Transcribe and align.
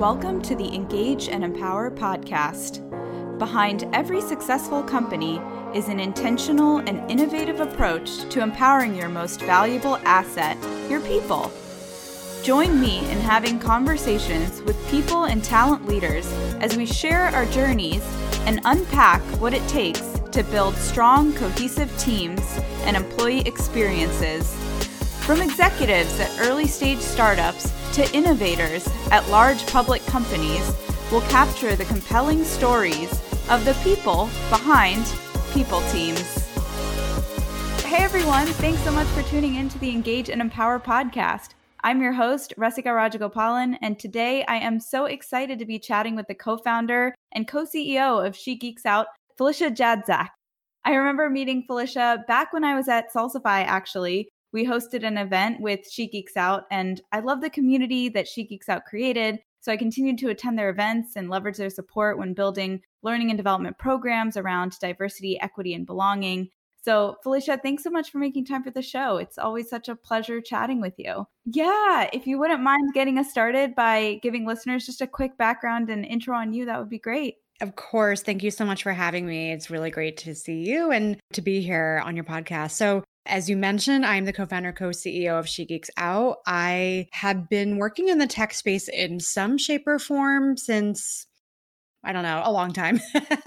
Welcome 0.00 0.40
to 0.44 0.54
the 0.54 0.74
Engage 0.74 1.28
and 1.28 1.44
Empower 1.44 1.90
podcast. 1.90 2.80
Behind 3.38 3.86
every 3.92 4.22
successful 4.22 4.82
company 4.82 5.38
is 5.74 5.88
an 5.88 6.00
intentional 6.00 6.78
and 6.78 7.10
innovative 7.10 7.60
approach 7.60 8.26
to 8.30 8.40
empowering 8.40 8.94
your 8.94 9.10
most 9.10 9.42
valuable 9.42 9.96
asset, 9.98 10.56
your 10.88 11.00
people. 11.00 11.52
Join 12.42 12.80
me 12.80 13.00
in 13.10 13.18
having 13.18 13.58
conversations 13.58 14.62
with 14.62 14.88
people 14.88 15.24
and 15.24 15.44
talent 15.44 15.86
leaders 15.86 16.26
as 16.62 16.78
we 16.78 16.86
share 16.86 17.24
our 17.24 17.44
journeys 17.44 18.02
and 18.46 18.62
unpack 18.64 19.20
what 19.38 19.52
it 19.52 19.68
takes 19.68 20.18
to 20.32 20.42
build 20.44 20.76
strong, 20.76 21.34
cohesive 21.34 21.94
teams 21.98 22.40
and 22.84 22.96
employee 22.96 23.40
experiences. 23.40 24.56
From 25.30 25.42
executives 25.42 26.18
at 26.18 26.40
early 26.40 26.66
stage 26.66 26.98
startups 26.98 27.72
to 27.92 28.12
innovators 28.12 28.88
at 29.12 29.28
large 29.28 29.64
public 29.68 30.04
companies, 30.06 30.76
we'll 31.12 31.20
capture 31.20 31.76
the 31.76 31.84
compelling 31.84 32.42
stories 32.42 33.12
of 33.48 33.64
the 33.64 33.78
people 33.84 34.28
behind 34.48 35.06
people 35.52 35.82
teams. 35.92 36.48
Hey 37.84 38.02
everyone, 38.02 38.48
thanks 38.48 38.80
so 38.80 38.90
much 38.90 39.06
for 39.06 39.22
tuning 39.22 39.54
in 39.54 39.68
to 39.68 39.78
the 39.78 39.90
Engage 39.90 40.30
and 40.30 40.40
Empower 40.40 40.80
podcast. 40.80 41.50
I'm 41.84 42.02
your 42.02 42.12
host, 42.12 42.52
Rasika 42.58 42.86
Rajagopalan, 42.86 43.78
and 43.82 44.00
today 44.00 44.44
I 44.48 44.56
am 44.56 44.80
so 44.80 45.04
excited 45.04 45.60
to 45.60 45.64
be 45.64 45.78
chatting 45.78 46.16
with 46.16 46.26
the 46.26 46.34
co 46.34 46.56
founder 46.56 47.14
and 47.30 47.46
co 47.46 47.64
CEO 47.64 48.26
of 48.26 48.34
She 48.34 48.56
Geeks 48.56 48.84
Out, 48.84 49.06
Felicia 49.38 49.70
Jadczak. 49.70 50.30
I 50.84 50.94
remember 50.94 51.30
meeting 51.30 51.62
Felicia 51.68 52.24
back 52.26 52.52
when 52.52 52.64
I 52.64 52.74
was 52.74 52.88
at 52.88 53.12
Salsify, 53.12 53.64
actually. 53.64 54.28
We 54.52 54.66
hosted 54.66 55.04
an 55.04 55.18
event 55.18 55.60
with 55.60 55.88
She 55.90 56.08
Geeks 56.08 56.36
Out, 56.36 56.64
and 56.70 57.00
I 57.12 57.20
love 57.20 57.40
the 57.40 57.50
community 57.50 58.08
that 58.10 58.28
She 58.28 58.44
Geeks 58.44 58.68
Out 58.68 58.84
created. 58.84 59.38
So 59.60 59.70
I 59.70 59.76
continued 59.76 60.18
to 60.18 60.30
attend 60.30 60.58
their 60.58 60.70
events 60.70 61.16
and 61.16 61.28
leverage 61.28 61.58
their 61.58 61.70
support 61.70 62.18
when 62.18 62.34
building 62.34 62.80
learning 63.02 63.30
and 63.30 63.36
development 63.36 63.78
programs 63.78 64.36
around 64.36 64.78
diversity, 64.80 65.38
equity, 65.40 65.74
and 65.74 65.86
belonging. 65.86 66.48
So, 66.82 67.16
Felicia, 67.22 67.58
thanks 67.62 67.82
so 67.82 67.90
much 67.90 68.10
for 68.10 68.18
making 68.18 68.46
time 68.46 68.62
for 68.62 68.70
the 68.70 68.80
show. 68.80 69.18
It's 69.18 69.36
always 69.36 69.68
such 69.68 69.88
a 69.90 69.94
pleasure 69.94 70.40
chatting 70.40 70.80
with 70.80 70.94
you. 70.96 71.26
Yeah, 71.44 72.08
if 72.12 72.26
you 72.26 72.38
wouldn't 72.38 72.62
mind 72.62 72.94
getting 72.94 73.18
us 73.18 73.30
started 73.30 73.74
by 73.74 74.18
giving 74.22 74.46
listeners 74.46 74.86
just 74.86 75.02
a 75.02 75.06
quick 75.06 75.36
background 75.36 75.90
and 75.90 76.06
intro 76.06 76.34
on 76.34 76.54
you, 76.54 76.64
that 76.64 76.78
would 76.78 76.88
be 76.88 76.98
great. 76.98 77.36
Of 77.60 77.76
course. 77.76 78.22
Thank 78.22 78.42
you 78.42 78.50
so 78.50 78.64
much 78.64 78.82
for 78.82 78.92
having 78.92 79.26
me. 79.26 79.52
It's 79.52 79.68
really 79.68 79.90
great 79.90 80.16
to 80.18 80.34
see 80.34 80.66
you 80.66 80.90
and 80.90 81.18
to 81.34 81.42
be 81.42 81.60
here 81.60 82.00
on 82.02 82.16
your 82.16 82.24
podcast. 82.24 82.70
So, 82.70 83.04
as 83.30 83.48
you 83.48 83.56
mentioned, 83.56 84.04
I'm 84.04 84.24
the 84.24 84.32
co 84.32 84.44
founder, 84.44 84.72
co 84.72 84.88
CEO 84.88 85.38
of 85.38 85.48
She 85.48 85.64
Geeks 85.64 85.90
Out. 85.96 86.38
I 86.46 87.06
have 87.12 87.48
been 87.48 87.78
working 87.78 88.08
in 88.08 88.18
the 88.18 88.26
tech 88.26 88.52
space 88.52 88.88
in 88.88 89.20
some 89.20 89.56
shape 89.56 89.86
or 89.86 89.98
form 89.98 90.56
since 90.56 91.26
I 92.02 92.14
don't 92.14 92.22
know, 92.22 92.40
a 92.42 92.50
long 92.50 92.72
time. 92.72 92.98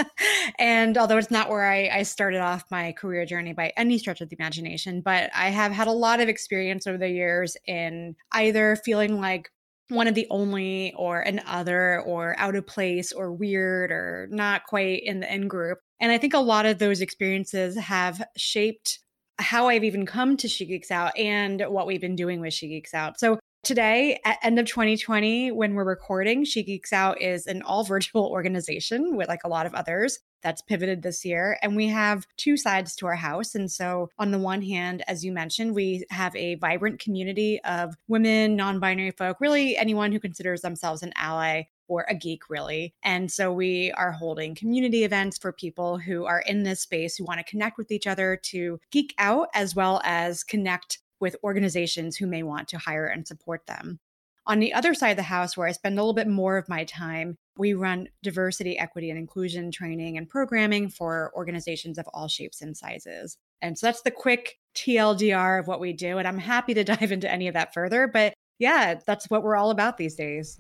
and 0.60 0.96
although 0.96 1.18
it's 1.18 1.32
not 1.32 1.50
where 1.50 1.66
I, 1.66 1.90
I, 1.92 2.04
started 2.04 2.40
off 2.40 2.64
my 2.70 2.92
career 2.92 3.26
journey 3.26 3.52
by 3.52 3.74
any 3.76 3.98
stretch 3.98 4.22
of 4.22 4.30
the 4.30 4.36
imagination, 4.40 5.02
but 5.02 5.32
I 5.34 5.50
have 5.50 5.72
had 5.72 5.88
a 5.88 5.92
lot 5.92 6.20
of 6.20 6.30
experience 6.30 6.86
over 6.86 7.00
the 7.00 7.10
years 7.10 7.58
in 7.66 8.16
either 8.32 8.76
feeling 8.86 9.20
like 9.20 9.50
one 9.90 10.08
of 10.08 10.14
the 10.14 10.28
only 10.30 10.94
or 10.96 11.22
an 11.22 11.42
other 11.48 12.02
or 12.02 12.36
out 12.38 12.56
of 12.56 12.68
place 12.68 13.12
or 13.12 13.34
weird 13.34 13.92
or 13.92 14.28
not 14.30 14.66
quite 14.66 15.02
in 15.04 15.22
the 15.22 15.34
in 15.34 15.48
group. 15.48 15.80
And 16.00 16.12
I 16.12 16.20
think 16.20 16.36
a 16.36 16.40
lot 16.40 16.68
of 16.68 16.78
those 16.78 17.02
experiences 17.02 17.76
have 17.76 18.22
shaped 18.38 19.00
how 19.40 19.68
I've 19.68 19.84
even 19.84 20.06
come 20.06 20.38
to 20.38 20.48
She 20.48 20.66
Geeks 20.66 20.92
Out 20.92 21.18
and 21.18 21.62
what 21.68 21.88
we've 21.88 22.02
been 22.02 22.16
doing 22.16 22.42
with 22.42 22.54
She 22.54 22.68
Geeks 22.68 22.94
Out. 22.94 23.20
So 23.20 23.40
Today, 23.64 24.20
at 24.26 24.40
end 24.44 24.60
of 24.60 24.66
2020, 24.66 25.52
when 25.52 25.74
we're 25.74 25.86
recording, 25.86 26.44
She 26.44 26.64
Geeks 26.64 26.92
Out 26.92 27.22
is 27.22 27.48
an 27.48 27.62
all 27.62 27.84
virtual 27.86 28.26
organization 28.26 29.16
with 29.16 29.30
like 29.30 29.46
a 29.46 29.48
lot 29.48 29.66
of 29.66 29.74
others 29.74 30.20
that's 30.42 30.62
pivoted 30.62 31.02
this 31.02 31.24
year. 31.24 31.58
And 31.62 31.74
we 31.74 31.88
have 31.88 32.28
two 32.36 32.58
sides 32.58 32.94
to 32.98 33.08
our 33.08 33.16
house. 33.16 33.56
And 33.56 33.72
so, 33.72 34.10
on 34.20 34.32
the 34.32 34.38
one 34.38 34.62
hand, 34.62 35.02
as 35.08 35.24
you 35.24 35.32
mentioned, 35.32 35.74
we 35.74 36.06
have 36.10 36.36
a 36.36 36.56
vibrant 36.56 37.00
community 37.00 37.62
of 37.64 37.96
women, 38.10 38.58
non 38.58 38.82
binary 38.82 39.12
folk, 39.12 39.38
really 39.40 39.78
anyone 39.78 40.12
who 40.12 40.20
considers 40.20 40.60
themselves 40.60 41.02
an 41.02 41.14
ally 41.16 41.64
or 41.88 42.06
a 42.10 42.16
geek, 42.16 42.50
really. 42.50 42.94
And 43.04 43.32
so 43.32 43.52
we 43.52 43.92
are 43.94 44.12
holding 44.12 44.56
community 44.56 45.04
events 45.04 45.38
for 45.38 45.52
people 45.52 45.98
who 45.98 46.26
are 46.26 46.42
in 46.42 46.64
this 46.64 46.82
space 46.82 47.16
who 47.16 47.26
want 47.26 47.40
to 47.40 47.50
connect 47.50 47.78
with 47.78 47.92
each 47.92 48.08
other 48.08 48.40
to 48.44 48.80
geek 48.92 49.14
out 49.18 49.50
as 49.54 49.76
well 49.76 50.02
as 50.04 50.44
connect 50.44 51.00
with 51.20 51.36
organizations 51.44 52.18
who 52.18 52.28
may 52.28 52.44
want 52.44 52.68
to 52.70 52.78
hire 52.78 53.08
and 53.08 53.28
support 53.28 53.66
them. 53.68 54.00
On 54.46 54.60
the 54.60 54.74
other 54.74 54.94
side 54.94 55.12
of 55.12 55.18
the 55.18 55.24
house, 55.24 55.56
where 55.56 55.68
I 55.68 55.72
spend 55.72 55.98
a 55.98 56.02
little 56.02 56.14
bit 56.14 56.28
more 56.28 56.58
of 56.58 56.68
my 56.68 56.84
time, 56.84 57.38
we 57.58 57.74
run 57.74 58.10
diversity, 58.24 58.78
equity, 58.78 59.10
and 59.10 59.18
inclusion 59.18 59.72
training 59.72 60.18
and 60.18 60.28
programming 60.28 60.90
for 60.90 61.32
organizations 61.34 61.98
of 61.98 62.08
all 62.14 62.28
shapes 62.28 62.62
and 62.62 62.76
sizes. 62.76 63.38
And 63.62 63.78
so 63.78 63.88
that's 63.88 64.02
the 64.02 64.12
quick 64.12 64.58
TLDR 64.76 65.60
of 65.60 65.68
what 65.68 65.80
we 65.80 65.94
do. 65.94 66.18
And 66.18 66.28
I'm 66.28 66.40
happy 66.40 66.74
to 66.74 66.84
dive 66.84 67.12
into 67.12 67.32
any 67.32 67.48
of 67.48 67.54
that 67.54 67.74
further. 67.74 68.08
But 68.08 68.34
yeah, 68.60 69.00
that's 69.06 69.30
what 69.30 69.44
we're 69.44 69.56
all 69.56 69.72
about 69.72 69.98
these 69.98 70.16
days. 70.16 70.60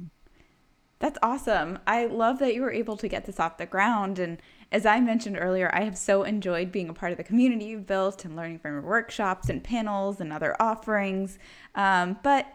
That's 1.03 1.19
awesome. 1.21 1.79
I 1.85 2.05
love 2.05 2.39
that 2.39 2.55
you 2.55 2.61
were 2.61 2.71
able 2.71 2.95
to 2.95 3.09
get 3.09 3.25
this 3.25 3.37
off 3.37 3.57
the 3.57 3.65
ground 3.65 4.19
and 4.19 4.41
as 4.71 4.85
I 4.85 5.01
mentioned 5.01 5.37
earlier, 5.37 5.69
I 5.75 5.83
have 5.83 5.97
so 5.97 6.23
enjoyed 6.23 6.71
being 6.71 6.87
a 6.87 6.93
part 6.93 7.11
of 7.11 7.17
the 7.17 7.25
community 7.25 7.65
you've 7.65 7.85
built 7.85 8.23
and 8.23 8.37
learning 8.37 8.59
from 8.59 8.71
your 8.71 8.81
workshops 8.83 9.49
and 9.49 9.61
panels 9.61 10.21
and 10.21 10.31
other 10.31 10.55
offerings. 10.61 11.37
Um, 11.75 12.17
but 12.23 12.47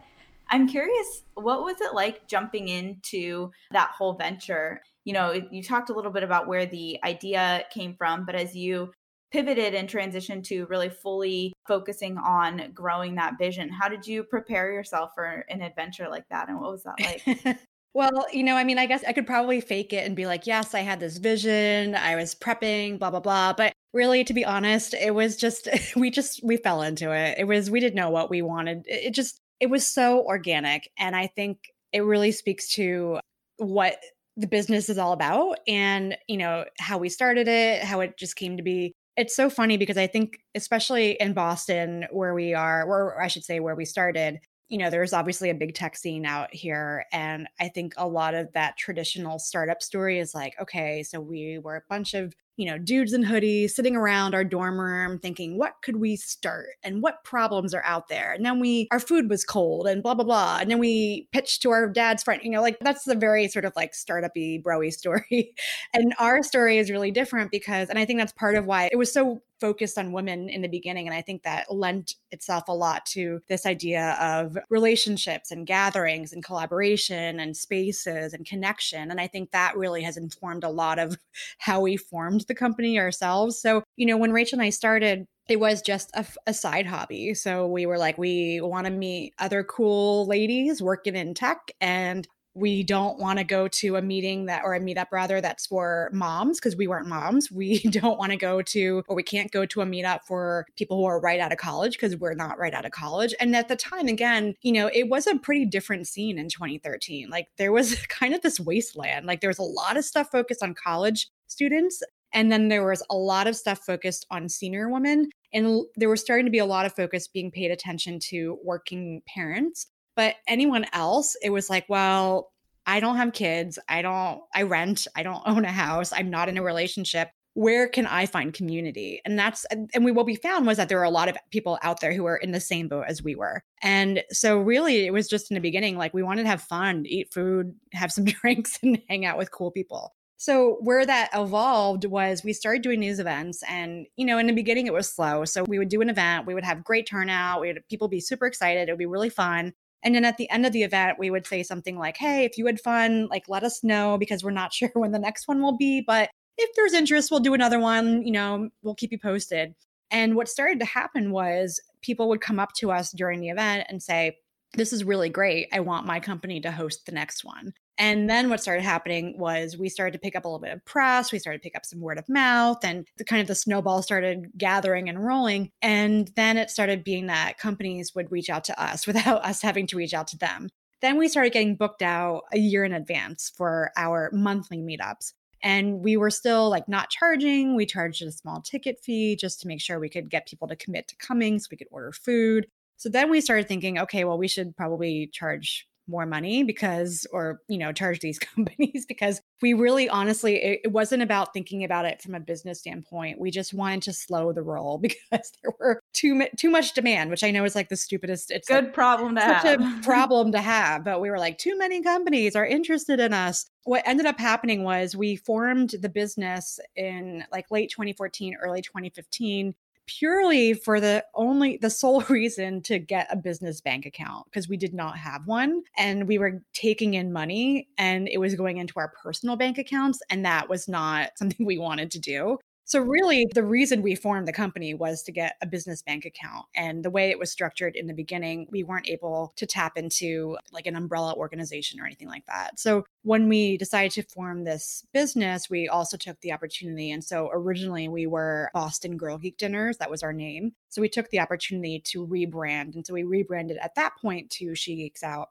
I'm 0.49 0.67
curious, 0.67 1.23
what 1.35 1.63
was 1.63 1.79
it 1.79 1.93
like 1.93 2.27
jumping 2.27 2.69
into 2.69 3.51
that 3.69 3.91
whole 3.95 4.13
venture? 4.13 4.81
You 5.05 5.13
know, 5.13 5.31
you 5.51 5.61
talked 5.61 5.91
a 5.91 5.93
little 5.93 6.11
bit 6.11 6.23
about 6.23 6.47
where 6.47 6.65
the 6.65 6.99
idea 7.03 7.63
came 7.71 7.93
from, 7.93 8.25
but 8.25 8.33
as 8.33 8.55
you 8.55 8.91
pivoted 9.31 9.75
and 9.75 9.87
transitioned 9.87 10.43
to 10.45 10.65
really 10.65 10.89
fully 10.89 11.53
focusing 11.67 12.17
on 12.17 12.71
growing 12.73 13.13
that 13.15 13.37
vision, 13.37 13.69
how 13.69 13.87
did 13.87 14.07
you 14.07 14.23
prepare 14.23 14.71
yourself 14.71 15.11
for 15.13 15.45
an 15.49 15.61
adventure 15.61 16.09
like 16.09 16.27
that? 16.31 16.49
And 16.49 16.59
what 16.59 16.71
was 16.71 16.83
that 16.83 16.99
like? 16.99 17.59
Well, 17.93 18.27
you 18.31 18.43
know, 18.43 18.55
I 18.55 18.63
mean, 18.63 18.77
I 18.77 18.85
guess 18.85 19.03
I 19.03 19.13
could 19.13 19.25
probably 19.25 19.61
fake 19.61 19.93
it 19.93 20.05
and 20.05 20.15
be 20.15 20.27
like, 20.27 20.45
yes, 20.45 20.75
I 20.75 20.81
had 20.81 20.99
this 20.99 21.17
vision, 21.17 21.95
I 21.95 22.15
was 22.15 22.35
prepping, 22.35 22.99
blah, 22.99 23.09
blah, 23.09 23.19
blah. 23.19 23.53
But 23.53 23.73
really, 23.93 24.23
to 24.25 24.33
be 24.33 24.45
honest, 24.45 24.93
it 24.93 25.15
was 25.15 25.35
just, 25.35 25.67
we 25.95 26.11
just, 26.11 26.41
we 26.43 26.57
fell 26.57 26.83
into 26.83 27.11
it. 27.11 27.39
It 27.39 27.45
was, 27.45 27.71
we 27.71 27.79
didn't 27.79 27.95
know 27.95 28.11
what 28.11 28.29
we 28.29 28.41
wanted. 28.41 28.83
It 28.85 29.13
just, 29.13 29.39
it 29.59 29.69
was 29.69 29.85
so 29.85 30.23
organic. 30.25 30.89
And 30.99 31.15
I 31.15 31.27
think 31.27 31.57
it 31.91 32.01
really 32.01 32.31
speaks 32.31 32.73
to 32.75 33.19
what 33.57 33.97
the 34.37 34.47
business 34.47 34.87
is 34.89 34.97
all 34.97 35.11
about 35.11 35.59
and, 35.67 36.15
you 36.27 36.37
know, 36.37 36.65
how 36.79 36.97
we 36.99 37.09
started 37.09 37.47
it, 37.47 37.83
how 37.83 37.99
it 38.01 38.17
just 38.17 38.35
came 38.35 38.57
to 38.57 38.63
be. 38.63 38.93
It's 39.17 39.35
so 39.35 39.49
funny 39.49 39.75
because 39.75 39.97
I 39.97 40.07
think, 40.07 40.39
especially 40.55 41.17
in 41.19 41.33
Boston, 41.33 42.05
where 42.11 42.33
we 42.33 42.53
are, 42.53 42.83
or 42.85 43.21
I 43.21 43.27
should 43.27 43.43
say, 43.43 43.59
where 43.59 43.75
we 43.75 43.83
started, 43.83 44.39
you 44.69 44.77
know, 44.77 44.89
there's 44.89 45.13
obviously 45.13 45.49
a 45.49 45.55
big 45.55 45.73
tech 45.73 45.97
scene 45.97 46.25
out 46.25 46.53
here. 46.53 47.05
And 47.11 47.47
I 47.59 47.69
think 47.69 47.93
a 47.97 48.07
lot 48.07 48.35
of 48.35 48.53
that 48.53 48.77
traditional 48.77 49.39
startup 49.39 49.81
story 49.81 50.19
is 50.19 50.33
like, 50.35 50.53
okay, 50.61 51.03
so 51.03 51.19
we 51.19 51.59
were 51.59 51.75
a 51.75 51.83
bunch 51.89 52.13
of 52.13 52.35
you 52.59 52.65
know, 52.65 52.77
dudes 52.77 53.13
in 53.13 53.23
hoodies 53.23 53.69
sitting 53.69 53.95
around 53.95 54.35
our 54.35 54.43
dorm 54.43 54.81
room 54.81 55.17
thinking, 55.17 55.57
what 55.57 55.75
could 55.81 55.95
we 55.95 56.17
start 56.17 56.71
and 56.83 57.01
what 57.01 57.23
problems 57.23 57.73
are 57.73 57.85
out 57.85 58.09
there? 58.09 58.33
And 58.33 58.45
then 58.45 58.59
we, 58.59 58.89
our 58.91 58.99
food 58.99 59.29
was 59.29 59.45
cold 59.45 59.87
and 59.87 60.03
blah, 60.03 60.13
blah, 60.13 60.25
blah. 60.25 60.57
And 60.59 60.69
then 60.69 60.77
we 60.77 61.29
pitched 61.31 61.61
to 61.61 61.69
our 61.69 61.87
dad's 61.87 62.21
friend, 62.21 62.41
you 62.43 62.51
know, 62.51 62.61
like 62.61 62.77
that's 62.81 63.05
the 63.05 63.15
very 63.15 63.47
sort 63.47 63.63
of 63.63 63.71
like 63.77 63.95
startup-y, 63.95 64.61
broy 64.61 64.91
story. 64.91 65.55
and 65.93 66.13
our 66.19 66.43
story 66.43 66.79
is 66.79 66.91
really 66.91 67.11
different 67.11 67.49
because, 67.49 67.87
and 67.87 67.97
I 67.97 68.03
think 68.03 68.19
that's 68.19 68.33
part 68.33 68.55
of 68.55 68.65
why 68.65 68.89
it 68.91 68.97
was 68.97 69.13
so 69.13 69.41
focused 69.59 69.97
on 69.97 70.11
women 70.11 70.49
in 70.49 70.61
the 70.61 70.67
beginning. 70.67 71.07
And 71.07 71.15
I 71.15 71.21
think 71.21 71.43
that 71.43 71.73
lent 71.73 72.15
itself 72.31 72.63
a 72.67 72.73
lot 72.73 73.05
to 73.07 73.41
this 73.47 73.65
idea 73.65 74.17
of 74.19 74.57
relationships 74.69 75.51
and 75.51 75.67
gatherings 75.67 76.33
and 76.33 76.43
collaboration 76.43 77.39
and 77.39 77.55
spaces 77.55 78.33
and 78.33 78.45
connection. 78.45 79.11
And 79.11 79.19
I 79.19 79.27
think 79.27 79.51
that 79.51 79.77
really 79.77 80.03
has 80.03 80.17
informed 80.17 80.63
a 80.63 80.69
lot 80.69 80.99
of 80.99 81.17
how 81.59 81.81
we 81.81 81.97
formed 81.97 82.45
the 82.47 82.55
company 82.55 82.99
ourselves. 82.99 83.61
So, 83.61 83.83
you 83.95 84.05
know, 84.05 84.17
when 84.17 84.31
Rachel 84.31 84.59
and 84.59 84.65
I 84.65 84.69
started, 84.69 85.25
it 85.47 85.59
was 85.59 85.81
just 85.81 86.11
a, 86.13 86.25
a, 86.45 86.53
side 86.53 86.85
hobby. 86.85 87.33
So 87.33 87.65
we 87.65 87.87
were 87.87 87.97
like, 87.97 88.19
we 88.19 88.61
want 88.61 88.85
to 88.85 88.91
meet 88.91 89.33
other 89.39 89.63
cool 89.63 90.27
ladies 90.27 90.79
working 90.79 91.15
in 91.15 91.33
tech 91.33 91.71
and 91.81 92.27
we 92.55 92.83
don't 92.83 93.19
want 93.19 93.39
to 93.39 93.45
go 93.45 93.67
to 93.67 93.95
a 93.95 94.01
meeting 94.01 94.45
that 94.45 94.63
or 94.63 94.73
a 94.73 94.79
meetup 94.79 95.07
rather 95.11 95.39
that's 95.39 95.67
for 95.67 96.09
moms 96.13 96.59
because 96.59 96.75
we 96.75 96.87
weren't 96.87 97.07
moms. 97.07 97.51
We 97.51 97.79
don't 97.91 98.17
want 98.17 98.31
to 98.31 98.37
go 98.37 98.61
to 98.61 99.03
or 99.07 99.15
we 99.15 99.23
can't 99.23 99.51
go 99.51 99.65
to 99.65 99.81
a 99.81 99.85
meetup 99.85 100.21
for 100.27 100.65
people 100.75 100.97
who 100.97 101.05
are 101.05 101.19
right 101.19 101.39
out 101.39 101.51
of 101.51 101.57
college 101.57 101.93
because 101.93 102.17
we're 102.17 102.33
not 102.33 102.57
right 102.57 102.73
out 102.73 102.85
of 102.85 102.91
college. 102.91 103.33
And 103.39 103.55
at 103.55 103.67
the 103.67 103.75
time 103.75 104.07
again 104.07 104.55
you 104.61 104.71
know 104.71 104.89
it 104.93 105.09
was 105.09 105.27
a 105.27 105.37
pretty 105.37 105.65
different 105.65 106.07
scene 106.07 106.37
in 106.37 106.49
2013 106.49 107.29
like 107.29 107.47
there 107.57 107.71
was 107.71 107.95
kind 108.07 108.33
of 108.33 108.41
this 108.41 108.59
wasteland. 108.59 109.25
Like 109.25 109.41
there 109.41 109.49
was 109.49 109.59
a 109.59 109.63
lot 109.63 109.97
of 109.97 110.05
stuff 110.05 110.29
focused 110.31 110.63
on 110.63 110.73
college 110.73 111.29
students 111.47 112.01
and 112.33 112.51
then 112.51 112.67
there 112.67 112.85
was 112.85 113.03
a 113.09 113.15
lot 113.15 113.47
of 113.47 113.55
stuff 113.55 113.79
focused 113.79 114.25
on 114.29 114.49
senior 114.49 114.89
women. 114.89 115.29
And 115.51 115.83
there 115.95 116.09
was 116.09 116.21
starting 116.21 116.45
to 116.45 116.51
be 116.51 116.59
a 116.59 116.65
lot 116.65 116.85
of 116.85 116.93
focus 116.93 117.27
being 117.27 117.49
paid 117.49 117.71
attention 117.71 118.19
to 118.29 118.59
working 118.63 119.21
parents 119.27 119.87
but 120.19 120.35
anyone 120.49 120.85
else, 120.91 121.37
it 121.41 121.49
was 121.49 121.69
like, 121.69 121.85
well, 121.87 122.51
I 122.85 122.99
don't 122.99 123.15
have 123.15 123.31
kids. 123.31 123.79
I 123.87 124.01
don't, 124.01 124.41
I 124.53 124.63
rent. 124.63 125.07
I 125.15 125.23
don't 125.23 125.41
own 125.45 125.63
a 125.63 125.71
house. 125.71 126.11
I'm 126.11 126.29
not 126.29 126.49
in 126.49 126.57
a 126.57 126.61
relationship. 126.61 127.29
Where 127.53 127.87
can 127.87 128.05
I 128.05 128.25
find 128.25 128.53
community? 128.53 129.21
And 129.23 129.39
that's, 129.39 129.65
and 129.71 130.03
we, 130.03 130.11
what 130.11 130.25
we 130.25 130.35
found 130.35 130.67
was 130.67 130.75
that 130.75 130.89
there 130.89 130.97
were 130.97 131.05
a 131.05 131.09
lot 131.09 131.29
of 131.29 131.37
people 131.51 131.79
out 131.83 132.01
there 132.01 132.13
who 132.13 132.23
were 132.23 132.35
in 132.35 132.51
the 132.51 132.59
same 132.59 132.89
boat 132.89 133.05
as 133.07 133.23
we 133.23 133.33
were. 133.33 133.63
And 133.81 134.21
so, 134.29 134.57
really, 134.59 135.05
it 135.05 135.13
was 135.13 135.29
just 135.29 135.49
in 135.51 135.55
the 135.55 135.61
beginning, 135.61 135.97
like 135.97 136.13
we 136.13 136.21
wanted 136.21 136.43
to 136.43 136.49
have 136.49 136.61
fun, 136.63 137.05
eat 137.07 137.33
food, 137.33 137.73
have 137.93 138.11
some 138.11 138.25
drinks, 138.41 138.77
and 138.83 139.01
hang 139.07 139.25
out 139.25 139.37
with 139.37 139.51
cool 139.51 139.71
people. 139.71 140.13
So, 140.35 140.79
where 140.81 141.05
that 141.05 141.29
evolved 141.33 142.03
was 142.03 142.43
we 142.43 142.51
started 142.51 142.81
doing 142.81 142.99
these 142.99 143.19
events. 143.19 143.63
And, 143.69 144.05
you 144.17 144.25
know, 144.25 144.37
in 144.37 144.47
the 144.47 144.53
beginning, 144.53 144.87
it 144.87 144.93
was 144.93 145.09
slow. 145.11 145.45
So, 145.45 145.63
we 145.63 145.79
would 145.79 145.89
do 145.89 146.01
an 146.01 146.09
event, 146.09 146.45
we 146.45 146.53
would 146.53 146.65
have 146.65 146.83
great 146.83 147.07
turnout, 147.07 147.61
we 147.61 147.67
would 147.67 147.87
people 147.89 148.09
be 148.09 148.19
super 148.19 148.45
excited, 148.45 148.89
it 148.89 148.91
would 148.91 148.99
be 148.99 149.05
really 149.05 149.29
fun. 149.29 149.73
And 150.03 150.15
then 150.15 150.25
at 150.25 150.37
the 150.37 150.49
end 150.49 150.65
of 150.65 150.71
the 150.71 150.83
event, 150.83 151.19
we 151.19 151.29
would 151.29 151.45
say 151.45 151.63
something 151.63 151.97
like, 151.97 152.17
Hey, 152.17 152.45
if 152.45 152.57
you 152.57 152.65
had 152.65 152.79
fun, 152.79 153.27
like 153.29 153.43
let 153.47 153.63
us 153.63 153.83
know 153.83 154.17
because 154.17 154.43
we're 154.43 154.51
not 154.51 154.73
sure 154.79 154.91
when 154.93 155.11
the 155.11 155.19
next 155.19 155.47
one 155.47 155.61
will 155.61 155.77
be. 155.77 156.01
But 156.05 156.29
if 156.57 156.69
there's 156.75 156.93
interest, 156.93 157.31
we'll 157.31 157.39
do 157.39 157.53
another 157.53 157.79
one. 157.79 158.25
You 158.25 158.31
know, 158.31 158.69
we'll 158.83 158.95
keep 158.95 159.11
you 159.11 159.19
posted. 159.19 159.73
And 160.11 160.35
what 160.35 160.49
started 160.49 160.79
to 160.79 160.85
happen 160.85 161.31
was 161.31 161.79
people 162.01 162.29
would 162.29 162.41
come 162.41 162.59
up 162.59 162.73
to 162.77 162.91
us 162.91 163.11
during 163.11 163.39
the 163.39 163.49
event 163.49 163.87
and 163.89 164.01
say, 164.01 164.37
This 164.73 164.93
is 164.93 165.03
really 165.03 165.29
great. 165.29 165.67
I 165.71 165.79
want 165.79 166.05
my 166.05 166.19
company 166.19 166.59
to 166.61 166.71
host 166.71 167.05
the 167.05 167.11
next 167.11 167.43
one. 167.43 167.73
And 167.99 168.29
then 168.29 168.49
what 168.49 168.61
started 168.61 168.83
happening 168.83 169.37
was 169.37 169.77
we 169.77 169.89
started 169.89 170.13
to 170.13 170.19
pick 170.19 170.33
up 170.33 170.45
a 170.45 170.47
little 170.47 170.61
bit 170.61 170.71
of 170.71 170.85
press, 170.85 171.33
we 171.33 171.37
started 171.37 171.59
to 171.59 171.63
pick 171.63 171.75
up 171.75 171.85
some 171.85 171.99
word 171.99 172.17
of 172.17 172.29
mouth, 172.29 172.77
and 172.81 173.05
the 173.17 173.25
kind 173.25 173.41
of 173.41 173.47
the 173.47 173.55
snowball 173.55 174.01
started 174.01 174.51
gathering 174.57 175.09
and 175.09 175.23
rolling. 175.23 175.69
And 175.81 176.31
then 176.37 176.57
it 176.57 176.69
started 176.69 177.03
being 177.03 177.27
that 177.27 177.57
companies 177.57 178.15
would 178.15 178.31
reach 178.31 178.49
out 178.49 178.63
to 178.65 178.81
us 178.81 179.05
without 179.07 179.43
us 179.43 179.61
having 179.61 179.85
to 179.87 179.97
reach 179.97 180.13
out 180.13 180.27
to 180.27 180.37
them. 180.37 180.69
Then 181.01 181.17
we 181.17 181.27
started 181.27 181.51
getting 181.51 181.75
booked 181.75 182.01
out 182.01 182.43
a 182.53 182.57
year 182.57 182.85
in 182.85 182.93
advance 182.93 183.51
for 183.55 183.91
our 183.97 184.29
monthly 184.33 184.77
meetups. 184.77 185.33
And 185.61 186.01
we 186.01 186.15
were 186.15 186.29
still 186.29 186.69
like 186.69 186.87
not 186.87 187.09
charging. 187.09 187.75
We 187.75 187.85
charged 187.85 188.21
a 188.21 188.31
small 188.31 188.61
ticket 188.61 188.99
fee 189.03 189.35
just 189.35 189.59
to 189.61 189.67
make 189.67 189.81
sure 189.81 189.99
we 189.99 190.07
could 190.07 190.29
get 190.29 190.47
people 190.47 190.69
to 190.69 190.75
commit 190.77 191.09
to 191.09 191.17
coming 191.17 191.59
so 191.59 191.67
we 191.69 191.77
could 191.77 191.87
order 191.91 192.13
food. 192.13 192.67
So 192.95 193.09
then 193.09 193.29
we 193.29 193.41
started 193.41 193.67
thinking, 193.67 193.99
okay, 193.99 194.23
well, 194.23 194.37
we 194.37 194.47
should 194.47 194.75
probably 194.75 195.29
charge 195.33 195.85
more 196.09 196.25
money 196.25 196.63
because 196.63 197.25
or 197.31 197.61
you 197.67 197.77
know 197.77 197.91
charge 197.91 198.19
these 198.19 198.39
companies 198.55 199.05
because 199.07 199.41
we 199.61 199.73
really 199.73 200.09
honestly 200.09 200.55
it, 200.55 200.81
it, 200.85 200.91
wasn't 200.91 201.21
about 201.21 201.53
thinking 201.53 201.83
about 201.83 202.05
it 202.05 202.21
from 202.21 202.35
a 202.35 202.39
business 202.39 202.79
standpoint. 202.79 203.39
We 203.39 203.51
just 203.51 203.73
wanted 203.73 204.01
to 204.03 204.13
slow 204.13 204.51
the 204.51 204.63
roll 204.63 204.97
because 205.29 205.51
there 205.61 205.71
were 205.79 206.01
too 206.13 206.47
too 206.57 206.69
much 206.69 206.93
demand 206.93 207.29
which 207.29 207.43
i 207.43 207.51
know 207.51 207.63
is 207.63 207.75
like 207.75 207.89
the 207.89 207.95
stupidest 207.95 208.51
it's 208.51 208.67
good 208.67 208.85
like 208.85 208.93
problem 208.93 209.35
to 209.35 209.41
such 209.41 209.63
have. 209.63 209.81
a 209.81 210.01
problem 210.03 210.51
to 210.51 210.59
have 210.59 211.03
but 211.03 211.21
we 211.21 211.29
were 211.29 211.37
like 211.37 211.57
too 211.57 211.77
many 211.77 212.01
companies 212.01 212.55
are 212.55 212.65
interested 212.65 213.19
in 213.19 213.33
us. 213.33 213.65
What 213.83 214.03
ended 214.05 214.25
up 214.25 214.39
happening 214.39 214.83
was 214.83 215.15
we 215.15 215.35
formed 215.35 215.95
the 216.01 216.09
business 216.09 216.79
in 216.95 217.43
like 217.51 217.71
late 217.71 217.89
2014 217.91 218.55
early 218.61 218.81
2015 218.81 219.73
purely 220.09 220.73
for 220.73 220.99
the 220.99 221.23
only 221.35 221.77
the 221.77 221.89
sole 221.89 222.21
reason 222.29 222.81
to 222.81 222.97
get 222.97 223.27
a 223.29 223.37
business 223.37 223.79
bank 223.79 224.05
account 224.05 224.45
because 224.45 224.67
we 224.67 224.75
did 224.75 224.93
not 224.93 225.17
have 225.17 225.45
one 225.45 225.83
and 225.97 226.27
we 226.27 226.39
were 226.39 226.63
taking 226.73 227.13
in 227.13 227.31
money 227.31 227.87
and 227.97 228.27
it 228.27 228.39
was 228.39 228.55
going 228.55 228.77
into 228.77 228.93
our 228.97 229.13
personal 229.21 229.55
bank 229.55 229.77
accounts 229.77 230.19
and 230.31 230.43
that 230.43 230.67
was 230.67 230.87
not 230.87 231.29
something 231.37 231.65
we 231.65 231.77
wanted 231.77 232.09
to 232.09 232.19
do 232.19 232.57
so, 232.89 233.01
really, 233.01 233.45
the 233.53 233.63
reason 233.63 234.01
we 234.01 234.15
formed 234.15 234.47
the 234.47 234.51
company 234.51 234.95
was 234.95 235.21
to 235.21 235.31
get 235.31 235.57
a 235.61 235.67
business 235.67 236.01
bank 236.01 236.25
account. 236.25 236.65
And 236.73 237.05
the 237.05 237.11
way 237.11 237.29
it 237.29 237.37
was 237.37 237.51
structured 237.51 237.95
in 237.95 238.07
the 238.07 238.15
beginning, 238.15 238.65
we 238.71 238.81
weren't 238.81 239.07
able 239.07 239.53
to 239.57 239.67
tap 239.67 239.95
into 239.95 240.57
like 240.71 240.87
an 240.87 240.95
umbrella 240.95 241.35
organization 241.35 241.99
or 241.99 242.07
anything 242.07 242.27
like 242.27 242.47
that. 242.47 242.79
So, 242.79 243.05
when 243.21 243.47
we 243.47 243.77
decided 243.77 244.13
to 244.13 244.23
form 244.23 244.63
this 244.63 245.05
business, 245.13 245.69
we 245.69 245.87
also 245.87 246.17
took 246.17 246.41
the 246.41 246.51
opportunity. 246.51 247.11
And 247.11 247.23
so, 247.23 247.51
originally, 247.53 248.09
we 248.09 248.25
were 248.25 248.71
Boston 248.73 249.17
Girl 249.17 249.37
Geek 249.37 249.59
Dinners, 249.59 249.97
that 249.97 250.09
was 250.09 250.23
our 250.23 250.33
name. 250.33 250.71
So, 250.89 250.99
we 250.99 251.09
took 251.09 251.29
the 251.29 251.41
opportunity 251.41 252.01
to 252.05 252.25
rebrand. 252.25 252.95
And 252.95 253.05
so, 253.05 253.13
we 253.13 253.21
rebranded 253.21 253.77
at 253.77 253.93
that 253.97 254.13
point 254.19 254.49
to 254.53 254.73
She 254.73 254.95
Geeks 254.95 255.21
Out. 255.21 255.49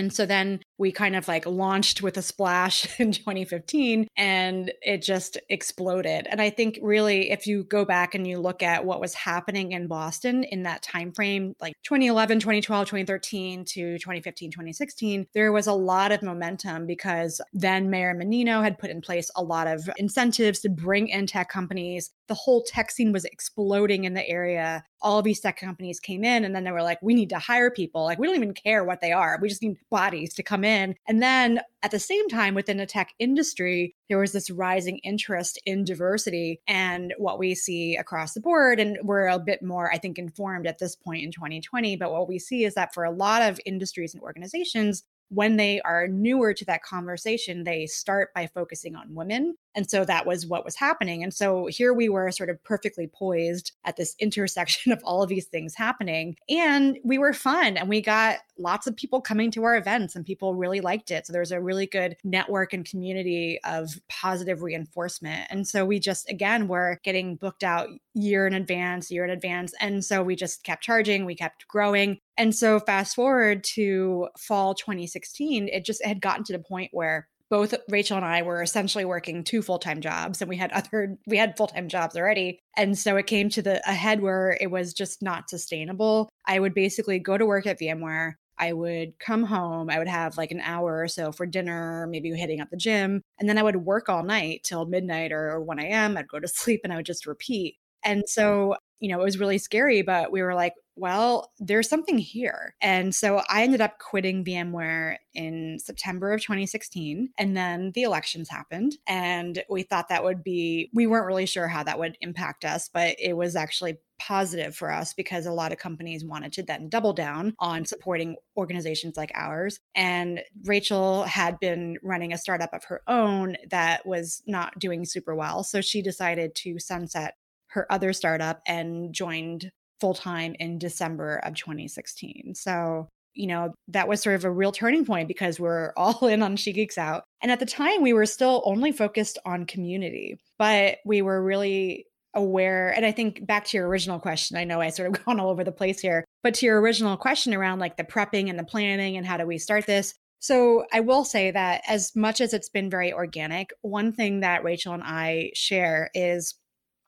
And 0.00 0.10
so 0.10 0.24
then 0.24 0.60
we 0.78 0.92
kind 0.92 1.14
of 1.14 1.28
like 1.28 1.44
launched 1.44 2.00
with 2.00 2.16
a 2.16 2.22
splash 2.22 2.88
in 2.98 3.12
2015 3.12 4.08
and 4.16 4.72
it 4.80 5.02
just 5.02 5.36
exploded. 5.50 6.26
And 6.30 6.40
I 6.40 6.48
think 6.48 6.78
really 6.80 7.30
if 7.30 7.46
you 7.46 7.64
go 7.64 7.84
back 7.84 8.14
and 8.14 8.26
you 8.26 8.38
look 8.38 8.62
at 8.62 8.86
what 8.86 8.98
was 8.98 9.12
happening 9.12 9.72
in 9.72 9.88
Boston 9.88 10.42
in 10.44 10.62
that 10.62 10.82
time 10.82 11.12
frame, 11.12 11.54
like 11.60 11.74
2011, 11.84 12.40
2012, 12.40 12.86
2013 12.86 13.64
to 13.66 13.98
2015, 13.98 14.50
2016, 14.50 15.26
there 15.34 15.52
was 15.52 15.66
a 15.66 15.74
lot 15.74 16.12
of 16.12 16.22
momentum 16.22 16.86
because 16.86 17.42
then 17.52 17.90
Mayor 17.90 18.14
Menino 18.14 18.62
had 18.62 18.78
put 18.78 18.88
in 18.88 19.02
place 19.02 19.30
a 19.36 19.42
lot 19.42 19.66
of 19.66 19.90
incentives 19.98 20.60
to 20.60 20.70
bring 20.70 21.08
in 21.08 21.26
tech 21.26 21.50
companies. 21.50 22.10
The 22.28 22.34
whole 22.34 22.62
tech 22.62 22.90
scene 22.90 23.12
was 23.12 23.26
exploding 23.26 24.04
in 24.04 24.14
the 24.14 24.26
area. 24.26 24.82
All 25.02 25.22
these 25.22 25.40
tech 25.40 25.58
companies 25.58 26.00
came 26.00 26.24
in 26.24 26.44
and 26.44 26.54
then 26.54 26.64
they 26.64 26.70
were 26.70 26.82
like, 26.82 27.00
we 27.02 27.14
need 27.14 27.30
to 27.30 27.38
hire 27.38 27.70
people. 27.70 28.04
Like, 28.04 28.18
we 28.18 28.26
don't 28.26 28.36
even 28.36 28.54
care 28.54 28.84
what 28.84 29.00
they 29.00 29.12
are. 29.12 29.38
We 29.40 29.48
just 29.48 29.62
need 29.62 29.76
bodies 29.90 30.34
to 30.34 30.42
come 30.42 30.64
in. 30.64 30.96
And 31.08 31.22
then 31.22 31.60
at 31.82 31.90
the 31.90 31.98
same 31.98 32.28
time, 32.28 32.54
within 32.54 32.76
the 32.76 32.86
tech 32.86 33.14
industry, 33.18 33.94
there 34.08 34.18
was 34.18 34.32
this 34.32 34.50
rising 34.50 34.98
interest 34.98 35.58
in 35.64 35.84
diversity 35.84 36.60
and 36.66 37.14
what 37.18 37.38
we 37.38 37.54
see 37.54 37.96
across 37.96 38.34
the 38.34 38.40
board. 38.40 38.78
And 38.78 38.98
we're 39.02 39.28
a 39.28 39.38
bit 39.38 39.62
more, 39.62 39.90
I 39.92 39.98
think, 39.98 40.18
informed 40.18 40.66
at 40.66 40.78
this 40.78 40.96
point 40.96 41.24
in 41.24 41.32
2020. 41.32 41.96
But 41.96 42.12
what 42.12 42.28
we 42.28 42.38
see 42.38 42.64
is 42.64 42.74
that 42.74 42.92
for 42.92 43.04
a 43.04 43.10
lot 43.10 43.42
of 43.42 43.60
industries 43.64 44.14
and 44.14 44.22
organizations, 44.22 45.04
when 45.30 45.56
they 45.56 45.80
are 45.82 46.08
newer 46.08 46.52
to 46.52 46.64
that 46.64 46.82
conversation, 46.82 47.62
they 47.62 47.86
start 47.86 48.34
by 48.34 48.48
focusing 48.48 48.96
on 48.96 49.14
women. 49.14 49.56
And 49.74 49.88
so 49.88 50.04
that 50.04 50.26
was 50.26 50.46
what 50.46 50.64
was 50.64 50.76
happening. 50.76 51.22
And 51.22 51.32
so 51.32 51.66
here 51.66 51.92
we 51.92 52.08
were 52.08 52.30
sort 52.30 52.50
of 52.50 52.62
perfectly 52.64 53.06
poised 53.06 53.72
at 53.84 53.96
this 53.96 54.14
intersection 54.20 54.92
of 54.92 55.00
all 55.04 55.22
of 55.22 55.28
these 55.28 55.46
things 55.46 55.74
happening. 55.74 56.36
And 56.48 56.98
we 57.04 57.18
were 57.18 57.32
fun 57.32 57.76
and 57.76 57.88
we 57.88 58.00
got 58.00 58.38
lots 58.58 58.86
of 58.86 58.96
people 58.96 59.20
coming 59.20 59.50
to 59.52 59.64
our 59.64 59.76
events 59.76 60.14
and 60.14 60.24
people 60.24 60.54
really 60.54 60.80
liked 60.80 61.10
it. 61.10 61.26
So 61.26 61.32
there's 61.32 61.52
a 61.52 61.60
really 61.60 61.86
good 61.86 62.16
network 62.24 62.72
and 62.72 62.84
community 62.84 63.58
of 63.64 63.90
positive 64.08 64.62
reinforcement. 64.62 65.46
And 65.50 65.66
so 65.66 65.84
we 65.84 65.98
just, 65.98 66.28
again, 66.28 66.68
were 66.68 67.00
getting 67.02 67.36
booked 67.36 67.64
out 67.64 67.88
year 68.14 68.46
in 68.46 68.54
advance, 68.54 69.10
year 69.10 69.24
in 69.24 69.30
advance. 69.30 69.72
And 69.80 70.04
so 70.04 70.22
we 70.22 70.36
just 70.36 70.62
kept 70.64 70.82
charging, 70.82 71.24
we 71.24 71.34
kept 71.34 71.66
growing. 71.68 72.18
And 72.36 72.54
so 72.54 72.80
fast 72.80 73.14
forward 73.14 73.64
to 73.74 74.28
fall 74.38 74.74
2016, 74.74 75.68
it 75.68 75.84
just 75.84 76.04
had 76.04 76.20
gotten 76.20 76.44
to 76.44 76.52
the 76.52 76.58
point 76.58 76.90
where 76.92 77.28
both 77.50 77.74
Rachel 77.88 78.16
and 78.16 78.24
I 78.24 78.42
were 78.42 78.62
essentially 78.62 79.04
working 79.04 79.44
two 79.44 79.60
full-time 79.60 80.00
jobs 80.00 80.40
and 80.40 80.48
we 80.48 80.56
had 80.56 80.70
other 80.72 81.18
we 81.26 81.36
had 81.36 81.56
full-time 81.56 81.88
jobs 81.88 82.16
already. 82.16 82.60
And 82.76 82.96
so 82.96 83.16
it 83.16 83.26
came 83.26 83.50
to 83.50 83.62
the 83.62 83.82
a 83.88 83.92
head 83.92 84.22
where 84.22 84.56
it 84.60 84.70
was 84.70 84.94
just 84.94 85.20
not 85.20 85.50
sustainable. 85.50 86.30
I 86.46 86.58
would 86.58 86.74
basically 86.74 87.18
go 87.18 87.36
to 87.36 87.46
work 87.46 87.66
at 87.66 87.80
VMware. 87.80 88.34
I 88.56 88.74
would 88.74 89.18
come 89.18 89.42
home. 89.44 89.88
I 89.90 89.98
would 89.98 90.08
have 90.08 90.36
like 90.36 90.50
an 90.50 90.60
hour 90.60 91.02
or 91.02 91.08
so 91.08 91.32
for 91.32 91.46
dinner, 91.46 92.06
maybe 92.06 92.30
hitting 92.30 92.60
up 92.60 92.68
the 92.70 92.76
gym. 92.76 93.22
And 93.38 93.48
then 93.48 93.56
I 93.56 93.62
would 93.62 93.76
work 93.76 94.08
all 94.08 94.22
night 94.22 94.60
till 94.64 94.84
midnight 94.84 95.32
or 95.32 95.60
1 95.60 95.78
a.m. 95.78 96.16
I'd 96.16 96.28
go 96.28 96.38
to 96.38 96.48
sleep 96.48 96.82
and 96.84 96.92
I 96.92 96.96
would 96.96 97.06
just 97.06 97.26
repeat. 97.26 97.76
And 98.04 98.28
so, 98.28 98.76
you 99.00 99.08
know, 99.08 99.20
it 99.20 99.24
was 99.24 99.40
really 99.40 99.58
scary, 99.58 100.02
but 100.02 100.30
we 100.30 100.42
were 100.42 100.54
like, 100.54 100.74
well, 100.96 101.50
there's 101.58 101.88
something 101.88 102.18
here. 102.18 102.74
And 102.82 103.14
so 103.14 103.40
I 103.48 103.62
ended 103.62 103.80
up 103.80 103.98
quitting 103.98 104.44
VMware 104.44 105.16
in 105.32 105.78
September 105.78 106.32
of 106.32 106.42
2016. 106.42 107.30
And 107.38 107.56
then 107.56 107.92
the 107.94 108.02
elections 108.02 108.50
happened. 108.50 108.98
And 109.06 109.62
we 109.70 109.82
thought 109.82 110.10
that 110.10 110.24
would 110.24 110.44
be, 110.44 110.90
we 110.92 111.06
weren't 111.06 111.26
really 111.26 111.46
sure 111.46 111.68
how 111.68 111.82
that 111.84 111.98
would 111.98 112.18
impact 112.20 112.66
us, 112.66 112.90
but 112.92 113.16
it 113.18 113.32
was 113.32 113.56
actually 113.56 113.96
positive 114.20 114.76
for 114.76 114.92
us 114.92 115.14
because 115.14 115.46
a 115.46 115.52
lot 115.52 115.72
of 115.72 115.78
companies 115.78 116.24
wanted 116.24 116.52
to 116.52 116.62
then 116.62 116.90
double 116.90 117.14
down 117.14 117.54
on 117.58 117.86
supporting 117.86 118.36
organizations 118.56 119.16
like 119.16 119.32
ours. 119.34 119.80
And 119.94 120.42
Rachel 120.64 121.22
had 121.22 121.58
been 121.58 121.96
running 122.02 122.34
a 122.34 122.38
startup 122.38 122.74
of 122.74 122.84
her 122.84 123.00
own 123.08 123.56
that 123.70 124.04
was 124.04 124.42
not 124.46 124.78
doing 124.78 125.06
super 125.06 125.34
well. 125.34 125.64
So 125.64 125.80
she 125.80 126.02
decided 126.02 126.54
to 126.56 126.78
sunset 126.78 127.36
her 127.70 127.90
other 127.90 128.12
startup 128.12 128.60
and 128.66 129.12
joined 129.12 129.70
full 130.00 130.14
time 130.14 130.54
in 130.58 130.78
December 130.78 131.40
of 131.44 131.54
2016. 131.54 132.54
So, 132.54 133.08
you 133.34 133.46
know, 133.46 133.74
that 133.88 134.08
was 134.08 134.22
sort 134.22 134.36
of 134.36 134.44
a 134.44 134.50
real 134.50 134.72
turning 134.72 135.04
point 135.04 135.28
because 135.28 135.60
we're 135.60 135.92
all 135.96 136.26
in 136.26 136.42
on 136.42 136.56
She 136.56 136.72
Geeks 136.72 136.98
Out. 136.98 137.24
And 137.42 137.52
at 137.52 137.60
the 137.60 137.66
time, 137.66 138.02
we 138.02 138.12
were 138.12 138.26
still 138.26 138.62
only 138.64 138.92
focused 138.92 139.38
on 139.44 139.66
community, 139.66 140.38
but 140.58 140.98
we 141.04 141.22
were 141.22 141.42
really 141.42 142.06
aware. 142.34 142.90
And 142.90 143.04
I 143.04 143.12
think 143.12 143.44
back 143.44 143.64
to 143.66 143.76
your 143.76 143.88
original 143.88 144.20
question, 144.20 144.56
I 144.56 144.64
know 144.64 144.80
I 144.80 144.90
sort 144.90 145.08
of 145.08 145.24
gone 145.24 145.40
all 145.40 145.50
over 145.50 145.64
the 145.64 145.72
place 145.72 146.00
here, 146.00 146.24
but 146.42 146.54
to 146.54 146.66
your 146.66 146.80
original 146.80 147.16
question 147.16 147.54
around 147.54 147.78
like 147.78 147.96
the 147.96 148.04
prepping 148.04 148.48
and 148.48 148.58
the 148.58 148.64
planning 148.64 149.16
and 149.16 149.26
how 149.26 149.36
do 149.36 149.46
we 149.46 149.58
start 149.58 149.86
this? 149.86 150.14
So 150.42 150.86
I 150.90 151.00
will 151.00 151.24
say 151.24 151.50
that 151.50 151.82
as 151.86 152.16
much 152.16 152.40
as 152.40 152.54
it's 152.54 152.70
been 152.70 152.88
very 152.88 153.12
organic, 153.12 153.70
one 153.82 154.12
thing 154.12 154.40
that 154.40 154.64
Rachel 154.64 154.94
and 154.94 155.02
I 155.04 155.50
share 155.54 156.10
is 156.14 156.54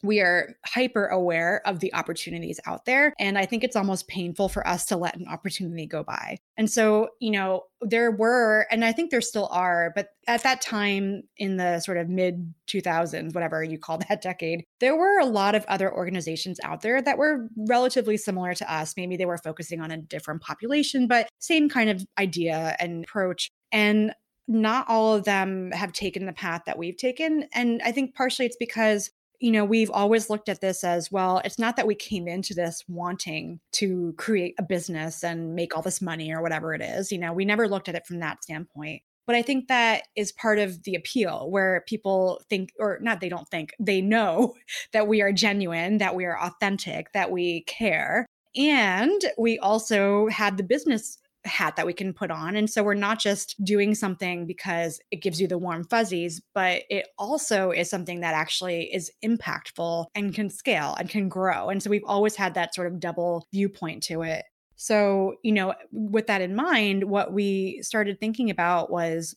we 0.02 0.20
are 0.20 0.54
hyper 0.66 1.06
aware 1.06 1.62
of 1.64 1.80
the 1.80 1.94
opportunities 1.94 2.58
out 2.66 2.84
there. 2.84 3.14
And 3.18 3.38
I 3.38 3.46
think 3.46 3.62
it's 3.62 3.76
almost 3.76 4.08
painful 4.08 4.48
for 4.48 4.66
us 4.66 4.84
to 4.86 4.96
let 4.96 5.16
an 5.16 5.28
opportunity 5.28 5.86
go 5.86 6.02
by. 6.02 6.38
And 6.56 6.70
so, 6.70 7.10
you 7.20 7.30
know, 7.30 7.64
there 7.80 8.10
were, 8.10 8.66
and 8.70 8.84
I 8.84 8.92
think 8.92 9.10
there 9.10 9.20
still 9.20 9.48
are, 9.50 9.92
but 9.94 10.08
at 10.26 10.42
that 10.42 10.60
time 10.60 11.22
in 11.36 11.56
the 11.56 11.80
sort 11.80 11.98
of 11.98 12.08
mid 12.08 12.52
2000s, 12.68 13.34
whatever 13.34 13.62
you 13.62 13.78
call 13.78 13.98
that 14.08 14.22
decade, 14.22 14.64
there 14.80 14.96
were 14.96 15.20
a 15.20 15.26
lot 15.26 15.54
of 15.54 15.64
other 15.66 15.92
organizations 15.92 16.58
out 16.64 16.82
there 16.82 17.00
that 17.00 17.18
were 17.18 17.48
relatively 17.56 18.16
similar 18.16 18.54
to 18.54 18.72
us. 18.72 18.94
Maybe 18.96 19.16
they 19.16 19.26
were 19.26 19.38
focusing 19.38 19.80
on 19.80 19.90
a 19.90 19.96
different 19.96 20.42
population, 20.42 21.06
but 21.06 21.28
same 21.38 21.68
kind 21.68 21.90
of 21.90 22.04
idea 22.18 22.76
and 22.80 23.04
approach. 23.04 23.50
And 23.70 24.12
not 24.48 24.86
all 24.88 25.14
of 25.14 25.24
them 25.24 25.70
have 25.70 25.92
taken 25.92 26.26
the 26.26 26.32
path 26.32 26.62
that 26.66 26.76
we've 26.76 26.96
taken. 26.96 27.48
And 27.54 27.80
I 27.84 27.92
think 27.92 28.14
partially 28.14 28.46
it's 28.46 28.56
because 28.56 29.10
you 29.42 29.50
know, 29.50 29.64
we've 29.64 29.90
always 29.90 30.30
looked 30.30 30.48
at 30.48 30.60
this 30.60 30.84
as 30.84 31.10
well, 31.10 31.42
it's 31.44 31.58
not 31.58 31.74
that 31.74 31.86
we 31.86 31.96
came 31.96 32.28
into 32.28 32.54
this 32.54 32.84
wanting 32.86 33.58
to 33.72 34.14
create 34.16 34.54
a 34.56 34.62
business 34.62 35.24
and 35.24 35.56
make 35.56 35.76
all 35.76 35.82
this 35.82 36.00
money 36.00 36.32
or 36.32 36.40
whatever 36.40 36.74
it 36.74 36.80
is. 36.80 37.10
You 37.10 37.18
know, 37.18 37.32
we 37.32 37.44
never 37.44 37.66
looked 37.66 37.88
at 37.88 37.96
it 37.96 38.06
from 38.06 38.20
that 38.20 38.44
standpoint. 38.44 39.02
But 39.26 39.34
I 39.34 39.42
think 39.42 39.66
that 39.66 40.04
is 40.14 40.30
part 40.30 40.60
of 40.60 40.84
the 40.84 40.94
appeal 40.94 41.50
where 41.50 41.82
people 41.88 42.40
think, 42.48 42.70
or 42.78 43.00
not, 43.02 43.20
they 43.20 43.28
don't 43.28 43.48
think, 43.48 43.74
they 43.80 44.00
know 44.00 44.54
that 44.92 45.08
we 45.08 45.20
are 45.22 45.32
genuine, 45.32 45.98
that 45.98 46.14
we 46.14 46.24
are 46.24 46.40
authentic, 46.40 47.12
that 47.12 47.32
we 47.32 47.62
care. 47.62 48.26
And 48.54 49.20
we 49.36 49.58
also 49.58 50.28
had 50.28 50.56
the 50.56 50.62
business 50.62 51.18
hat 51.44 51.76
that 51.76 51.86
we 51.86 51.92
can 51.92 52.12
put 52.12 52.30
on. 52.30 52.56
And 52.56 52.70
so 52.70 52.82
we're 52.82 52.94
not 52.94 53.18
just 53.18 53.62
doing 53.64 53.94
something 53.94 54.46
because 54.46 55.00
it 55.10 55.22
gives 55.22 55.40
you 55.40 55.48
the 55.48 55.58
warm 55.58 55.84
fuzzies, 55.84 56.40
but 56.54 56.82
it 56.88 57.08
also 57.18 57.70
is 57.70 57.90
something 57.90 58.20
that 58.20 58.34
actually 58.34 58.92
is 58.94 59.10
impactful 59.24 60.06
and 60.14 60.34
can 60.34 60.50
scale 60.50 60.96
and 60.98 61.08
can 61.08 61.28
grow. 61.28 61.68
And 61.68 61.82
so 61.82 61.90
we've 61.90 62.04
always 62.06 62.36
had 62.36 62.54
that 62.54 62.74
sort 62.74 62.86
of 62.86 63.00
double 63.00 63.46
viewpoint 63.52 64.02
to 64.04 64.22
it. 64.22 64.44
So, 64.76 65.34
you 65.42 65.52
know, 65.52 65.74
with 65.92 66.26
that 66.26 66.40
in 66.40 66.54
mind, 66.54 67.04
what 67.04 67.32
we 67.32 67.80
started 67.82 68.18
thinking 68.18 68.50
about 68.50 68.90
was 68.90 69.36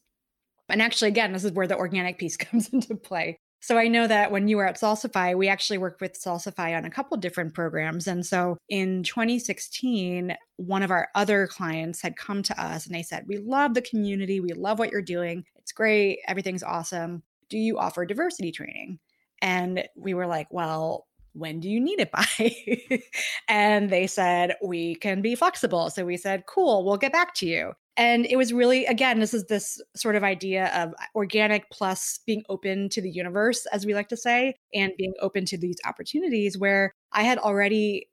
and 0.70 0.82
actually, 0.82 1.10
again, 1.10 1.32
this 1.32 1.44
is 1.44 1.52
where 1.52 1.68
the 1.68 1.78
organic 1.78 2.18
piece 2.18 2.38
comes 2.38 2.70
into 2.70 2.96
play. 2.96 3.40
So 3.66 3.80
I 3.80 3.88
know 3.88 4.06
that 4.06 4.32
when 4.32 4.48
you 4.48 4.58
were 4.58 4.68
at 4.68 4.80
Salsify, 4.80 5.36
we 5.36 5.48
actually 5.48 5.80
worked 5.80 6.00
with 6.00 6.14
Salsify 6.14 6.78
on 6.78 6.86
a 6.86 6.90
couple 6.92 7.18
different 7.18 7.56
programs. 7.56 8.06
And 8.06 8.24
so 8.24 8.60
in 8.70 9.02
2016, 9.02 10.38
one 10.58 10.84
of 10.84 10.92
our 10.92 11.08
other 11.16 11.48
clients 11.48 12.00
had 12.00 12.16
come 12.16 12.44
to 12.44 12.64
us 12.64 12.86
and 12.86 12.94
they 12.94 13.02
said, 13.02 13.24
We 13.26 13.38
love 13.38 13.74
the 13.74 13.82
community. 13.82 14.40
We 14.40 14.54
love 14.54 14.78
what 14.78 14.92
you're 14.92 15.02
doing. 15.02 15.46
It's 15.56 15.72
great. 15.72 16.20
Everything's 16.28 16.62
awesome. 16.62 17.24
Do 17.50 17.58
you 17.58 17.80
offer 17.80 18.06
diversity 18.06 18.52
training? 18.52 19.00
And 19.42 19.84
we 19.96 20.14
were 20.14 20.28
like, 20.28 20.46
Well, 20.52 21.08
when 21.36 21.60
do 21.60 21.70
you 21.70 21.80
need 21.80 22.00
it 22.00 22.12
by? 22.12 23.02
and 23.48 23.90
they 23.90 24.08
said, 24.08 24.56
we 24.64 24.96
can 24.96 25.22
be 25.22 25.36
flexible. 25.36 25.90
So 25.90 26.06
we 26.06 26.18
said, 26.18 26.46
cool, 26.48 26.86
we'll 26.86 26.98
get 26.98 27.12
back 27.12 27.34
to 27.36 27.46
you. 27.46 27.74
And 27.98 28.26
it 28.26 28.36
was 28.36 28.52
really, 28.52 28.86
again, 28.86 29.20
this 29.20 29.34
is 29.34 29.46
this 29.46 29.82
sort 29.96 30.16
of 30.16 30.24
idea 30.24 30.68
of 30.76 30.94
organic 31.14 31.70
plus 31.70 32.20
being 32.26 32.44
open 32.50 32.90
to 32.90 33.02
the 33.02 33.10
universe, 33.10 33.66
as 33.68 33.86
we 33.86 33.94
like 33.94 34.10
to 34.10 34.18
say, 34.18 34.56
and 34.74 34.92
being 34.98 35.14
open 35.22 35.46
to 35.46 35.58
these 35.58 35.78
opportunities 35.86 36.58
where 36.58 36.94
I 37.14 37.24
had 37.24 37.38
already 37.38 38.10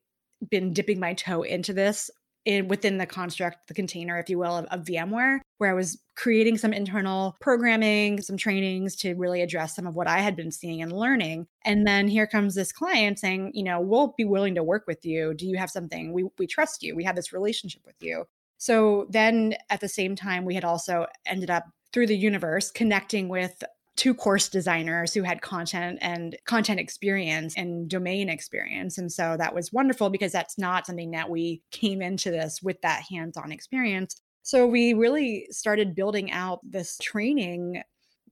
been 0.50 0.73
dipping 0.73 1.00
my 1.00 1.14
toe 1.14 1.43
into 1.43 1.73
this 1.73 2.11
in, 2.44 2.68
within 2.68 2.99
the 2.99 3.06
construct, 3.06 3.68
the 3.68 3.75
container, 3.75 4.18
if 4.18 4.28
you 4.28 4.38
will, 4.38 4.56
of, 4.56 4.64
of, 4.66 4.84
VMware, 4.84 5.38
where 5.58 5.70
I 5.70 5.75
was 5.75 6.00
creating 6.16 6.58
some 6.58 6.72
internal 6.72 7.37
programming, 7.40 8.20
some 8.20 8.37
trainings 8.37 8.96
to 8.96 9.14
really 9.14 9.42
address 9.42 9.76
some 9.76 9.87
of 9.87 9.94
what 9.94 10.08
I 10.08 10.18
had 10.18 10.34
been 10.34 10.50
seeing 10.50 10.82
and 10.82 10.92
learning. 10.92 11.46
And 11.64 11.87
then 11.87 12.08
here 12.08 12.26
comes 12.26 12.54
this 12.54 12.72
client 12.72 13.18
saying, 13.18 13.52
you 13.54 13.62
know, 13.62 13.80
we'll 13.80 14.14
be 14.16 14.25
willing 14.25 14.56
to 14.56 14.64
work 14.64 14.84
with 14.87 15.04
you. 15.04 15.34
Do 15.34 15.46
you 15.46 15.56
have 15.56 15.70
something? 15.70 16.12
We, 16.12 16.25
we 16.38 16.46
trust 16.46 16.82
you. 16.82 16.96
We 16.96 17.04
have 17.04 17.16
this 17.16 17.32
relationship 17.32 17.82
with 17.87 17.96
you. 18.00 18.25
So 18.58 19.06
then 19.11 19.54
at 19.70 19.80
the 19.80 19.88
same 19.88 20.16
time, 20.16 20.44
we 20.44 20.54
had 20.54 20.64
also 20.64 21.06
ended 21.26 21.50
up 21.50 21.64
through 21.92 22.06
the 22.06 22.16
universe 22.16 22.70
connecting 22.70 23.28
with 23.28 23.62
two 23.96 24.14
course 24.14 24.49
designers 24.49 25.12
who 25.12 25.22
had 25.22 25.42
content 25.42 25.99
and 26.00 26.37
content 26.46 26.80
experience 26.80 27.54
and 27.56 27.88
domain 27.88 28.28
experience. 28.28 28.99
And 28.99 29.12
so 29.12 29.37
that 29.38 29.54
was 29.54 29.72
wonderful 29.72 30.11
because 30.11 30.32
that's 30.32 30.58
not 30.58 30.87
something 30.87 31.11
that 31.11 31.28
we 31.28 31.62
came 31.70 32.00
into 32.00 32.30
this 32.30 32.62
with 32.62 32.80
that 32.82 33.02
hands 33.11 33.37
on 33.37 33.52
experience. 33.52 34.20
So 34.42 34.66
we 34.66 34.94
really 34.94 35.46
started 35.50 35.94
building 35.94 36.32
out 36.32 36.61
this 36.62 36.99
training 37.02 37.82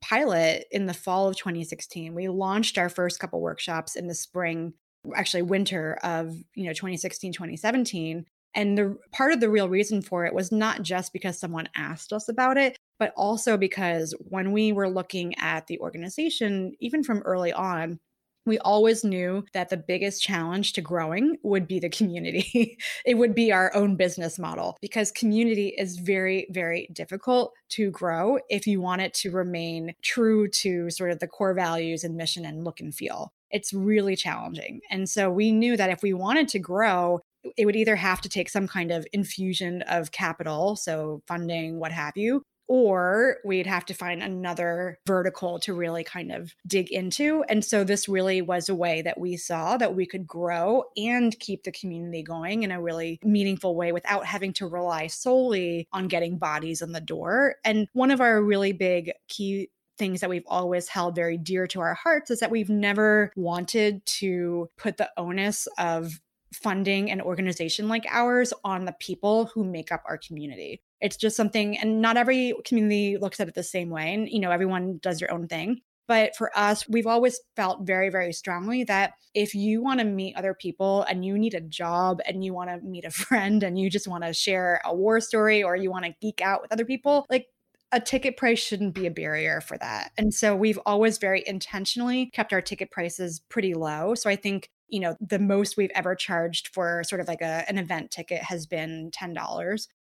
pilot 0.00 0.66
in 0.70 0.86
the 0.86 0.94
fall 0.94 1.28
of 1.28 1.36
2016. 1.36 2.14
We 2.14 2.28
launched 2.28 2.78
our 2.78 2.88
first 2.88 3.20
couple 3.20 3.40
workshops 3.40 3.96
in 3.96 4.08
the 4.08 4.14
spring 4.14 4.72
actually 5.14 5.42
winter 5.42 5.98
of 6.02 6.36
you 6.54 6.64
know 6.64 6.74
2016 6.74 7.32
2017 7.32 8.26
and 8.54 8.76
the 8.76 8.96
part 9.12 9.32
of 9.32 9.40
the 9.40 9.48
real 9.48 9.68
reason 9.68 10.02
for 10.02 10.26
it 10.26 10.34
was 10.34 10.50
not 10.50 10.82
just 10.82 11.12
because 11.12 11.38
someone 11.38 11.68
asked 11.76 12.12
us 12.12 12.28
about 12.28 12.56
it, 12.56 12.76
but 13.00 13.12
also 13.16 13.56
because 13.56 14.14
when 14.20 14.52
we 14.52 14.70
were 14.70 14.88
looking 14.88 15.34
at 15.38 15.66
the 15.66 15.80
organization, 15.80 16.74
even 16.78 17.02
from 17.02 17.22
early 17.22 17.52
on, 17.52 17.98
we 18.46 18.58
always 18.58 19.04
knew 19.04 19.44
that 19.52 19.68
the 19.68 19.76
biggest 19.76 20.22
challenge 20.22 20.72
to 20.74 20.80
growing 20.80 21.36
would 21.42 21.66
be 21.66 21.78
the 21.78 21.88
community. 21.88 22.78
it 23.04 23.14
would 23.14 23.34
be 23.34 23.52
our 23.52 23.74
own 23.74 23.96
business 23.96 24.38
model 24.38 24.76
because 24.80 25.10
community 25.10 25.74
is 25.78 25.96
very, 25.96 26.46
very 26.50 26.88
difficult 26.92 27.52
to 27.70 27.90
grow 27.90 28.38
if 28.48 28.66
you 28.66 28.80
want 28.80 29.02
it 29.02 29.14
to 29.14 29.30
remain 29.30 29.94
true 30.02 30.48
to 30.48 30.90
sort 30.90 31.10
of 31.10 31.18
the 31.18 31.28
core 31.28 31.54
values 31.54 32.04
and 32.04 32.16
mission 32.16 32.44
and 32.44 32.64
look 32.64 32.80
and 32.80 32.94
feel. 32.94 33.32
It's 33.50 33.72
really 33.72 34.16
challenging. 34.16 34.80
And 34.90 35.08
so 35.08 35.30
we 35.30 35.52
knew 35.52 35.76
that 35.76 35.90
if 35.90 36.02
we 36.02 36.12
wanted 36.12 36.48
to 36.48 36.58
grow, 36.58 37.20
it 37.56 37.66
would 37.66 37.76
either 37.76 37.96
have 37.96 38.20
to 38.22 38.28
take 38.28 38.48
some 38.48 38.68
kind 38.68 38.90
of 38.90 39.06
infusion 39.12 39.82
of 39.82 40.12
capital, 40.12 40.76
so 40.76 41.22
funding, 41.26 41.78
what 41.78 41.92
have 41.92 42.16
you, 42.16 42.42
or 42.70 43.38
we'd 43.44 43.66
have 43.66 43.84
to 43.84 43.92
find 43.92 44.22
another 44.22 44.96
vertical 45.04 45.58
to 45.58 45.74
really 45.74 46.04
kind 46.04 46.30
of 46.30 46.54
dig 46.68 46.88
into. 46.92 47.42
And 47.48 47.64
so 47.64 47.82
this 47.82 48.08
really 48.08 48.42
was 48.42 48.68
a 48.68 48.76
way 48.76 49.02
that 49.02 49.18
we 49.18 49.36
saw 49.36 49.76
that 49.76 49.96
we 49.96 50.06
could 50.06 50.24
grow 50.24 50.84
and 50.96 51.36
keep 51.40 51.64
the 51.64 51.72
community 51.72 52.22
going 52.22 52.62
in 52.62 52.70
a 52.70 52.80
really 52.80 53.18
meaningful 53.24 53.74
way 53.74 53.90
without 53.90 54.24
having 54.24 54.52
to 54.52 54.68
rely 54.68 55.08
solely 55.08 55.88
on 55.92 56.06
getting 56.06 56.38
bodies 56.38 56.80
in 56.80 56.92
the 56.92 57.00
door. 57.00 57.56
And 57.64 57.88
one 57.92 58.12
of 58.12 58.20
our 58.20 58.40
really 58.40 58.70
big 58.72 59.10
key 59.26 59.70
things 59.98 60.20
that 60.20 60.30
we've 60.30 60.46
always 60.46 60.86
held 60.86 61.16
very 61.16 61.36
dear 61.36 61.66
to 61.66 61.80
our 61.80 61.94
hearts 61.94 62.30
is 62.30 62.38
that 62.38 62.52
we've 62.52 62.70
never 62.70 63.32
wanted 63.34 64.06
to 64.06 64.70
put 64.78 64.96
the 64.96 65.10
onus 65.16 65.66
of 65.76 66.20
funding 66.52 67.10
an 67.10 67.20
organization 67.20 67.88
like 67.88 68.04
ours 68.08 68.52
on 68.64 68.84
the 68.84 68.94
people 69.00 69.46
who 69.46 69.64
make 69.64 69.92
up 69.92 70.02
our 70.06 70.18
community. 70.18 70.82
It's 71.00 71.16
just 71.16 71.36
something, 71.36 71.78
and 71.78 72.02
not 72.02 72.16
every 72.16 72.54
community 72.64 73.16
looks 73.16 73.40
at 73.40 73.48
it 73.48 73.54
the 73.54 73.62
same 73.62 73.90
way. 73.90 74.12
And, 74.12 74.28
you 74.28 74.40
know, 74.40 74.50
everyone 74.50 74.98
does 75.02 75.20
their 75.20 75.32
own 75.32 75.48
thing. 75.48 75.80
But 76.10 76.34
for 76.34 76.50
us, 76.58 76.88
we've 76.88 77.06
always 77.06 77.38
felt 77.54 77.86
very, 77.86 78.08
very 78.08 78.32
strongly 78.32 78.82
that 78.84 79.12
if 79.32 79.54
you 79.54 79.80
want 79.80 80.00
to 80.00 80.04
meet 80.04 80.34
other 80.34 80.54
people 80.54 81.04
and 81.04 81.24
you 81.24 81.38
need 81.38 81.54
a 81.54 81.60
job 81.60 82.20
and 82.26 82.44
you 82.44 82.52
want 82.52 82.68
to 82.68 82.84
meet 82.84 83.04
a 83.04 83.10
friend 83.12 83.62
and 83.62 83.78
you 83.78 83.88
just 83.88 84.08
want 84.08 84.24
to 84.24 84.32
share 84.32 84.80
a 84.84 84.92
war 84.92 85.20
story 85.20 85.62
or 85.62 85.76
you 85.76 85.88
want 85.88 86.04
to 86.04 86.14
geek 86.20 86.40
out 86.40 86.62
with 86.62 86.72
other 86.72 86.84
people, 86.84 87.26
like 87.30 87.46
a 87.92 88.00
ticket 88.00 88.36
price 88.36 88.58
shouldn't 88.58 88.94
be 88.94 89.06
a 89.06 89.10
barrier 89.10 89.60
for 89.60 89.78
that. 89.78 90.10
And 90.18 90.34
so 90.34 90.56
we've 90.56 90.78
always 90.84 91.18
very 91.18 91.44
intentionally 91.46 92.26
kept 92.26 92.52
our 92.52 92.60
ticket 92.60 92.90
prices 92.90 93.40
pretty 93.48 93.74
low. 93.74 94.14
So 94.16 94.28
I 94.28 94.34
think 94.34 94.68
you 94.90 95.00
know 95.00 95.16
the 95.20 95.38
most 95.38 95.76
we've 95.76 95.90
ever 95.94 96.14
charged 96.14 96.68
for 96.68 97.02
sort 97.04 97.20
of 97.20 97.28
like 97.28 97.42
a, 97.42 97.64
an 97.68 97.78
event 97.78 98.10
ticket 98.10 98.42
has 98.42 98.66
been 98.66 99.10
$10 99.10 99.36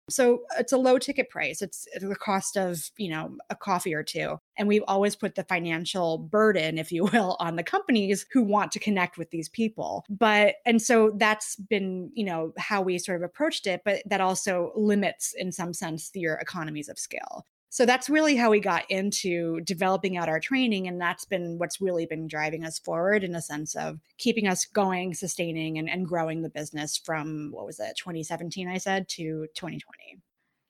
so 0.09 0.43
it's 0.57 0.71
a 0.71 0.77
low 0.77 0.97
ticket 0.97 1.29
price. 1.29 1.61
It's 1.61 1.87
the 1.99 2.15
cost 2.15 2.55
of 2.55 2.89
you 2.97 3.09
know 3.09 3.35
a 3.49 3.55
coffee 3.55 3.93
or 3.93 4.03
two. 4.03 4.39
And 4.57 4.67
we've 4.67 4.83
always 4.87 5.15
put 5.15 5.35
the 5.35 5.43
financial 5.43 6.17
burden 6.17 6.77
if 6.77 6.91
you 6.91 7.05
will 7.13 7.35
on 7.39 7.55
the 7.55 7.63
companies 7.63 8.25
who 8.31 8.43
want 8.43 8.71
to 8.73 8.79
connect 8.79 9.17
with 9.17 9.31
these 9.31 9.49
people. 9.49 10.05
But 10.09 10.55
and 10.65 10.81
so 10.81 11.11
that's 11.17 11.55
been 11.55 12.11
you 12.13 12.25
know 12.25 12.53
how 12.57 12.81
we 12.81 12.97
sort 12.97 13.17
of 13.17 13.23
approached 13.23 13.67
it 13.67 13.81
but 13.83 14.01
that 14.05 14.21
also 14.21 14.71
limits 14.75 15.33
in 15.37 15.51
some 15.51 15.73
sense 15.73 16.09
your 16.13 16.35
economies 16.35 16.89
of 16.89 16.97
scale 16.97 17.45
so 17.69 17.85
that's 17.85 18.09
really 18.09 18.35
how 18.35 18.49
we 18.49 18.59
got 18.59 18.89
into 18.89 19.61
developing 19.61 20.17
out 20.17 20.29
our 20.29 20.39
training. 20.39 20.87
And 20.87 20.99
that's 20.99 21.25
been 21.25 21.57
what's 21.57 21.81
really 21.81 22.05
been 22.05 22.27
driving 22.27 22.63
us 22.63 22.79
forward 22.79 23.23
in 23.23 23.35
a 23.35 23.41
sense 23.41 23.75
of 23.75 23.99
keeping 24.17 24.47
us 24.47 24.65
going, 24.65 25.13
sustaining, 25.13 25.77
and, 25.77 25.89
and 25.89 26.07
growing 26.07 26.41
the 26.41 26.49
business 26.49 26.97
from 26.97 27.49
what 27.51 27.65
was 27.65 27.79
it, 27.79 27.97
2017, 27.97 28.67
I 28.67 28.77
said, 28.77 29.09
to 29.09 29.47
2020. 29.53 30.19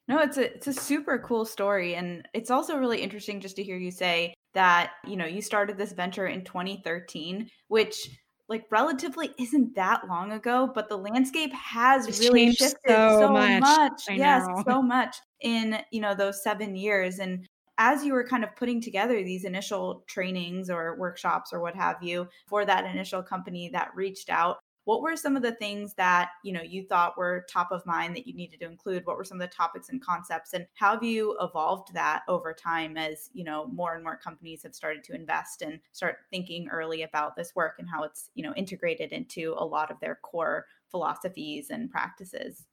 No, 0.08 0.20
it's 0.20 0.38
a 0.38 0.54
it's 0.54 0.66
a 0.66 0.72
super 0.72 1.18
cool 1.18 1.44
story 1.44 1.94
and 1.94 2.26
it's 2.32 2.50
also 2.50 2.78
really 2.78 3.02
interesting 3.02 3.40
just 3.40 3.56
to 3.56 3.62
hear 3.62 3.76
you 3.76 3.90
say 3.90 4.32
that, 4.54 4.92
you 5.06 5.16
know, 5.16 5.26
you 5.26 5.42
started 5.42 5.76
this 5.76 5.92
venture 5.92 6.26
in 6.26 6.44
2013, 6.44 7.50
which 7.68 8.08
like 8.48 8.64
relatively 8.70 9.30
isn't 9.38 9.74
that 9.74 10.08
long 10.08 10.32
ago, 10.32 10.70
but 10.74 10.88
the 10.88 10.96
landscape 10.96 11.52
has 11.52 12.06
it's 12.06 12.20
really 12.20 12.52
shifted 12.52 12.80
so, 12.86 13.18
so 13.20 13.32
much. 13.32 13.60
much. 13.60 14.02
Yes, 14.10 14.46
so 14.66 14.82
much 14.82 15.16
in, 15.40 15.78
you 15.90 16.00
know, 16.00 16.14
those 16.14 16.42
7 16.42 16.74
years 16.74 17.18
and 17.18 17.46
as 17.80 18.04
you 18.04 18.12
were 18.12 18.26
kind 18.26 18.42
of 18.42 18.54
putting 18.56 18.80
together 18.80 19.22
these 19.22 19.44
initial 19.44 20.02
trainings 20.08 20.68
or 20.68 20.98
workshops 20.98 21.52
or 21.52 21.60
what 21.60 21.76
have 21.76 22.02
you 22.02 22.26
for 22.48 22.64
that 22.64 22.84
initial 22.84 23.22
company 23.22 23.70
that 23.72 23.94
reached 23.94 24.30
out, 24.30 24.58
what 24.88 25.02
were 25.02 25.16
some 25.16 25.36
of 25.36 25.42
the 25.42 25.52
things 25.52 25.92
that 25.92 26.30
you 26.42 26.50
know 26.50 26.62
you 26.62 26.82
thought 26.82 27.18
were 27.18 27.44
top 27.46 27.72
of 27.72 27.84
mind 27.84 28.16
that 28.16 28.26
you 28.26 28.32
needed 28.32 28.58
to 28.60 28.64
include? 28.64 29.04
What 29.04 29.18
were 29.18 29.24
some 29.24 29.38
of 29.38 29.46
the 29.46 29.54
topics 29.54 29.90
and 29.90 30.00
concepts 30.00 30.54
and 30.54 30.66
how 30.72 30.94
have 30.94 31.02
you 31.02 31.36
evolved 31.42 31.92
that 31.92 32.22
over 32.26 32.54
time 32.54 32.96
as 32.96 33.28
you 33.34 33.44
know 33.44 33.66
more 33.66 33.96
and 33.96 34.02
more 34.02 34.16
companies 34.16 34.62
have 34.62 34.74
started 34.74 35.04
to 35.04 35.14
invest 35.14 35.60
and 35.60 35.78
start 35.92 36.20
thinking 36.30 36.68
early 36.68 37.02
about 37.02 37.36
this 37.36 37.54
work 37.54 37.74
and 37.78 37.86
how 37.86 38.02
it's 38.02 38.30
you 38.34 38.42
know 38.42 38.54
integrated 38.54 39.12
into 39.12 39.54
a 39.58 39.64
lot 39.64 39.90
of 39.90 40.00
their 40.00 40.20
core 40.22 40.64
philosophies 40.90 41.68
and 41.68 41.90
practices 41.90 42.64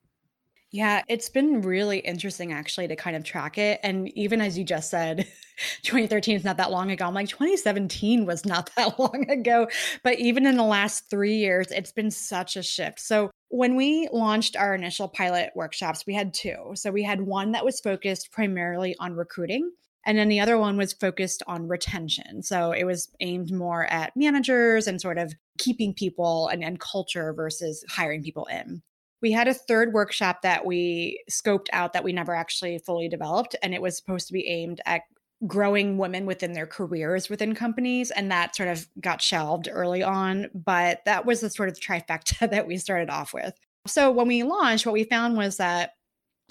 yeah, 0.72 1.03
it's 1.07 1.29
been 1.29 1.62
really 1.62 2.00
interesting 2.00 2.51
actually 2.51 2.88
to 2.89 2.95
kind 2.95 3.15
of 3.15 3.24
track 3.24 3.57
it. 3.57 3.79
And 3.84 4.10
even 4.17 4.41
as 4.41 4.57
you 4.57 4.63
just 4.63 4.89
said, 4.89 5.27
2013 5.84 6.36
is 6.36 6.43
not 6.43 6.57
that 6.57 6.72
long 6.72 6.91
ago. 6.91 7.05
I'm 7.05 7.13
like, 7.13 7.29
2017 7.29 8.25
was 8.25 8.45
not 8.45 8.69
that 8.77 9.00
long 9.00 9.29
ago. 9.29 9.67
But 10.03 10.19
even 10.19 10.45
in 10.45 10.57
the 10.57 10.63
last 10.63 11.10
three 11.10 11.36
years, 11.36 11.67
it's 11.72 11.91
been 11.91 12.12
such 12.12 12.57
a 12.57 12.63
shift. 12.63 13.00
So 13.00 13.31
when 13.50 13.75
we 13.75 14.10
launched 14.12 14.55
our 14.57 14.75
initial 14.75 15.07
pilot 15.07 15.51
workshops, 15.55 16.03
we 16.05 16.13
had 16.13 16.34
two. 16.34 16.72
So 16.75 16.91
we 16.91 17.03
had 17.03 17.22
one 17.22 17.51
that 17.53 17.65
was 17.65 17.79
focused 17.79 18.31
primarily 18.31 18.95
on 19.00 19.13
recruiting. 19.13 19.72
And 20.05 20.17
then 20.17 20.29
the 20.29 20.39
other 20.39 20.57
one 20.57 20.77
was 20.77 20.93
focused 20.93 21.41
on 21.48 21.67
retention. 21.67 22.43
So 22.43 22.72
it 22.72 22.84
was 22.84 23.10
aimed 23.22 23.51
more 23.51 23.86
at 23.86 24.15
managers 24.15 24.88
and 24.88 25.01
sort 25.01 25.17
of 25.17 25.34
keeping 25.57 25.93
people 25.93 26.48
and, 26.50 26.63
and 26.63 26.79
culture 26.79 27.34
versus 27.34 27.84
hiring 27.89 28.22
people 28.22 28.45
in. 28.45 28.84
We 29.25 29.32
had 29.32 29.48
a 29.48 29.55
third 29.55 29.91
workshop 29.91 30.44
that 30.44 30.67
we 30.67 31.24
scoped 31.32 31.65
out 31.74 31.94
that 31.94 32.03
we 32.03 32.13
never 32.13 32.36
actually 32.36 32.77
fully 32.77 33.10
developed, 33.10 33.55
and 33.63 33.74
it 33.74 33.82
was 33.82 33.98
supposed 33.98 34.27
to 34.27 34.34
be 34.34 34.48
aimed 34.48 34.82
at 34.86 35.01
growing 35.48 35.98
women 35.98 36.27
within 36.27 36.53
their 36.53 36.67
careers 36.67 37.27
within 37.27 37.55
companies 37.55 38.12
and 38.12 38.29
that 38.29 38.55
sort 38.55 38.70
of 38.70 38.88
got 39.01 39.24
shelved 39.24 39.67
early 39.72 40.03
on 40.03 40.48
but 40.53 41.01
that 41.05 41.25
was 41.25 41.41
the 41.41 41.50
sort 41.50 41.70
of 41.70 41.79
trifecta 41.79 42.48
that 42.51 42.67
we 42.67 42.77
started 42.77 43.10
off 43.10 43.34
with. 43.34 43.55
So 43.88 44.12
when 44.12 44.27
we 44.27 44.44
launched 44.44 44.86
what 44.86 44.94
we 44.94 45.05
found 45.05 45.36
was 45.38 45.58
that 45.58 45.94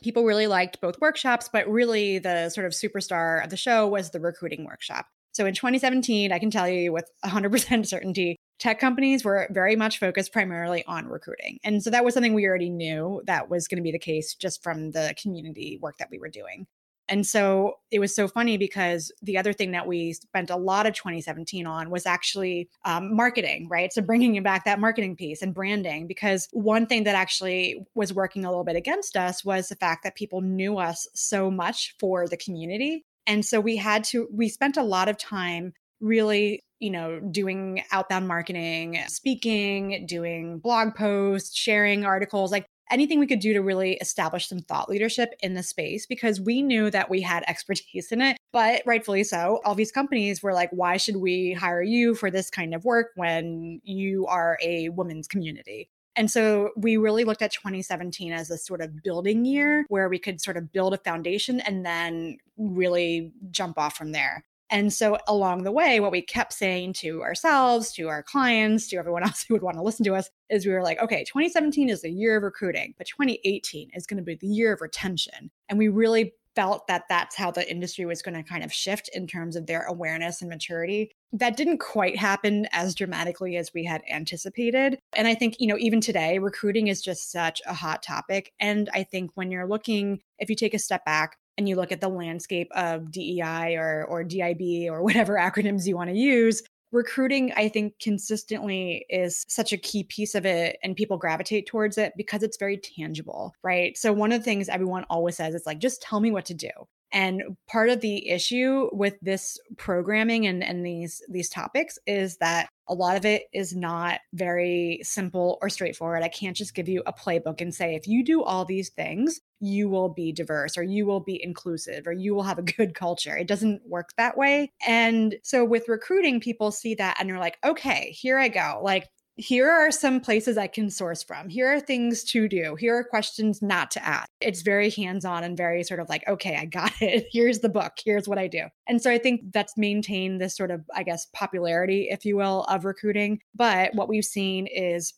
people 0.03 0.25
really 0.25 0.49
liked 0.49 0.81
both 0.81 1.01
workshops 1.01 1.49
but 1.53 1.69
really 1.69 2.19
the 2.19 2.49
sort 2.51 2.67
of 2.67 2.73
superstar 2.73 3.45
of 3.45 3.51
the 3.51 3.57
show 3.57 3.87
was 3.87 4.11
the 4.11 4.21
recruiting 4.21 4.65
workshop. 4.65 5.07
So 5.33 5.47
in 5.47 5.55
2017 5.55 6.33
i 6.33 6.41
can 6.41 6.51
tell 6.51 6.69
you 6.69 6.93
with 6.93 7.09
100% 7.25 7.87
certainty 7.87 8.37
tech 8.59 8.79
companies 8.79 9.25
were 9.25 9.49
very 9.51 9.77
much 9.77 9.99
focused 9.99 10.33
primarily 10.33 10.85
on 10.87 11.07
recruiting. 11.07 11.59
And 11.65 11.83
so 11.83 11.91
that 11.91 12.05
was 12.05 12.15
something 12.15 12.35
we 12.35 12.47
already 12.47 12.71
knew 12.71 13.23
that 13.27 13.51
was 13.51 13.69
going 13.69 13.79
to 13.79 13.83
be 13.83 13.93
the 13.93 13.99
case 13.99 14.35
just 14.35 14.63
from 14.63 14.93
the 14.93 15.15
community 15.21 15.79
work 15.81 15.99
that 15.99 16.09
we 16.11 16.19
were 16.19 16.29
doing. 16.29 16.67
And 17.09 17.27
so 17.27 17.75
it 17.91 17.99
was 17.99 18.15
so 18.15 18.29
funny 18.29 18.57
because 18.57 19.13
the 19.23 19.37
other 19.37 19.53
thing 19.53 19.73
that 19.73 19.87
we 19.87 20.15
spent 20.15 20.51
a 20.51 20.57
lot 20.57 20.87
of 20.87 20.95
2017 20.95 21.67
on 21.67 21.91
was 21.91 22.07
actually 22.07 22.71
um, 22.85 23.15
marketing, 23.15 23.69
right? 23.69 23.93
So 23.93 24.01
bringing 24.01 24.43
back 24.43 24.65
that 24.65 24.81
marketing 24.81 25.17
piece 25.17 25.43
and 25.43 25.53
branding. 25.53 26.07
Because 26.07 26.49
one 26.53 26.87
thing 26.87 27.05
that 27.05 27.15
actually 27.15 27.85
was 27.95 28.13
working 28.13 28.45
a 28.45 28.49
little 28.49 28.65
bit 28.65 28.77
against 28.77 29.17
us 29.17 29.45
was 29.45 29.69
the 29.69 29.77
fact 29.77 30.05
that 30.05 30.17
people 30.17 30.41
knew 30.41 30.79
us 30.79 31.07
so 31.15 31.51
much 31.51 31.95
for 32.01 32.27
the 32.27 32.39
community. 32.39 33.05
And 33.27 33.45
so 33.45 33.61
we 33.61 33.77
had 33.77 34.05
to, 34.05 34.29
we 34.33 34.49
spent 34.49 34.77
a 34.77 34.83
lot 34.83 35.09
of 35.09 35.19
time 35.19 35.73
really 36.05 36.61
you 36.81 36.91
know, 36.91 37.19
doing 37.19 37.83
outbound 37.93 38.29
marketing, 38.29 38.99
speaking, 39.07 40.05
doing 40.07 40.59
blog 40.59 40.95
posts, 40.95 41.57
sharing 41.57 42.05
articles, 42.05 42.53
like 42.53 42.67
anything 42.91 43.19
we 43.19 43.27
could 43.27 43.41
do 43.41 43.55
to 43.55 43.63
really 43.63 43.95
establish 43.95 44.49
some 44.49 44.59
thought 44.61 44.91
leadership 44.91 45.35
in 45.43 45.55
the 45.55 45.63
space 45.63 46.05
because 46.05 46.41
we 46.41 46.61
knew 46.63 46.91
that 46.91 47.09
we 47.09 47.23
had 47.23 47.43
expertise 47.49 48.13
in 48.13 48.21
it. 48.21 48.37
But 48.53 48.83
rightfully 48.85 49.25
so, 49.25 49.61
all 49.65 49.75
these 49.75 49.93
companies 49.93 50.43
were 50.43 50.53
like, 50.53 50.71
why 50.73 50.97
should 50.97 51.17
we 51.17 51.53
hire 51.55 51.83
you 51.83 52.15
for 52.15 52.31
this 52.31 52.51
kind 52.51 52.75
of 52.75 52.85
work 52.85 53.13
when 53.17 53.81
you 53.83 54.27
are 54.27 54.59
a 54.63 54.91
women's 54.91 55.27
community? 55.27 55.89
And 56.17 56.31
so 56.31 56.71
we 56.77 56.97
really 56.97 57.25
looked 57.25 57.43
at 57.43 57.53
2017 57.53 58.33
as 58.33 58.51
a 58.51 58.59
sort 58.59 58.81
of 58.81 59.03
building 59.03 59.45
year 59.45 59.85
where 59.89 60.09
we 60.09 60.19
could 60.19 60.41
sort 60.41 60.57
of 60.57 60.71
build 60.71 60.95
a 60.95 60.99
foundation 60.99 61.61
and 61.61 61.85
then 61.85 62.37
really 62.57 63.33
jump 63.51 63.79
off 63.79 63.97
from 63.97 64.13
there. 64.13 64.45
And 64.71 64.93
so 64.93 65.19
along 65.29 65.65
the 65.65 65.73
way, 65.73 66.01
what 66.01 66.13
we 66.13 66.23
kept 66.23 66.53
saying 66.53 66.95
to 66.95 67.23
ourselves, 67.23 67.93
to 67.93 68.09
our 68.09 68.23
clients, 68.23 68.89
to 68.89 68.97
everyone 68.97 69.23
else 69.25 69.45
who 69.47 69.55
would 69.55 69.63
want 69.63 69.77
to 69.77 69.83
listen 69.83 70.05
to 70.05 70.15
us 70.15 70.31
is 70.51 70.67
we 70.67 70.73
were 70.73 70.83
like, 70.83 71.01
okay, 71.01 71.25
2017 71.25 71.89
is 71.89 72.03
the 72.03 72.11
year 72.11 72.37
of 72.37 72.43
recruiting, 72.43 72.95
but 72.99 73.07
2018 73.07 73.91
is 73.95 74.07
going 74.07 74.19
to 74.19 74.25
be 74.25 74.35
the 74.35 74.47
year 74.47 74.73
of 74.73 74.81
retention. 74.81 75.51
And 75.69 75.79
we 75.79 75.89
really 75.89 76.33
felt 76.55 76.87
that 76.87 77.05
that's 77.09 77.37
how 77.37 77.51
the 77.51 77.69
industry 77.69 78.05
was 78.05 78.23
going 78.23 78.35
to 78.35 78.49
kind 78.49 78.65
of 78.65 78.73
shift 78.73 79.11
in 79.13 79.27
terms 79.27 79.57
of 79.57 79.67
their 79.67 79.83
awareness 79.83 80.41
and 80.41 80.49
maturity. 80.49 81.11
That 81.33 81.57
didn't 81.57 81.79
quite 81.79 82.17
happen 82.17 82.69
as 82.73 82.95
dramatically 82.95 83.57
as 83.57 83.73
we 83.75 83.85
had 83.85 84.03
anticipated. 84.11 84.99
And 85.17 85.27
I 85.27 85.35
think, 85.35 85.57
you 85.59 85.67
know, 85.67 85.79
even 85.79 86.01
today, 86.01 86.39
recruiting 86.39 86.89
is 86.89 87.03
just 87.03 87.33
such 87.33 87.61
a 87.67 87.75
hot 87.75 88.03
topic. 88.03 88.53
And 88.61 88.89
I 88.95 89.03
think 89.03 89.33
when 89.35 89.51
you're 89.51 89.67
looking, 89.67 90.21
if 90.39 90.49
you 90.49 90.57
take 90.57 90.75
a 90.75 90.79
step 90.79 91.05
back, 91.05 91.37
and 91.57 91.69
you 91.69 91.77
look 91.77 91.93
at 91.93 92.01
the 92.01 92.09
landscape 92.09 92.71
of 92.75 93.11
DEI 93.11 93.77
or 93.77 94.05
or 94.09 94.25
DIB 94.25 94.91
or 94.91 95.03
whatever 95.03 95.35
acronyms 95.41 95.87
you 95.87 95.97
want 95.97 96.11
to 96.11 96.17
use, 96.17 96.63
recruiting 96.95 97.53
I 97.57 97.69
think 97.69 97.95
consistently 98.01 99.05
is 99.11 99.45
such 99.49 99.73
a 99.73 99.77
key 99.77 100.05
piece 100.05 100.35
of 100.35 100.47
it 100.47 100.79
and 100.83 100.97
people 100.97 101.19
gravitate 101.19 101.67
towards 101.67 101.99
it 101.99 102.13
because 102.17 102.43
it's 102.43 102.57
very 102.57 102.79
tangible, 102.79 103.53
right? 103.63 103.99
So 103.99 104.13
one 104.13 104.33
of 104.33 104.41
the 104.41 104.45
things 104.45 104.69
everyone 104.69 105.05
always 105.11 105.37
says 105.37 105.55
is 105.55 105.67
like 105.67 105.81
just 105.81 106.01
tell 106.01 106.21
me 106.21 106.31
what 106.31 106.47
to 106.47 106.55
do. 106.55 106.71
And 107.13 107.57
part 107.69 107.91
of 107.91 108.01
the 108.01 108.29
issue 108.29 108.89
with 108.93 109.15
this 109.23 109.57
programming 109.77 110.47
and, 110.47 110.65
and 110.65 110.85
these 110.85 111.23
these 111.29 111.49
topics 111.49 111.97
is 112.07 112.39
that 112.39 112.69
a 112.89 112.95
lot 112.95 113.17
of 113.17 113.25
it 113.25 113.45
is 113.53 113.75
not 113.75 114.21
very 114.33 115.01
simple 115.03 115.59
or 115.63 115.71
straightforward. 115.71 116.23
I 116.23 116.29
can't 116.29 116.57
just 116.57 116.75
give 116.75 116.89
you 116.89 117.03
a 117.07 117.13
playbook 117.13 117.61
and 117.61 117.75
say, 117.75 117.95
if 117.95 118.07
you 118.09 118.25
do 118.25 118.43
all 118.43 118.65
these 118.65 118.91
things, 118.91 119.41
you 119.65 119.89
will 119.89 120.09
be 120.09 120.33
diverse 120.33 120.77
or 120.77 120.83
you 120.83 121.07
will 121.07 121.21
be 121.21 121.43
inclusive 121.43 122.07
or 122.07 122.13
you 122.13 122.35
will 122.35 122.43
have 122.43 122.59
a 122.59 122.63
good 122.63 122.95
culture. 122.95 123.37
It 123.37 123.49
doesn't 123.49 123.83
work 123.87 124.11
that 124.17 124.37
way. 124.37 124.73
And 124.87 125.37
so 125.43 125.65
with 125.65 125.89
recruiting, 125.89 126.41
people 126.41 126.71
see 126.71 126.95
that 126.97 127.17
and 127.19 127.29
they're 127.29 127.39
like, 127.39 127.59
okay, 127.65 128.11
here 128.11 128.39
I 128.39 128.49
go. 128.49 128.81
Like, 128.83 129.09
here 129.37 129.69
are 129.69 129.91
some 129.91 130.21
places 130.21 130.57
I 130.57 130.69
can 130.69 130.91
source 130.91 131.25
from. 131.25 131.49
Here 131.49 131.73
are 131.73 131.81
things 131.81 132.23
to 132.25 132.47
do. 132.49 132.77
Here 132.77 132.97
are 132.97 133.03
questions 133.03 133.61
not 133.61 133.91
to 133.93 134.07
ask. 134.07 134.29
It's 134.41 134.63
very 134.63 134.91
hands 134.91 135.25
on 135.25 135.43
and 135.43 135.57
very 135.57 135.83
sort 135.83 135.99
of 135.99 136.09
like, 136.09 136.23
okay, 136.29 136.57
I 136.57 136.67
got 136.67 136.93
it. 137.01 137.27
Here's 137.33 137.59
the 137.59 137.69
book. 137.69 137.95
Here's 138.05 138.29
what 138.29 138.39
I 138.39 138.47
do. 138.47 138.67
And 138.87 139.03
so 139.03 139.11
I 139.11 139.19
think 139.19 139.53
that's 139.53 139.77
maintained 139.77 140.41
this 140.41 140.57
sort 140.57 140.71
of, 140.71 140.85
I 140.95 141.03
guess, 141.03 141.27
popularity, 141.33 142.09
if 142.11 142.25
you 142.25 142.37
will, 142.37 142.63
of 142.65 142.85
recruiting. 142.85 143.41
But 143.55 143.95
what 143.95 144.09
we've 144.09 144.25
seen 144.25 144.69
is 144.69 145.15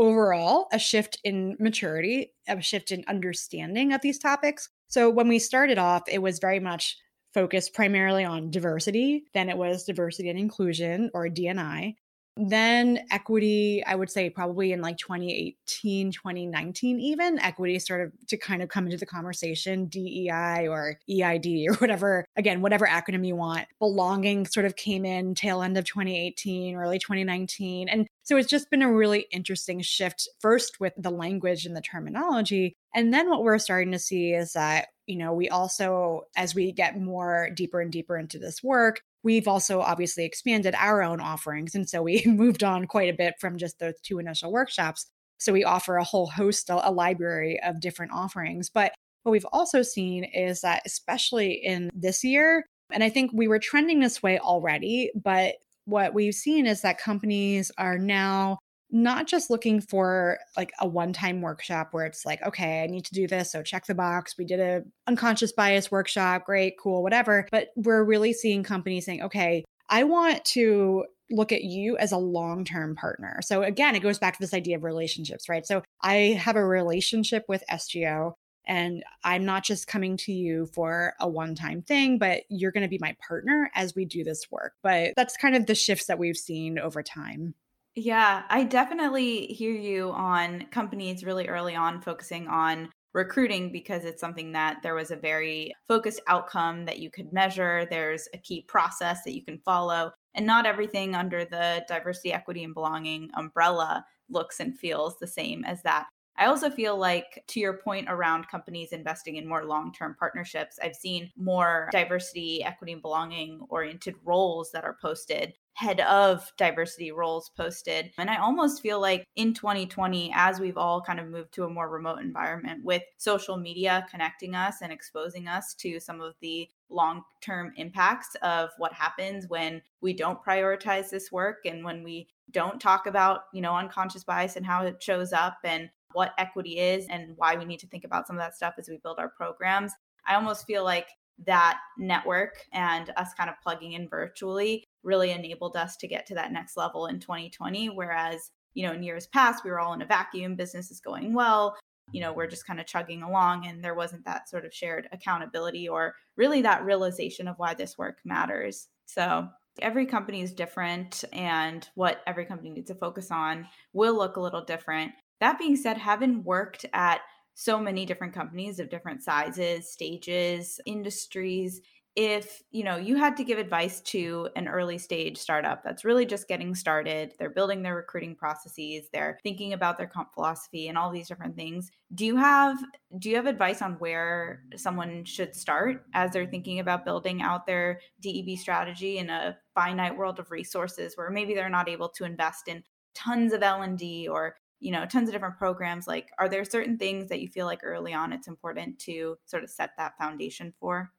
overall 0.00 0.66
a 0.72 0.78
shift 0.78 1.20
in 1.24 1.56
maturity, 1.60 2.32
a 2.48 2.60
shift 2.60 2.90
in 2.90 3.04
understanding 3.06 3.92
of 3.92 4.00
these 4.00 4.18
topics. 4.18 4.70
So 4.88 5.10
when 5.10 5.28
we 5.28 5.38
started 5.38 5.78
off, 5.78 6.04
it 6.08 6.22
was 6.22 6.38
very 6.38 6.58
much 6.58 6.96
focused 7.34 7.74
primarily 7.74 8.24
on 8.24 8.50
diversity. 8.50 9.24
Then 9.34 9.50
it 9.50 9.56
was 9.58 9.84
diversity 9.84 10.30
and 10.30 10.38
inclusion 10.38 11.10
or 11.12 11.28
DNI. 11.28 11.94
Then 12.36 13.00
equity, 13.10 13.82
I 13.84 13.94
would 13.94 14.10
say 14.10 14.30
probably 14.30 14.72
in 14.72 14.80
like 14.80 14.96
2018, 14.96 16.12
2019, 16.12 17.00
even 17.00 17.38
equity 17.38 17.78
started 17.78 18.12
to 18.28 18.36
kind 18.36 18.62
of 18.62 18.68
come 18.68 18.86
into 18.86 18.96
the 18.96 19.06
conversation, 19.06 19.86
DEI 19.86 20.68
or 20.68 20.98
EID 21.08 21.46
or 21.68 21.74
whatever, 21.74 22.24
again, 22.36 22.62
whatever 22.62 22.86
acronym 22.86 23.26
you 23.26 23.36
want. 23.36 23.66
Belonging 23.78 24.46
sort 24.46 24.66
of 24.66 24.76
came 24.76 25.04
in 25.04 25.34
tail 25.34 25.62
end 25.62 25.76
of 25.76 25.84
2018, 25.84 26.76
early 26.76 26.98
2019. 26.98 27.88
And 27.88 28.06
so 28.22 28.36
it's 28.36 28.48
just 28.48 28.70
been 28.70 28.82
a 28.82 28.92
really 28.92 29.26
interesting 29.32 29.80
shift, 29.82 30.28
first 30.40 30.80
with 30.80 30.92
the 30.96 31.10
language 31.10 31.66
and 31.66 31.76
the 31.76 31.80
terminology. 31.80 32.74
And 32.94 33.12
then 33.12 33.28
what 33.28 33.42
we're 33.42 33.58
starting 33.58 33.92
to 33.92 33.98
see 33.98 34.32
is 34.32 34.52
that, 34.52 34.88
you 35.06 35.16
know, 35.16 35.32
we 35.32 35.48
also, 35.48 36.22
as 36.36 36.54
we 36.54 36.70
get 36.72 37.00
more 37.00 37.50
deeper 37.54 37.80
and 37.80 37.90
deeper 37.90 38.16
into 38.16 38.38
this 38.38 38.62
work, 38.62 39.00
we've 39.22 39.48
also 39.48 39.80
obviously 39.80 40.24
expanded 40.24 40.74
our 40.76 41.02
own 41.02 41.20
offerings. 41.20 41.74
And 41.74 41.88
so 41.88 42.02
we 42.02 42.24
moved 42.26 42.64
on 42.64 42.86
quite 42.86 43.12
a 43.12 43.16
bit 43.16 43.34
from 43.40 43.58
just 43.58 43.78
those 43.78 43.94
two 44.02 44.18
initial 44.18 44.52
workshops. 44.52 45.06
So 45.38 45.52
we 45.52 45.64
offer 45.64 45.96
a 45.96 46.04
whole 46.04 46.26
host, 46.26 46.68
a 46.68 46.90
library 46.90 47.60
of 47.62 47.80
different 47.80 48.12
offerings. 48.12 48.68
But 48.68 48.92
what 49.22 49.32
we've 49.32 49.46
also 49.52 49.82
seen 49.82 50.24
is 50.24 50.60
that, 50.60 50.82
especially 50.84 51.52
in 51.52 51.90
this 51.94 52.22
year, 52.24 52.66
and 52.92 53.04
I 53.04 53.08
think 53.08 53.30
we 53.32 53.48
were 53.48 53.58
trending 53.58 54.00
this 54.00 54.22
way 54.22 54.38
already, 54.38 55.10
but 55.14 55.54
what 55.84 56.14
we've 56.14 56.34
seen 56.34 56.66
is 56.66 56.82
that 56.82 56.98
companies 56.98 57.70
are 57.78 57.98
now 57.98 58.58
not 58.92 59.26
just 59.26 59.50
looking 59.50 59.80
for 59.80 60.38
like 60.56 60.72
a 60.80 60.86
one-time 60.86 61.40
workshop 61.40 61.88
where 61.92 62.06
it's 62.06 62.24
like 62.24 62.42
okay 62.42 62.82
i 62.82 62.86
need 62.86 63.04
to 63.04 63.14
do 63.14 63.26
this 63.26 63.52
so 63.52 63.62
check 63.62 63.86
the 63.86 63.94
box 63.94 64.36
we 64.38 64.44
did 64.44 64.60
a 64.60 64.82
unconscious 65.06 65.52
bias 65.52 65.90
workshop 65.90 66.44
great 66.44 66.74
cool 66.78 67.02
whatever 67.02 67.46
but 67.50 67.68
we're 67.76 68.04
really 68.04 68.32
seeing 68.32 68.62
companies 68.62 69.04
saying 69.04 69.22
okay 69.22 69.64
i 69.88 70.04
want 70.04 70.44
to 70.44 71.04
look 71.30 71.52
at 71.52 71.62
you 71.62 71.96
as 71.98 72.10
a 72.12 72.18
long-term 72.18 72.96
partner 72.96 73.38
so 73.42 73.62
again 73.62 73.94
it 73.94 74.00
goes 74.00 74.18
back 74.18 74.34
to 74.34 74.40
this 74.40 74.54
idea 74.54 74.76
of 74.76 74.82
relationships 74.84 75.48
right 75.48 75.66
so 75.66 75.82
i 76.02 76.14
have 76.38 76.56
a 76.56 76.64
relationship 76.64 77.44
with 77.48 77.62
sgo 77.70 78.32
And 78.66 79.02
I'm 79.24 79.44
not 79.44 79.64
just 79.64 79.86
coming 79.86 80.16
to 80.18 80.32
you 80.32 80.66
for 80.66 81.14
a 81.18 81.28
one 81.28 81.54
time 81.54 81.82
thing, 81.82 82.18
but 82.18 82.42
you're 82.48 82.72
going 82.72 82.82
to 82.82 82.88
be 82.88 82.98
my 83.00 83.16
partner 83.26 83.70
as 83.74 83.94
we 83.94 84.04
do 84.04 84.22
this 84.22 84.50
work. 84.50 84.74
But 84.82 85.14
that's 85.16 85.36
kind 85.36 85.56
of 85.56 85.66
the 85.66 85.74
shifts 85.74 86.06
that 86.06 86.18
we've 86.18 86.36
seen 86.36 86.78
over 86.78 87.02
time. 87.02 87.54
Yeah, 87.96 88.44
I 88.48 88.64
definitely 88.64 89.46
hear 89.46 89.72
you 89.72 90.10
on 90.12 90.66
companies 90.66 91.24
really 91.24 91.48
early 91.48 91.74
on 91.74 92.00
focusing 92.00 92.46
on 92.46 92.90
recruiting 93.12 93.72
because 93.72 94.04
it's 94.04 94.20
something 94.20 94.52
that 94.52 94.82
there 94.82 94.94
was 94.94 95.10
a 95.10 95.16
very 95.16 95.74
focused 95.88 96.20
outcome 96.28 96.84
that 96.84 97.00
you 97.00 97.10
could 97.10 97.32
measure. 97.32 97.86
There's 97.90 98.28
a 98.32 98.38
key 98.38 98.62
process 98.68 99.24
that 99.24 99.34
you 99.34 99.44
can 99.44 99.58
follow, 99.64 100.12
and 100.34 100.46
not 100.46 100.66
everything 100.66 101.16
under 101.16 101.44
the 101.44 101.84
diversity, 101.88 102.32
equity, 102.32 102.62
and 102.62 102.74
belonging 102.74 103.30
umbrella 103.34 104.04
looks 104.28 104.60
and 104.60 104.78
feels 104.78 105.18
the 105.18 105.26
same 105.26 105.64
as 105.64 105.82
that. 105.82 106.06
I 106.36 106.46
also 106.46 106.70
feel 106.70 106.96
like, 106.96 107.42
to 107.48 107.60
your 107.60 107.78
point 107.78 108.06
around 108.08 108.46
companies 108.48 108.92
investing 108.92 109.34
in 109.34 109.48
more 109.48 109.64
long 109.64 109.92
term 109.92 110.14
partnerships, 110.16 110.78
I've 110.80 110.94
seen 110.94 111.32
more 111.36 111.88
diversity, 111.92 112.62
equity, 112.62 112.92
and 112.92 113.02
belonging 113.02 113.60
oriented 113.68 114.14
roles 114.22 114.70
that 114.70 114.84
are 114.84 114.96
posted 115.02 115.54
head 115.74 116.00
of 116.00 116.52
diversity 116.58 117.10
roles 117.10 117.50
posted. 117.56 118.10
And 118.18 118.28
I 118.28 118.36
almost 118.36 118.82
feel 118.82 119.00
like 119.00 119.26
in 119.36 119.54
2020, 119.54 120.30
as 120.34 120.60
we've 120.60 120.76
all 120.76 121.00
kind 121.00 121.18
of 121.18 121.28
moved 121.28 121.52
to 121.54 121.64
a 121.64 121.70
more 121.70 121.88
remote 121.88 122.20
environment 122.20 122.84
with 122.84 123.02
social 123.16 123.56
media 123.56 124.06
connecting 124.10 124.54
us 124.54 124.82
and 124.82 124.92
exposing 124.92 125.48
us 125.48 125.74
to 125.74 125.98
some 125.98 126.20
of 126.20 126.34
the 126.40 126.68
long 126.90 127.22
term 127.40 127.72
impacts 127.76 128.34
of 128.42 128.70
what 128.78 128.92
happens 128.92 129.46
when 129.48 129.80
we 130.00 130.12
don't 130.12 130.42
prioritize 130.44 131.08
this 131.08 131.32
work 131.32 131.64
and 131.64 131.84
when 131.84 132.02
we 132.02 132.28
don't 132.50 132.80
talk 132.80 133.06
about, 133.06 133.42
you 133.52 133.60
know, 133.60 133.74
unconscious 133.74 134.24
bias 134.24 134.56
and 134.56 134.66
how 134.66 134.84
it 134.84 135.02
shows 135.02 135.32
up 135.32 135.58
and 135.64 135.88
what 136.12 136.32
equity 136.38 136.78
is 136.78 137.06
and 137.08 137.36
why 137.36 137.56
we 137.56 137.64
need 137.64 137.80
to 137.80 137.86
think 137.86 138.04
about 138.04 138.26
some 138.26 138.36
of 138.36 138.42
that 138.42 138.56
stuff 138.56 138.74
as 138.78 138.88
we 138.88 138.98
build 138.98 139.18
our 139.18 139.28
programs. 139.28 139.92
I 140.26 140.34
almost 140.34 140.66
feel 140.66 140.84
like 140.84 141.08
that 141.46 141.78
network 141.98 142.66
and 142.72 143.10
us 143.16 143.34
kind 143.34 143.48
of 143.50 143.56
plugging 143.62 143.92
in 143.92 144.08
virtually 144.08 144.84
really 145.02 145.30
enabled 145.30 145.76
us 145.76 145.96
to 145.96 146.08
get 146.08 146.26
to 146.26 146.34
that 146.34 146.52
next 146.52 146.76
level 146.76 147.06
in 147.06 147.18
2020 147.18 147.88
whereas 147.90 148.50
you 148.74 148.86
know 148.86 148.92
in 148.92 149.02
years 149.02 149.26
past 149.26 149.64
we 149.64 149.70
were 149.70 149.80
all 149.80 149.94
in 149.94 150.02
a 150.02 150.06
vacuum 150.06 150.54
business 150.54 150.90
is 150.90 151.00
going 151.00 151.32
well 151.32 151.76
you 152.12 152.20
know 152.20 152.32
we're 152.32 152.46
just 152.46 152.66
kind 152.66 152.80
of 152.80 152.86
chugging 152.86 153.22
along 153.22 153.66
and 153.66 153.82
there 153.82 153.94
wasn't 153.94 154.24
that 154.24 154.48
sort 154.48 154.64
of 154.64 154.74
shared 154.74 155.08
accountability 155.12 155.88
or 155.88 156.14
really 156.36 156.62
that 156.62 156.84
realization 156.84 157.48
of 157.48 157.58
why 157.58 157.74
this 157.74 157.98
work 157.98 158.18
matters. 158.24 158.88
So 159.06 159.48
every 159.80 160.06
company 160.06 160.42
is 160.42 160.52
different 160.52 161.24
and 161.32 161.88
what 161.94 162.22
every 162.26 162.44
company 162.44 162.70
needs 162.70 162.88
to 162.88 162.94
focus 162.94 163.30
on 163.30 163.66
will 163.92 164.14
look 164.14 164.36
a 164.36 164.40
little 164.40 164.64
different. 164.64 165.12
That 165.40 165.58
being 165.58 165.76
said 165.76 165.98
having 165.98 166.42
worked 166.44 166.86
at 166.92 167.20
so 167.54 167.78
many 167.78 168.06
different 168.06 168.34
companies 168.34 168.78
of 168.80 168.90
different 168.90 169.22
sizes, 169.22 169.90
stages, 169.90 170.80
industries. 170.86 171.80
If, 172.16 172.62
you 172.72 172.82
know, 172.82 172.96
you 172.96 173.16
had 173.16 173.36
to 173.36 173.44
give 173.44 173.58
advice 173.58 174.00
to 174.02 174.48
an 174.56 174.66
early 174.66 174.98
stage 174.98 175.38
startup 175.38 175.84
that's 175.84 176.04
really 176.04 176.26
just 176.26 176.48
getting 176.48 176.74
started, 176.74 177.34
they're 177.38 177.50
building 177.50 177.82
their 177.82 177.94
recruiting 177.94 178.34
processes, 178.34 179.08
they're 179.12 179.38
thinking 179.44 179.74
about 179.74 179.96
their 179.96 180.08
comp 180.08 180.34
philosophy 180.34 180.88
and 180.88 180.98
all 180.98 181.12
these 181.12 181.28
different 181.28 181.54
things. 181.54 181.90
Do 182.14 182.26
you 182.26 182.36
have 182.36 182.78
do 183.18 183.30
you 183.30 183.36
have 183.36 183.46
advice 183.46 183.80
on 183.80 183.92
where 183.94 184.64
someone 184.76 185.24
should 185.24 185.54
start 185.54 186.04
as 186.12 186.32
they're 186.32 186.46
thinking 186.46 186.80
about 186.80 187.04
building 187.04 187.42
out 187.42 187.64
their 187.64 188.00
DEB 188.20 188.58
strategy 188.58 189.18
in 189.18 189.30
a 189.30 189.56
finite 189.74 190.16
world 190.16 190.40
of 190.40 190.50
resources 190.50 191.16
where 191.16 191.30
maybe 191.30 191.54
they're 191.54 191.68
not 191.68 191.88
able 191.88 192.08
to 192.08 192.24
invest 192.24 192.66
in 192.66 192.82
tons 193.14 193.52
of 193.52 193.62
L&D 193.62 194.28
or 194.28 194.56
you 194.80 194.90
know 194.90 195.06
tons 195.06 195.28
of 195.28 195.32
different 195.32 195.58
programs 195.58 196.06
like 196.06 196.30
are 196.38 196.48
there 196.48 196.64
certain 196.64 196.98
things 196.98 197.28
that 197.28 197.40
you 197.40 197.48
feel 197.48 197.66
like 197.66 197.80
early 197.82 198.12
on 198.12 198.32
it's 198.32 198.48
important 198.48 198.98
to 198.98 199.36
sort 199.44 199.62
of 199.62 199.70
set 199.70 199.90
that 199.96 200.16
foundation 200.18 200.72
for 200.80 201.10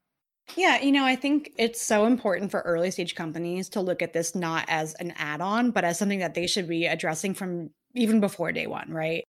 yeah, 0.56 0.82
you 0.82 0.92
know, 0.92 1.06
I 1.06 1.16
think 1.16 1.54
it's 1.58 1.82
so 1.82 2.06
important 2.06 2.52
for 2.52 2.62
early 2.62 2.92
stage 2.92 3.16
companies 3.16 3.70
to 3.70 3.82
look 3.82 4.02
at 4.02 4.12
this 4.14 4.36
not 4.36 4.66
as 4.68 4.94
an 4.96 5.14
add 5.18 5.40
on, 5.40 5.72
but 5.72 5.86
as 5.86 5.98
something 5.98 6.20
that 6.20 6.34
they 6.34 6.48
should 6.48 6.68
be 6.68 6.88
addressing 6.88 7.34
from 7.34 7.70
even 7.96 8.20
before 8.20 8.52
day 8.52 8.68
one, 8.68 8.92
right? 8.92 9.24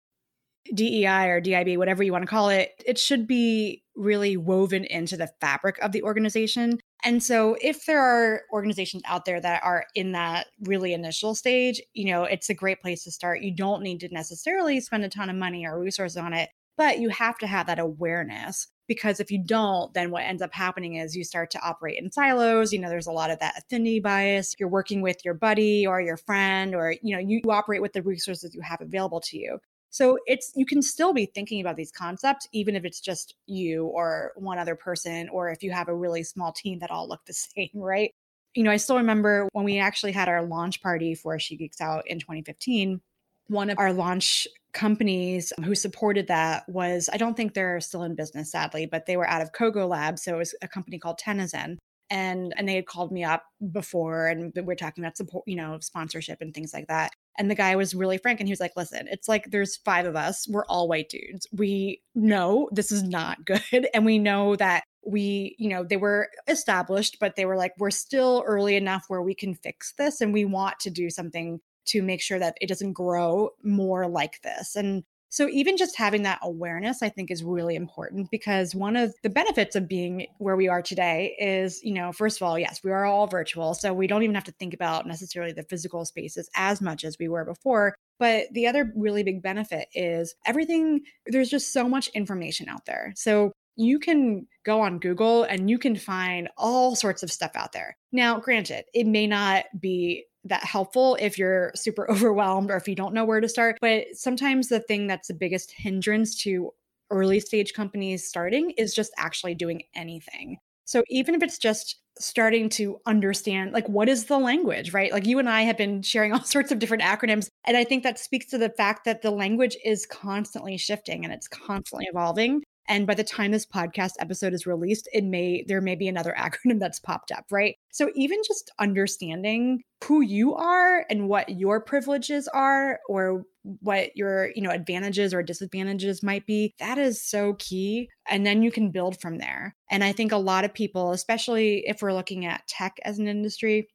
DEI 0.73 1.29
or 1.29 1.41
DIB, 1.41 1.77
whatever 1.77 2.03
you 2.03 2.11
want 2.11 2.23
to 2.23 2.29
call 2.29 2.49
it, 2.49 2.71
it 2.85 2.97
should 2.97 3.27
be 3.27 3.83
really 3.95 4.37
woven 4.37 4.85
into 4.85 5.17
the 5.17 5.29
fabric 5.41 5.77
of 5.79 5.91
the 5.91 6.03
organization. 6.03 6.79
And 7.03 7.23
so, 7.23 7.55
if 7.61 7.85
there 7.85 8.01
are 8.01 8.41
organizations 8.51 9.03
out 9.05 9.25
there 9.25 9.39
that 9.39 9.63
are 9.63 9.85
in 9.95 10.11
that 10.13 10.47
really 10.63 10.93
initial 10.93 11.33
stage, 11.33 11.81
you 11.93 12.11
know, 12.11 12.23
it's 12.23 12.49
a 12.49 12.53
great 12.53 12.81
place 12.81 13.03
to 13.05 13.11
start. 13.11 13.41
You 13.41 13.55
don't 13.55 13.81
need 13.83 14.01
to 14.01 14.09
necessarily 14.09 14.81
spend 14.81 15.05
a 15.05 15.09
ton 15.09 15.29
of 15.29 15.35
money 15.37 15.65
or 15.65 15.79
resources 15.79 16.17
on 16.17 16.33
it, 16.33 16.49
but 16.77 16.99
you 16.99 17.09
have 17.09 17.37
to 17.39 17.47
have 17.47 17.67
that 17.67 17.79
awareness 17.79 18.67
because 18.87 19.19
if 19.19 19.31
you 19.31 19.41
don't, 19.41 19.93
then 19.93 20.11
what 20.11 20.23
ends 20.23 20.41
up 20.41 20.53
happening 20.53 20.95
is 20.95 21.15
you 21.15 21.23
start 21.23 21.51
to 21.51 21.61
operate 21.61 21.99
in 22.01 22.11
silos. 22.11 22.73
You 22.73 22.79
know, 22.79 22.89
there's 22.89 23.07
a 23.07 23.11
lot 23.11 23.29
of 23.29 23.39
that 23.39 23.57
affinity 23.57 23.99
bias. 23.99 24.55
You're 24.59 24.67
working 24.67 25.01
with 25.01 25.23
your 25.23 25.35
buddy 25.35 25.85
or 25.85 26.01
your 26.01 26.17
friend, 26.17 26.73
or, 26.75 26.95
you 27.01 27.15
know, 27.15 27.21
you, 27.21 27.39
you 27.43 27.51
operate 27.51 27.81
with 27.81 27.93
the 27.93 28.01
resources 28.01 28.53
you 28.55 28.61
have 28.61 28.81
available 28.81 29.21
to 29.21 29.37
you. 29.37 29.59
So 29.89 30.17
it's 30.25 30.51
you 30.55 30.65
can 30.65 30.81
still 30.81 31.13
be 31.13 31.25
thinking 31.25 31.61
about 31.61 31.75
these 31.75 31.91
concepts 31.91 32.47
even 32.51 32.75
if 32.75 32.85
it's 32.85 33.01
just 33.01 33.35
you 33.47 33.85
or 33.87 34.33
one 34.35 34.59
other 34.59 34.75
person 34.75 35.29
or 35.29 35.49
if 35.49 35.63
you 35.63 35.71
have 35.71 35.87
a 35.87 35.95
really 35.95 36.23
small 36.23 36.51
team 36.51 36.79
that 36.79 36.91
all 36.91 37.07
look 37.07 37.25
the 37.25 37.33
same, 37.55 37.69
right? 37.73 38.13
You 38.55 38.63
know, 38.63 38.71
I 38.71 38.77
still 38.77 38.97
remember 38.97 39.47
when 39.53 39.65
we 39.65 39.79
actually 39.79 40.11
had 40.11 40.27
our 40.27 40.43
launch 40.43 40.81
party 40.81 41.13
for 41.13 41.37
She 41.39 41.55
Geeks 41.55 41.81
Out 41.81 42.03
in 42.07 42.19
2015, 42.19 42.99
one 43.47 43.69
of 43.69 43.77
our 43.77 43.93
launch 43.93 44.47
companies 44.73 45.53
who 45.63 45.75
supported 45.75 46.27
that 46.27 46.67
was 46.67 47.09
I 47.11 47.17
don't 47.17 47.35
think 47.35 47.53
they're 47.53 47.79
still 47.79 48.03
in 48.03 48.15
business 48.15 48.51
sadly, 48.51 48.85
but 48.85 49.05
they 49.05 49.17
were 49.17 49.29
out 49.29 49.41
of 49.41 49.51
Cogo 49.51 49.87
Labs, 49.87 50.23
so 50.23 50.35
it 50.35 50.37
was 50.37 50.55
a 50.61 50.67
company 50.67 50.99
called 50.99 51.19
Tenizen 51.19 51.77
and 52.09 52.53
and 52.57 52.67
they 52.67 52.75
had 52.75 52.85
called 52.85 53.11
me 53.11 53.23
up 53.23 53.43
before 53.71 54.27
and 54.27 54.51
we 54.55 54.73
are 54.73 54.75
talking 54.75 55.03
about 55.03 55.17
support 55.17 55.43
you 55.47 55.55
know 55.55 55.77
sponsorship 55.79 56.39
and 56.41 56.53
things 56.53 56.73
like 56.73 56.87
that 56.87 57.11
and 57.37 57.49
the 57.49 57.55
guy 57.55 57.75
was 57.75 57.95
really 57.95 58.17
frank 58.17 58.39
and 58.39 58.47
he 58.47 58.51
was 58.51 58.59
like 58.59 58.73
listen 58.75 59.07
it's 59.09 59.27
like 59.27 59.51
there's 59.51 59.77
five 59.77 60.05
of 60.05 60.15
us. 60.15 60.47
We're 60.47 60.65
all 60.65 60.87
white 60.87 61.09
dudes. 61.09 61.47
We 61.51 62.01
know 62.15 62.69
this 62.71 62.91
is 62.91 63.03
not 63.03 63.45
good 63.45 63.87
and 63.93 64.05
we 64.05 64.19
know 64.19 64.55
that 64.55 64.83
we 65.05 65.55
you 65.57 65.69
know 65.69 65.83
they 65.83 65.97
were 65.97 66.29
established 66.47 67.17
but 67.21 67.35
they 67.35 67.45
were 67.45 67.55
like 67.55 67.73
we're 67.77 67.89
still 67.89 68.43
early 68.45 68.75
enough 68.75 69.05
where 69.07 69.21
we 69.21 69.33
can 69.33 69.55
fix 69.55 69.93
this 69.97 70.19
and 70.19 70.33
we 70.33 70.43
want 70.43 70.77
to 70.81 70.89
do 70.89 71.09
something 71.09 71.59
to 71.89 72.03
make 72.03 72.21
sure 72.21 72.39
that 72.39 72.57
it 72.61 72.67
doesn't 72.67 72.93
grow 72.93 73.49
more 73.63 74.07
like 74.07 74.41
this. 74.43 74.75
And 74.75 75.03
so, 75.31 75.47
even 75.47 75.77
just 75.77 75.95
having 75.95 76.23
that 76.23 76.39
awareness, 76.41 77.03
I 77.03 77.09
think, 77.09 77.29
is 77.29 77.43
really 77.43 77.75
important 77.75 78.31
because 78.31 78.73
one 78.73 78.95
of 78.95 79.13
the 79.21 79.29
benefits 79.29 79.75
of 79.75 79.87
being 79.87 80.25
where 80.39 80.55
we 80.55 80.67
are 80.67 80.81
today 80.81 81.35
is, 81.39 81.83
you 81.83 81.93
know, 81.93 82.11
first 82.11 82.41
of 82.41 82.47
all, 82.47 82.57
yes, 82.57 82.81
we 82.83 82.91
are 82.91 83.05
all 83.05 83.27
virtual. 83.27 83.75
So, 83.75 83.93
we 83.93 84.07
don't 84.07 84.23
even 84.23 84.35
have 84.35 84.43
to 84.45 84.51
think 84.53 84.73
about 84.73 85.05
necessarily 85.05 85.53
the 85.53 85.63
physical 85.63 86.03
spaces 86.03 86.49
as 86.55 86.81
much 86.81 87.03
as 87.03 87.17
we 87.19 87.29
were 87.29 87.45
before. 87.45 87.95
But 88.17 88.47
the 88.51 88.67
other 88.67 88.91
really 88.95 89.23
big 89.23 89.43
benefit 89.43 89.87
is 89.93 90.33
everything, 90.45 91.01
there's 91.27 91.49
just 91.49 91.71
so 91.71 91.87
much 91.87 92.07
information 92.09 92.67
out 92.67 92.85
there. 92.85 93.13
So, 93.15 93.53
you 93.75 93.97
can 93.97 94.45
go 94.65 94.81
on 94.81 94.99
Google 94.99 95.43
and 95.43 95.69
you 95.69 95.77
can 95.77 95.95
find 95.95 96.49
all 96.57 96.97
sorts 96.97 97.23
of 97.23 97.31
stuff 97.31 97.51
out 97.55 97.71
there. 97.71 97.95
Now, 98.11 98.37
granted, 98.37 98.83
it 98.93 99.07
may 99.07 99.25
not 99.25 99.65
be 99.79 100.25
that 100.45 100.63
helpful 100.63 101.17
if 101.19 101.37
you're 101.37 101.71
super 101.75 102.09
overwhelmed 102.11 102.71
or 102.71 102.77
if 102.77 102.87
you 102.87 102.95
don't 102.95 103.13
know 103.13 103.25
where 103.25 103.41
to 103.41 103.49
start. 103.49 103.77
But 103.81 104.05
sometimes 104.13 104.67
the 104.67 104.79
thing 104.79 105.07
that's 105.07 105.27
the 105.27 105.33
biggest 105.33 105.71
hindrance 105.71 106.41
to 106.43 106.71
early 107.11 107.39
stage 107.39 107.73
companies 107.73 108.27
starting 108.27 108.71
is 108.71 108.93
just 108.93 109.11
actually 109.17 109.55
doing 109.55 109.83
anything. 109.95 110.57
So 110.85 111.03
even 111.07 111.35
if 111.35 111.43
it's 111.43 111.59
just 111.59 111.99
starting 112.19 112.67
to 112.67 112.99
understand 113.05 113.73
like 113.73 113.87
what 113.87 114.09
is 114.09 114.25
the 114.25 114.39
language, 114.39 114.91
right? 114.93 115.11
Like 115.11 115.25
you 115.25 115.39
and 115.39 115.49
I 115.49 115.61
have 115.61 115.77
been 115.77 116.01
sharing 116.01 116.33
all 116.33 116.43
sorts 116.43 116.71
of 116.71 116.79
different 116.79 117.03
acronyms 117.03 117.47
and 117.65 117.77
I 117.77 117.83
think 117.83 118.03
that 118.03 118.19
speaks 118.19 118.47
to 118.47 118.57
the 118.57 118.69
fact 118.69 119.05
that 119.05 119.21
the 119.21 119.31
language 119.31 119.77
is 119.85 120.05
constantly 120.05 120.77
shifting 120.77 121.23
and 121.23 121.33
it's 121.33 121.47
constantly 121.47 122.07
evolving. 122.09 122.63
And 122.89 123.05
by 123.05 123.13
the 123.13 123.23
time 123.23 123.51
this 123.51 123.67
podcast 123.67 124.13
episode 124.19 124.53
is 124.53 124.65
released, 124.65 125.07
it 125.13 125.23
may 125.23 125.63
there 125.67 125.79
may 125.79 125.95
be 125.95 126.07
another 126.07 126.33
acronym 126.37 126.79
that's 126.79 126.99
popped 126.99 127.31
up, 127.31 127.45
right? 127.51 127.75
So 127.91 128.09
even 128.15 128.39
just 128.45 128.71
understanding 128.79 129.83
who 130.03 130.21
you 130.21 130.55
are 130.55 131.05
and 131.09 131.29
what 131.29 131.59
your 131.59 131.79
privileges 131.79 132.47
are 132.47 132.99
or 133.07 133.43
what 133.81 134.15
your, 134.15 134.51
you 134.55 134.63
know, 134.63 134.71
advantages 134.71 135.33
or 135.33 135.43
disadvantages 135.43 136.23
might 136.23 136.45
be, 136.47 136.73
that 136.79 136.97
is 136.97 137.23
so 137.23 137.53
key. 137.59 138.09
And 138.27 138.45
then 138.45 138.63
you 138.63 138.71
can 138.71 138.91
build 138.91 139.21
from 139.21 139.37
there. 139.37 139.75
And 139.91 140.03
I 140.03 140.11
think 140.11 140.31
a 140.31 140.37
lot 140.37 140.65
of 140.65 140.73
people, 140.73 141.11
especially 141.11 141.83
if 141.85 142.01
we're 142.01 142.13
looking 142.13 142.45
at 142.45 142.67
tech 142.67 142.97
as 143.05 143.19
an 143.19 143.27
industry, 143.27 143.87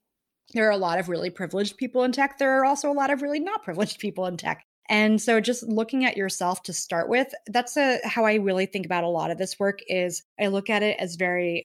there 0.52 0.68
are 0.68 0.72
a 0.72 0.76
lot 0.76 1.00
of 1.00 1.08
really 1.08 1.30
privileged 1.30 1.78
people 1.78 2.04
in 2.04 2.12
tech. 2.12 2.38
There 2.38 2.60
are 2.60 2.64
also 2.64 2.90
a 2.90 2.92
lot 2.92 3.10
of 3.10 3.22
really 3.22 3.40
not 3.40 3.64
privileged 3.64 3.98
people 3.98 4.26
in 4.26 4.36
tech. 4.36 4.64
And 4.88 5.20
so 5.20 5.40
just 5.40 5.62
looking 5.62 6.04
at 6.04 6.16
yourself 6.16 6.62
to 6.64 6.72
start 6.72 7.08
with, 7.08 7.32
that's 7.46 7.76
a, 7.76 7.98
how 8.04 8.24
I 8.24 8.34
really 8.34 8.66
think 8.66 8.86
about 8.86 9.04
a 9.04 9.08
lot 9.08 9.30
of 9.30 9.38
this 9.38 9.58
work 9.58 9.80
is 9.88 10.22
I 10.38 10.48
look 10.48 10.68
at 10.68 10.82
it 10.82 10.98
as 10.98 11.16
very 11.16 11.64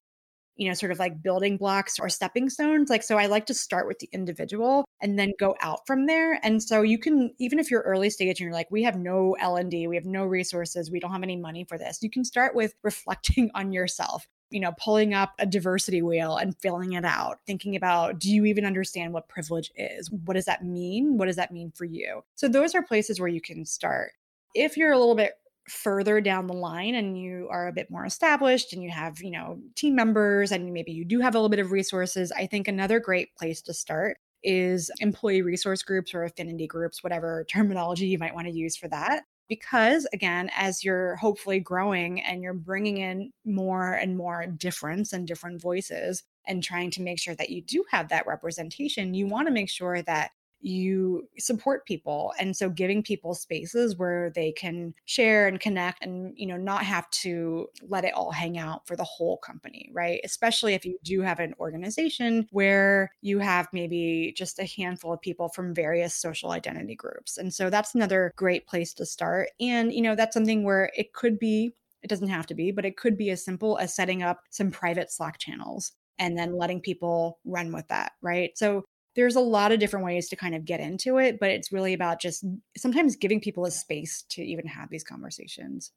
you 0.59 0.67
know, 0.67 0.73
sort 0.73 0.91
of 0.91 0.99
like 0.99 1.23
building 1.23 1.55
blocks 1.55 1.99
or 1.99 2.09
stepping 2.09 2.49
stones. 2.49 2.89
Like, 2.89 3.01
so 3.01 3.17
I 3.17 3.27
like 3.27 3.45
to 3.45 3.53
start 3.53 3.87
with 3.87 3.99
the 3.99 4.09
individual 4.11 4.83
and 5.01 5.17
then 5.17 5.31
go 5.39 5.55
out 5.61 5.87
from 5.87 6.05
there. 6.05 6.37
And 6.43 6.61
so 6.61 6.81
you 6.81 6.99
can, 6.99 7.33
even 7.39 7.59
if 7.59 7.71
you're 7.71 7.81
early 7.81 8.09
stage 8.09 8.41
and 8.41 8.45
you're 8.45 8.53
like, 8.53 8.69
we 8.69 8.83
have 8.83 8.97
no 8.97 9.37
L&D, 9.39 9.87
we 9.87 9.95
have 9.95 10.03
no 10.03 10.25
resources, 10.25 10.91
we 10.91 10.99
don't 10.99 11.13
have 11.13 11.23
any 11.23 11.37
money 11.37 11.63
for 11.63 11.77
this, 11.77 11.99
you 12.01 12.09
can 12.09 12.25
start 12.25 12.55
with 12.55 12.73
reflecting 12.83 13.49
on 13.55 13.71
yourself 13.71 14.27
you 14.51 14.59
know, 14.59 14.73
pulling 14.79 15.13
up 15.13 15.33
a 15.39 15.45
diversity 15.45 16.01
wheel 16.01 16.37
and 16.37 16.57
filling 16.57 16.93
it 16.93 17.05
out, 17.05 17.39
thinking 17.45 17.75
about 17.75 18.19
do 18.19 18.31
you 18.31 18.45
even 18.45 18.65
understand 18.65 19.13
what 19.13 19.29
privilege 19.29 19.71
is? 19.75 20.09
What 20.11 20.33
does 20.33 20.45
that 20.45 20.63
mean? 20.63 21.17
What 21.17 21.25
does 21.25 21.35
that 21.35 21.51
mean 21.51 21.71
for 21.71 21.85
you? 21.85 22.23
So, 22.35 22.47
those 22.47 22.75
are 22.75 22.81
places 22.81 23.19
where 23.19 23.29
you 23.29 23.41
can 23.41 23.65
start. 23.65 24.11
If 24.55 24.77
you're 24.77 24.91
a 24.91 24.97
little 24.97 25.15
bit 25.15 25.33
further 25.69 26.19
down 26.19 26.47
the 26.47 26.53
line 26.53 26.95
and 26.95 27.19
you 27.19 27.47
are 27.51 27.67
a 27.67 27.73
bit 27.73 27.89
more 27.89 28.05
established 28.05 28.73
and 28.73 28.83
you 28.83 28.89
have, 28.89 29.21
you 29.21 29.31
know, 29.31 29.59
team 29.75 29.95
members 29.95 30.51
and 30.51 30.73
maybe 30.73 30.91
you 30.91 31.05
do 31.05 31.19
have 31.19 31.35
a 31.35 31.37
little 31.37 31.49
bit 31.49 31.59
of 31.59 31.71
resources, 31.71 32.31
I 32.31 32.47
think 32.47 32.67
another 32.67 32.99
great 32.99 33.35
place 33.35 33.61
to 33.63 33.73
start 33.73 34.17
is 34.43 34.89
employee 34.99 35.41
resource 35.41 35.83
groups 35.83 36.13
or 36.13 36.23
affinity 36.23 36.67
groups, 36.67 37.03
whatever 37.03 37.45
terminology 37.49 38.07
you 38.07 38.17
might 38.17 38.33
want 38.33 38.47
to 38.47 38.53
use 38.53 38.75
for 38.75 38.87
that. 38.87 39.23
Because 39.49 40.07
again, 40.13 40.49
as 40.55 40.83
you're 40.83 41.15
hopefully 41.17 41.59
growing 41.59 42.21
and 42.21 42.41
you're 42.43 42.53
bringing 42.53 42.97
in 42.97 43.33
more 43.45 43.93
and 43.93 44.15
more 44.15 44.45
difference 44.45 45.11
and 45.11 45.27
different 45.27 45.61
voices 45.61 46.23
and 46.47 46.63
trying 46.63 46.91
to 46.91 47.01
make 47.01 47.19
sure 47.19 47.35
that 47.35 47.49
you 47.49 47.61
do 47.61 47.83
have 47.91 48.09
that 48.09 48.27
representation, 48.27 49.13
you 49.15 49.27
want 49.27 49.47
to 49.47 49.53
make 49.53 49.69
sure 49.69 50.01
that 50.03 50.31
you 50.61 51.27
support 51.37 51.85
people 51.85 52.33
and 52.39 52.55
so 52.55 52.69
giving 52.69 53.01
people 53.01 53.33
spaces 53.33 53.95
where 53.95 54.31
they 54.35 54.51
can 54.51 54.93
share 55.05 55.47
and 55.47 55.59
connect 55.59 56.03
and 56.03 56.33
you 56.35 56.45
know 56.45 56.57
not 56.57 56.83
have 56.83 57.09
to 57.09 57.67
let 57.87 58.03
it 58.03 58.13
all 58.13 58.31
hang 58.31 58.57
out 58.57 58.85
for 58.85 58.95
the 58.95 59.03
whole 59.03 59.37
company 59.37 59.89
right 59.93 60.19
especially 60.23 60.73
if 60.73 60.85
you 60.85 60.97
do 61.03 61.21
have 61.21 61.39
an 61.39 61.53
organization 61.59 62.47
where 62.51 63.11
you 63.21 63.39
have 63.39 63.67
maybe 63.71 64.33
just 64.35 64.59
a 64.59 64.65
handful 64.65 65.13
of 65.13 65.21
people 65.21 65.49
from 65.49 65.73
various 65.73 66.13
social 66.13 66.51
identity 66.51 66.95
groups 66.95 67.37
and 67.37 67.53
so 67.53 67.69
that's 67.69 67.95
another 67.95 68.33
great 68.35 68.67
place 68.67 68.93
to 68.93 69.05
start 69.05 69.49
and 69.59 69.93
you 69.93 70.01
know 70.01 70.15
that's 70.15 70.33
something 70.33 70.63
where 70.63 70.91
it 70.97 71.13
could 71.13 71.39
be 71.39 71.71
it 72.01 72.09
doesn't 72.09 72.29
have 72.29 72.47
to 72.47 72.55
be 72.55 72.71
but 72.71 72.85
it 72.85 72.97
could 72.97 73.17
be 73.17 73.29
as 73.29 73.43
simple 73.43 73.77
as 73.77 73.95
setting 73.95 74.23
up 74.23 74.41
some 74.49 74.71
private 74.71 75.11
slack 75.11 75.37
channels 75.37 75.93
and 76.19 76.37
then 76.37 76.57
letting 76.57 76.81
people 76.81 77.39
run 77.45 77.71
with 77.71 77.87
that, 77.87 78.11
right? 78.21 78.55
So 78.57 78.85
there's 79.15 79.35
a 79.35 79.41
lot 79.41 79.71
of 79.71 79.79
different 79.79 80.05
ways 80.05 80.29
to 80.29 80.35
kind 80.35 80.55
of 80.55 80.65
get 80.65 80.79
into 80.79 81.17
it, 81.17 81.39
but 81.39 81.49
it's 81.49 81.71
really 81.71 81.93
about 81.93 82.21
just 82.21 82.45
sometimes 82.77 83.15
giving 83.15 83.41
people 83.41 83.65
a 83.65 83.71
space 83.71 84.23
to 84.29 84.41
even 84.41 84.67
have 84.67 84.89
these 84.89 85.03
conversations. 85.03 85.91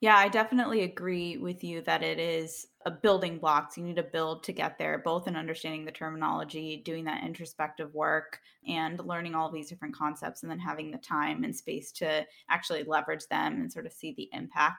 Yeah, 0.00 0.16
I 0.16 0.28
definitely 0.28 0.82
agree 0.82 1.38
with 1.38 1.64
you 1.64 1.82
that 1.82 2.04
it 2.04 2.20
is 2.20 2.68
a 2.86 2.90
building 2.90 3.38
blocks. 3.38 3.76
You 3.76 3.82
need 3.82 3.96
to 3.96 4.04
build 4.04 4.44
to 4.44 4.52
get 4.52 4.78
there, 4.78 4.98
both 4.98 5.26
in 5.26 5.34
understanding 5.34 5.84
the 5.84 5.90
terminology, 5.90 6.82
doing 6.84 7.04
that 7.06 7.24
introspective 7.24 7.92
work, 7.94 8.38
and 8.68 9.04
learning 9.04 9.34
all 9.34 9.50
these 9.50 9.68
different 9.68 9.96
concepts, 9.96 10.42
and 10.42 10.50
then 10.50 10.60
having 10.60 10.92
the 10.92 10.98
time 10.98 11.42
and 11.42 11.54
space 11.54 11.90
to 11.92 12.24
actually 12.48 12.84
leverage 12.84 13.26
them 13.28 13.54
and 13.54 13.72
sort 13.72 13.86
of 13.86 13.92
see 13.92 14.14
the 14.16 14.28
impact. 14.32 14.76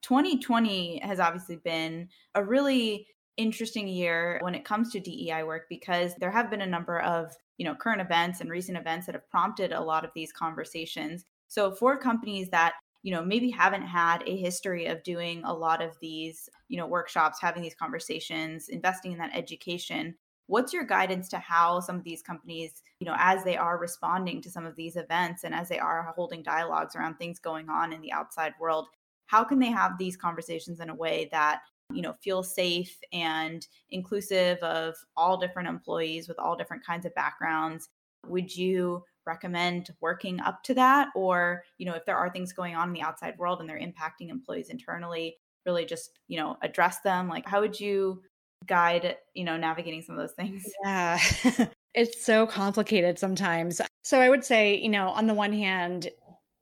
2020 0.00 1.00
has 1.00 1.20
obviously 1.20 1.56
been 1.56 2.08
a 2.34 2.42
really 2.42 3.06
interesting 3.36 3.88
year 3.88 4.38
when 4.42 4.54
it 4.54 4.64
comes 4.64 4.90
to 4.92 5.00
DEI 5.00 5.42
work 5.44 5.64
because 5.68 6.14
there 6.16 6.30
have 6.30 6.50
been 6.50 6.62
a 6.62 6.66
number 6.66 7.00
of, 7.00 7.32
you 7.58 7.64
know, 7.64 7.74
current 7.74 8.00
events 8.00 8.40
and 8.40 8.50
recent 8.50 8.78
events 8.78 9.06
that 9.06 9.14
have 9.14 9.28
prompted 9.30 9.72
a 9.72 9.80
lot 9.80 10.04
of 10.04 10.10
these 10.14 10.32
conversations. 10.32 11.24
So 11.48 11.72
for 11.72 11.96
companies 11.96 12.48
that 12.50 12.74
you 13.04 13.12
know 13.12 13.22
maybe 13.22 13.50
haven't 13.50 13.86
had 13.86 14.24
a 14.26 14.36
history 14.36 14.86
of 14.86 15.02
doing 15.04 15.42
a 15.44 15.52
lot 15.52 15.80
of 15.80 15.96
these 16.00 16.48
you 16.68 16.76
know 16.76 16.86
workshops 16.86 17.38
having 17.40 17.62
these 17.62 17.74
conversations 17.74 18.68
investing 18.68 19.12
in 19.12 19.18
that 19.18 19.36
education 19.36 20.14
what's 20.46 20.72
your 20.72 20.84
guidance 20.84 21.28
to 21.28 21.38
how 21.38 21.80
some 21.80 21.96
of 21.96 22.02
these 22.02 22.22
companies 22.22 22.82
you 22.98 23.06
know 23.06 23.14
as 23.18 23.44
they 23.44 23.56
are 23.56 23.78
responding 23.78 24.40
to 24.40 24.50
some 24.50 24.66
of 24.66 24.74
these 24.74 24.96
events 24.96 25.44
and 25.44 25.54
as 25.54 25.68
they 25.68 25.78
are 25.78 26.12
holding 26.16 26.42
dialogues 26.42 26.96
around 26.96 27.14
things 27.16 27.38
going 27.38 27.68
on 27.68 27.92
in 27.92 28.00
the 28.00 28.12
outside 28.12 28.54
world 28.58 28.88
how 29.26 29.44
can 29.44 29.58
they 29.58 29.70
have 29.70 29.98
these 29.98 30.16
conversations 30.16 30.80
in 30.80 30.90
a 30.90 30.94
way 30.94 31.28
that 31.30 31.60
you 31.92 32.02
know 32.02 32.12
feel 32.14 32.42
safe 32.42 32.98
and 33.12 33.66
inclusive 33.90 34.58
of 34.58 34.94
all 35.16 35.36
different 35.36 35.68
employees 35.68 36.28
with 36.28 36.38
all 36.38 36.56
different 36.56 36.84
kinds 36.84 37.04
of 37.04 37.14
backgrounds 37.14 37.88
would 38.28 38.54
you 38.54 39.04
recommend 39.26 39.90
working 40.00 40.40
up 40.40 40.62
to 40.64 40.74
that? 40.74 41.08
Or 41.14 41.62
you 41.78 41.86
know 41.86 41.94
if 41.94 42.04
there 42.04 42.16
are 42.16 42.30
things 42.30 42.52
going 42.52 42.74
on 42.74 42.88
in 42.88 42.94
the 42.94 43.02
outside 43.02 43.38
world 43.38 43.60
and 43.60 43.68
they're 43.68 43.80
impacting 43.80 44.30
employees 44.30 44.68
internally 44.68 45.36
really 45.66 45.86
just 45.86 46.18
you 46.28 46.38
know 46.38 46.56
address 46.62 47.00
them 47.00 47.26
like 47.28 47.46
how 47.48 47.60
would 47.60 47.78
you 47.78 48.22
guide 48.66 49.16
you 49.34 49.44
know 49.44 49.56
navigating 49.56 50.02
some 50.02 50.16
of 50.16 50.20
those 50.20 50.34
things? 50.34 50.64
Yeah. 50.82 51.18
It's 51.96 52.26
so 52.26 52.44
complicated 52.44 53.20
sometimes. 53.20 53.80
So 54.02 54.20
i 54.20 54.28
would 54.28 54.44
say 54.44 54.76
you 54.76 54.88
know 54.88 55.10
on 55.10 55.28
the 55.28 55.34
one 55.34 55.52
hand 55.52 56.08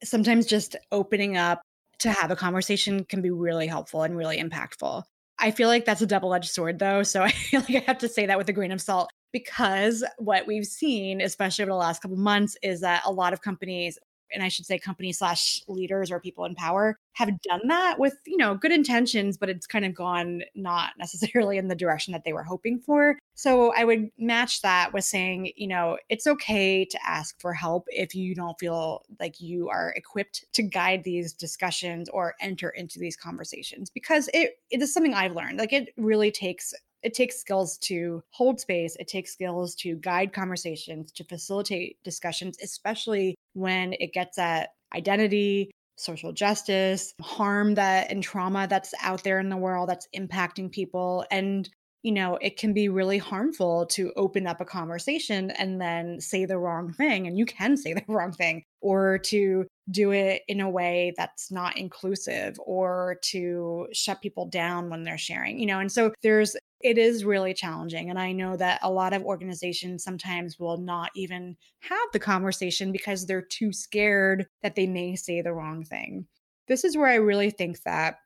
sometimes 0.04 0.44
just 0.44 0.76
opening 0.90 1.38
up 1.38 1.62
to 2.00 2.10
have 2.12 2.30
a 2.30 2.36
conversation 2.36 3.04
can 3.06 3.22
be 3.22 3.30
really 3.30 3.66
helpful 3.66 4.02
and 4.02 4.14
really 4.14 4.38
impactful 4.38 5.04
I 5.42 5.50
feel 5.50 5.68
like 5.68 5.84
that's 5.84 6.00
a 6.00 6.06
double 6.06 6.32
edged 6.32 6.50
sword, 6.50 6.78
though. 6.78 7.02
So 7.02 7.22
I 7.22 7.30
feel 7.32 7.60
like 7.60 7.74
I 7.74 7.84
have 7.86 7.98
to 7.98 8.08
say 8.08 8.26
that 8.26 8.38
with 8.38 8.48
a 8.48 8.52
grain 8.52 8.72
of 8.72 8.80
salt 8.80 9.10
because 9.32 10.04
what 10.18 10.46
we've 10.46 10.66
seen, 10.66 11.20
especially 11.20 11.64
over 11.64 11.72
the 11.72 11.76
last 11.76 12.00
couple 12.00 12.16
months, 12.16 12.56
is 12.62 12.80
that 12.80 13.02
a 13.04 13.12
lot 13.12 13.32
of 13.32 13.42
companies 13.42 13.98
and 14.32 14.42
I 14.42 14.48
should 14.48 14.66
say 14.66 14.78
company 14.78 15.12
slash 15.12 15.62
leaders 15.68 16.10
or 16.10 16.20
people 16.20 16.44
in 16.44 16.54
power 16.54 16.96
have 17.14 17.40
done 17.42 17.68
that 17.68 17.98
with, 17.98 18.14
you 18.26 18.36
know, 18.36 18.54
good 18.54 18.72
intentions, 18.72 19.36
but 19.36 19.48
it's 19.48 19.66
kind 19.66 19.84
of 19.84 19.94
gone 19.94 20.42
not 20.54 20.92
necessarily 20.98 21.58
in 21.58 21.68
the 21.68 21.74
direction 21.74 22.12
that 22.12 22.24
they 22.24 22.32
were 22.32 22.42
hoping 22.42 22.78
for. 22.78 23.18
So 23.34 23.72
I 23.74 23.84
would 23.84 24.10
match 24.18 24.62
that 24.62 24.92
with 24.92 25.04
saying, 25.04 25.52
you 25.56 25.68
know, 25.68 25.98
it's 26.08 26.26
okay 26.26 26.84
to 26.84 26.98
ask 27.06 27.40
for 27.40 27.52
help 27.52 27.84
if 27.88 28.14
you 28.14 28.34
don't 28.34 28.58
feel 28.58 29.04
like 29.20 29.40
you 29.40 29.68
are 29.68 29.92
equipped 29.96 30.44
to 30.52 30.62
guide 30.62 31.04
these 31.04 31.32
discussions 31.32 32.08
or 32.10 32.34
enter 32.40 32.70
into 32.70 32.98
these 32.98 33.16
conversations 33.16 33.90
because 33.90 34.28
it 34.34 34.58
it 34.70 34.82
is 34.82 34.92
something 34.92 35.14
I've 35.14 35.34
learned. 35.34 35.58
Like 35.58 35.72
it 35.72 35.90
really 35.96 36.30
takes 36.30 36.74
it 37.02 37.14
takes 37.14 37.38
skills 37.38 37.78
to 37.78 38.22
hold 38.30 38.60
space 38.60 38.96
it 38.96 39.08
takes 39.08 39.32
skills 39.32 39.74
to 39.74 39.96
guide 39.96 40.32
conversations 40.32 41.12
to 41.12 41.24
facilitate 41.24 42.02
discussions 42.02 42.56
especially 42.62 43.34
when 43.54 43.92
it 43.94 44.12
gets 44.12 44.38
at 44.38 44.70
identity 44.94 45.70
social 45.96 46.32
justice 46.32 47.14
harm 47.20 47.74
that 47.74 48.10
and 48.10 48.22
trauma 48.22 48.66
that's 48.68 48.94
out 49.02 49.22
there 49.22 49.38
in 49.38 49.48
the 49.48 49.56
world 49.56 49.88
that's 49.88 50.08
impacting 50.16 50.70
people 50.70 51.24
and 51.30 51.68
you 52.02 52.10
know, 52.10 52.36
it 52.40 52.56
can 52.56 52.72
be 52.72 52.88
really 52.88 53.18
harmful 53.18 53.86
to 53.86 54.12
open 54.16 54.46
up 54.46 54.60
a 54.60 54.64
conversation 54.64 55.52
and 55.52 55.80
then 55.80 56.20
say 56.20 56.44
the 56.44 56.58
wrong 56.58 56.92
thing. 56.92 57.28
And 57.28 57.38
you 57.38 57.46
can 57.46 57.76
say 57.76 57.94
the 57.94 58.02
wrong 58.08 58.32
thing, 58.32 58.64
or 58.80 59.18
to 59.18 59.66
do 59.90 60.10
it 60.10 60.42
in 60.48 60.60
a 60.60 60.70
way 60.70 61.12
that's 61.16 61.50
not 61.50 61.78
inclusive, 61.78 62.58
or 62.64 63.18
to 63.22 63.86
shut 63.92 64.20
people 64.20 64.46
down 64.46 64.90
when 64.90 65.04
they're 65.04 65.18
sharing, 65.18 65.60
you 65.60 65.66
know. 65.66 65.78
And 65.78 65.90
so 65.90 66.12
there's, 66.22 66.56
it 66.80 66.98
is 66.98 67.24
really 67.24 67.54
challenging. 67.54 68.10
And 68.10 68.18
I 68.18 68.32
know 68.32 68.56
that 68.56 68.80
a 68.82 68.90
lot 68.90 69.12
of 69.12 69.22
organizations 69.22 70.02
sometimes 70.02 70.58
will 70.58 70.78
not 70.78 71.10
even 71.14 71.56
have 71.80 72.08
the 72.12 72.18
conversation 72.18 72.90
because 72.90 73.26
they're 73.26 73.42
too 73.42 73.72
scared 73.72 74.46
that 74.62 74.74
they 74.74 74.88
may 74.88 75.14
say 75.14 75.40
the 75.40 75.54
wrong 75.54 75.84
thing. 75.84 76.26
This 76.66 76.84
is 76.84 76.96
where 76.96 77.08
I 77.08 77.16
really 77.16 77.50
think 77.50 77.82
that 77.82 78.16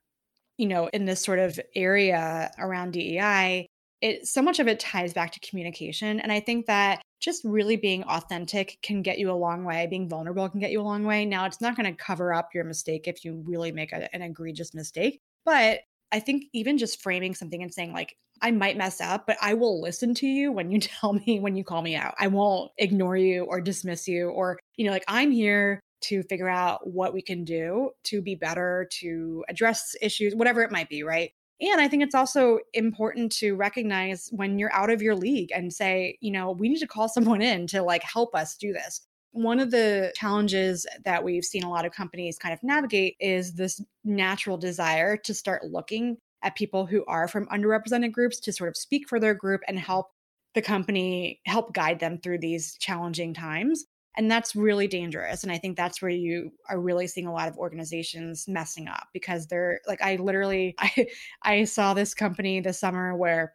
you 0.58 0.66
know, 0.66 0.88
in 0.88 1.04
this 1.04 1.22
sort 1.22 1.38
of 1.38 1.60
area 1.74 2.50
around 2.58 2.92
DEI, 2.92 3.65
it 4.00 4.26
so 4.26 4.42
much 4.42 4.58
of 4.58 4.68
it 4.68 4.80
ties 4.80 5.14
back 5.14 5.32
to 5.32 5.40
communication. 5.40 6.20
And 6.20 6.30
I 6.30 6.40
think 6.40 6.66
that 6.66 7.02
just 7.20 7.44
really 7.44 7.76
being 7.76 8.04
authentic 8.04 8.78
can 8.82 9.02
get 9.02 9.18
you 9.18 9.30
a 9.30 9.32
long 9.32 9.64
way. 9.64 9.86
Being 9.88 10.08
vulnerable 10.08 10.48
can 10.48 10.60
get 10.60 10.70
you 10.70 10.80
a 10.80 10.82
long 10.82 11.04
way. 11.04 11.24
Now, 11.24 11.46
it's 11.46 11.60
not 11.60 11.76
going 11.76 11.86
to 11.86 12.02
cover 12.02 12.34
up 12.34 12.50
your 12.54 12.64
mistake 12.64 13.08
if 13.08 13.24
you 13.24 13.42
really 13.46 13.72
make 13.72 13.92
a, 13.92 14.14
an 14.14 14.22
egregious 14.22 14.74
mistake. 14.74 15.20
But 15.44 15.80
I 16.12 16.20
think 16.20 16.44
even 16.52 16.78
just 16.78 17.02
framing 17.02 17.34
something 17.34 17.62
and 17.62 17.72
saying, 17.72 17.92
like, 17.92 18.16
I 18.42 18.50
might 18.50 18.76
mess 18.76 19.00
up, 19.00 19.26
but 19.26 19.38
I 19.40 19.54
will 19.54 19.80
listen 19.80 20.14
to 20.14 20.26
you 20.26 20.52
when 20.52 20.70
you 20.70 20.78
tell 20.80 21.14
me, 21.14 21.40
when 21.40 21.56
you 21.56 21.64
call 21.64 21.82
me 21.82 21.96
out. 21.96 22.14
I 22.18 22.26
won't 22.26 22.70
ignore 22.78 23.16
you 23.16 23.44
or 23.44 23.60
dismiss 23.60 24.06
you 24.06 24.28
or, 24.28 24.58
you 24.76 24.84
know, 24.84 24.92
like 24.92 25.04
I'm 25.08 25.30
here 25.30 25.80
to 26.02 26.22
figure 26.24 26.48
out 26.48 26.86
what 26.86 27.14
we 27.14 27.22
can 27.22 27.44
do 27.44 27.90
to 28.04 28.20
be 28.20 28.34
better, 28.34 28.88
to 29.00 29.44
address 29.48 29.96
issues, 30.02 30.34
whatever 30.34 30.62
it 30.62 30.70
might 30.70 30.90
be, 30.90 31.02
right? 31.02 31.30
And 31.60 31.80
I 31.80 31.88
think 31.88 32.02
it's 32.02 32.14
also 32.14 32.58
important 32.74 33.32
to 33.32 33.54
recognize 33.54 34.28
when 34.30 34.58
you're 34.58 34.72
out 34.72 34.90
of 34.90 35.00
your 35.00 35.14
league 35.14 35.50
and 35.54 35.72
say, 35.72 36.18
you 36.20 36.30
know, 36.30 36.52
we 36.52 36.68
need 36.68 36.80
to 36.80 36.86
call 36.86 37.08
someone 37.08 37.42
in 37.42 37.66
to 37.68 37.82
like 37.82 38.02
help 38.02 38.34
us 38.34 38.56
do 38.56 38.72
this. 38.72 39.06
One 39.32 39.60
of 39.60 39.70
the 39.70 40.12
challenges 40.16 40.86
that 41.04 41.22
we've 41.22 41.44
seen 41.44 41.62
a 41.62 41.70
lot 41.70 41.84
of 41.84 41.92
companies 41.92 42.38
kind 42.38 42.54
of 42.54 42.62
navigate 42.62 43.16
is 43.20 43.54
this 43.54 43.82
natural 44.02 44.56
desire 44.56 45.16
to 45.18 45.34
start 45.34 45.64
looking 45.64 46.16
at 46.42 46.54
people 46.54 46.86
who 46.86 47.04
are 47.06 47.28
from 47.28 47.46
underrepresented 47.48 48.12
groups 48.12 48.40
to 48.40 48.52
sort 48.52 48.68
of 48.68 48.76
speak 48.76 49.08
for 49.08 49.20
their 49.20 49.34
group 49.34 49.60
and 49.68 49.78
help 49.78 50.06
the 50.54 50.62
company 50.62 51.40
help 51.44 51.74
guide 51.74 52.00
them 52.00 52.18
through 52.18 52.38
these 52.38 52.76
challenging 52.78 53.34
times. 53.34 53.84
And 54.16 54.30
that's 54.30 54.56
really 54.56 54.88
dangerous. 54.88 55.42
And 55.42 55.52
I 55.52 55.58
think 55.58 55.76
that's 55.76 56.00
where 56.00 56.10
you 56.10 56.52
are 56.70 56.80
really 56.80 57.06
seeing 57.06 57.26
a 57.26 57.32
lot 57.32 57.48
of 57.48 57.58
organizations 57.58 58.48
messing 58.48 58.88
up 58.88 59.08
because 59.12 59.46
they're 59.46 59.80
like, 59.86 60.00
I 60.00 60.16
literally, 60.16 60.74
I, 60.78 61.06
I 61.42 61.64
saw 61.64 61.94
this 61.94 62.14
company 62.14 62.60
this 62.60 62.80
summer 62.80 63.14
where, 63.14 63.54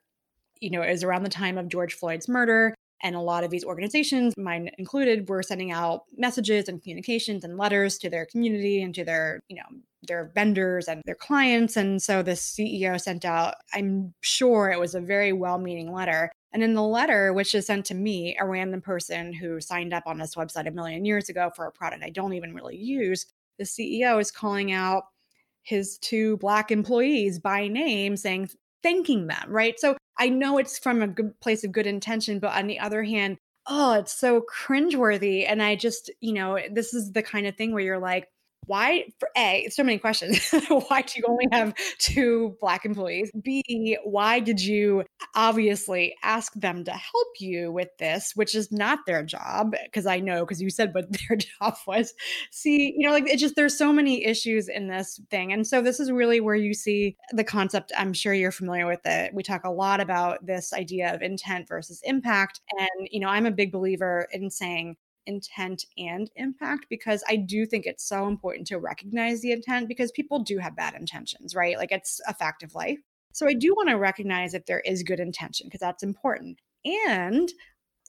you 0.60 0.69
know, 0.69 0.84
it 0.84 0.91
was 0.91 1.04
around 1.04 1.24
the 1.24 1.30
time 1.30 1.58
of 1.58 1.67
George 1.67 1.95
Floyd's 1.95 2.28
murder. 2.28 2.76
And 3.04 3.15
a 3.15 3.19
lot 3.19 3.43
of 3.43 3.50
these 3.50 3.65
organizations, 3.65 4.36
mine 4.38 4.69
included, 4.78 5.28
were 5.28 5.41
sending 5.41 5.71
out 5.71 6.04
messages 6.15 6.69
and 6.69 6.80
communications 6.80 7.43
and 7.43 7.58
letters 7.58 7.97
to 7.97 8.12
their 8.12 8.28
community 8.28 8.84
and 8.84 8.93
to 8.93 9.04
their, 9.04 9.39
you 9.50 9.56
know, 9.56 9.80
their 10.04 10.32
vendors 10.36 10.88
and 10.88 11.02
their 11.06 11.15
clients. 11.15 11.78
And 11.78 12.00
so 12.00 12.21
the 12.21 12.32
CEO 12.32 13.02
sent 13.02 13.26
out, 13.26 13.56
I'm 13.74 14.13
sure 14.21 14.69
it 14.69 14.80
was 14.80 14.93
a 14.93 15.02
very 15.02 15.34
well 15.34 15.58
meaning 15.58 15.91
letter, 15.91 16.32
and 16.54 16.64
in 16.64 16.74
the 16.74 16.84
letter, 16.84 17.34
which 17.34 17.56
is 17.56 17.66
sent 17.66 17.86
to 17.86 17.96
me, 17.96 18.36
a 18.40 18.46
random 18.46 18.82
person 18.82 19.34
who 19.34 19.62
signed 19.62 19.94
up 19.94 20.04
on 20.06 20.18
this 20.18 20.36
website 20.36 20.68
a 20.68 20.72
million 20.72 21.06
years 21.06 21.30
ago 21.30 21.52
for 21.56 21.66
a 21.66 21.72
product 21.72 22.04
I 22.04 22.10
don't 22.10 22.34
even 22.34 22.54
really 22.54 22.78
use, 22.78 23.26
the 23.58 23.64
CEO 23.64 24.20
is 24.20 24.32
calling 24.32 24.72
out 24.72 25.04
his 25.64 25.98
two 26.00 26.38
Black 26.38 26.72
employees 26.72 27.40
by 27.40 27.68
name, 27.68 28.18
saying, 28.18 28.50
thanking 28.84 29.28
them, 29.28 29.50
right? 29.50 29.80
So 29.80 29.96
I 30.18 30.30
know 30.30 30.58
it's 30.58 30.78
from 30.80 31.02
a 31.02 31.08
good 31.08 31.40
place 31.40 31.64
of 31.64 31.72
good 31.72 31.88
intention, 31.88 32.40
but 32.40 32.56
on 32.56 32.68
the 32.68 32.80
other 32.80 33.04
hand, 33.04 33.38
oh, 33.68 33.94
it's 33.94 34.14
so 34.14 34.42
cringeworthy. 34.42 35.46
And 35.48 35.62
I 35.62 35.76
just, 35.76 36.12
you 36.20 36.34
know, 36.34 36.60
this 36.72 36.94
is 36.94 37.12
the 37.12 37.24
kind 37.24 37.46
of 37.48 37.56
thing 37.56 37.74
where 37.74 37.84
you're 37.84 38.00
like, 38.00 38.28
why 38.67 39.06
for 39.19 39.30
a 39.36 39.67
so 39.69 39.84
many 39.84 39.97
questions 39.97 40.52
why 40.88 41.02
do 41.02 41.13
you 41.19 41.26
only 41.28 41.47
have 41.52 41.74
two 41.97 42.56
black 42.60 42.86
employees? 42.86 43.32
B 43.43 43.97
why 44.04 44.39
did 44.39 44.62
you 44.62 45.04
obviously 45.36 46.15
ask 46.24 46.54
them 46.54 46.84
to 46.84 46.91
help 46.91 47.28
you 47.39 47.71
with 47.71 47.89
this 47.97 48.34
which 48.36 48.56
is 48.56 48.71
not 48.71 49.00
their 49.06 49.24
job 49.24 49.76
because 49.86 50.06
i 50.06 50.19
know 50.19 50.41
because 50.41 50.62
you 50.62 50.69
said 50.69 50.93
what 50.93 51.08
their 51.30 51.38
job 51.38 51.76
was. 51.88 52.13
See 52.52 52.93
you 52.97 53.08
know 53.08 53.13
like 53.13 53.28
it 53.28 53.38
just 53.38 53.56
there's 53.56 53.78
so 53.78 53.91
many 53.91 54.26
issues 54.26 54.67
in 54.67 54.88
this 54.88 55.19
thing 55.30 55.52
and 55.54 55.65
so 55.65 55.82
this 55.82 56.00
is 56.00 56.12
really 56.12 56.39
where 56.39 56.56
you 56.56 56.74
see 56.74 57.17
the 57.32 57.43
concept. 57.43 57.91
I'm 57.97 58.13
sure 58.13 58.34
you're 58.34 58.52
familiar 58.52 58.86
with 58.86 59.06
it. 59.06 59.34
We 59.34 59.43
talk 59.43 59.63
a 59.63 59.69
lot 59.69 60.02
about 60.02 60.45
this 60.45 60.74
idea 60.74 61.13
of 61.13 61.21
intent 61.21 61.67
versus 61.67 62.02
impact 62.04 62.62
and 62.78 63.08
you 63.12 63.19
know 63.19 63.28
i'm 63.28 63.45
a 63.45 63.52
big 63.52 63.71
believer 63.71 64.28
in 64.32 64.50
saying 64.50 64.95
intent 65.26 65.86
and 65.98 66.30
impact 66.36 66.88
because 66.90 67.24
I 67.28 67.36
do 67.36 67.66
think 67.66 67.86
it's 67.86 68.08
so 68.08 68.28
important 68.28 68.68
to 68.68 68.80
recognize 68.80 69.42
the 69.42 69.52
intent 69.52 69.88
because 69.88 70.12
people 70.12 70.40
do 70.40 70.58
have 70.58 70.76
bad 70.76 70.94
intentions, 70.94 71.56
right? 71.56 71.78
Like 71.78 71.92
it's 71.92 72.20
a 72.28 72.34
fact 72.34 72.64
of 72.64 72.76
life. 72.76 73.00
So 73.34 73.48
I 73.48 73.54
do 73.54 73.74
want 73.74 73.90
to 73.90 73.96
recognize 73.96 74.54
if 74.54 74.66
there 74.66 74.82
is 74.82 75.04
good 75.04 75.20
intention 75.20 75.68
because 75.68 75.80
that's 75.80 76.04
important. 76.04 76.60
And 76.84 77.50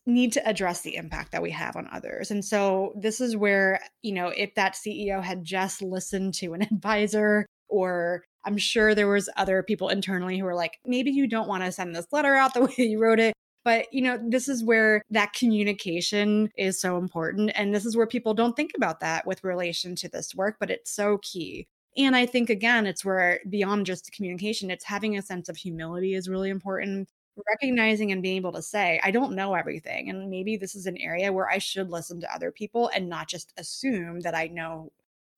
need 0.06 0.32
to 0.32 0.48
address 0.48 0.80
the 0.80 0.96
impact 0.96 1.32
that 1.32 1.42
we 1.42 1.50
have 1.52 1.76
on 1.76 1.88
others. 1.92 2.30
And 2.30 2.44
so 2.44 2.92
this 2.96 3.20
is 3.20 3.36
where, 3.36 3.80
you 4.02 4.12
know, 4.12 4.28
if 4.28 4.54
that 4.56 4.74
CEO 4.74 5.22
had 5.22 5.44
just 5.44 5.80
listened 5.80 6.34
to 6.34 6.54
an 6.54 6.62
advisor 6.70 7.46
or 7.68 8.24
I'm 8.44 8.58
sure 8.58 8.94
there 8.94 9.08
was 9.08 9.28
other 9.36 9.62
people 9.62 9.88
internally 9.88 10.38
who 10.38 10.44
were 10.44 10.56
like, 10.56 10.78
maybe 10.84 11.12
you 11.12 11.28
don't 11.28 11.48
want 11.48 11.62
to 11.62 11.70
send 11.70 11.94
this 11.94 12.06
letter 12.10 12.34
out 12.34 12.54
the 12.54 12.62
way 12.62 12.74
you 12.78 13.00
wrote 13.00 13.20
it. 13.20 13.34
But, 13.64 13.92
you 13.92 14.02
know, 14.02 14.18
this 14.20 14.48
is 14.48 14.64
where 14.64 15.02
that 15.10 15.34
communication 15.34 16.50
is 16.56 16.80
so 16.80 16.98
important. 16.98 17.52
And 17.54 17.74
this 17.74 17.84
is 17.84 17.96
where 17.96 18.06
people 18.06 18.34
don't 18.34 18.56
think 18.56 18.72
about 18.76 19.00
that 19.00 19.26
with 19.26 19.44
relation 19.44 19.94
to 19.96 20.08
this 20.08 20.34
work, 20.34 20.56
but 20.58 20.70
it's 20.70 20.90
so 20.90 21.18
key. 21.18 21.68
And 21.96 22.16
I 22.16 22.26
think, 22.26 22.50
again, 22.50 22.86
it's 22.86 23.04
where 23.04 23.40
beyond 23.48 23.86
just 23.86 24.10
communication, 24.12 24.70
it's 24.70 24.84
having 24.84 25.16
a 25.16 25.22
sense 25.22 25.48
of 25.48 25.56
humility 25.56 26.14
is 26.14 26.28
really 26.28 26.50
important. 26.50 27.08
Recognizing 27.48 28.12
and 28.12 28.22
being 28.22 28.36
able 28.36 28.52
to 28.52 28.62
say, 28.62 29.00
I 29.02 29.10
don't 29.10 29.34
know 29.34 29.54
everything. 29.54 30.10
And 30.10 30.28
maybe 30.28 30.56
this 30.56 30.74
is 30.74 30.86
an 30.86 30.98
area 30.98 31.32
where 31.32 31.48
I 31.48 31.58
should 31.58 31.90
listen 31.90 32.20
to 32.20 32.34
other 32.34 32.50
people 32.50 32.90
and 32.94 33.08
not 33.08 33.28
just 33.28 33.52
assume 33.56 34.20
that 34.20 34.34
I 34.34 34.48
know 34.48 34.90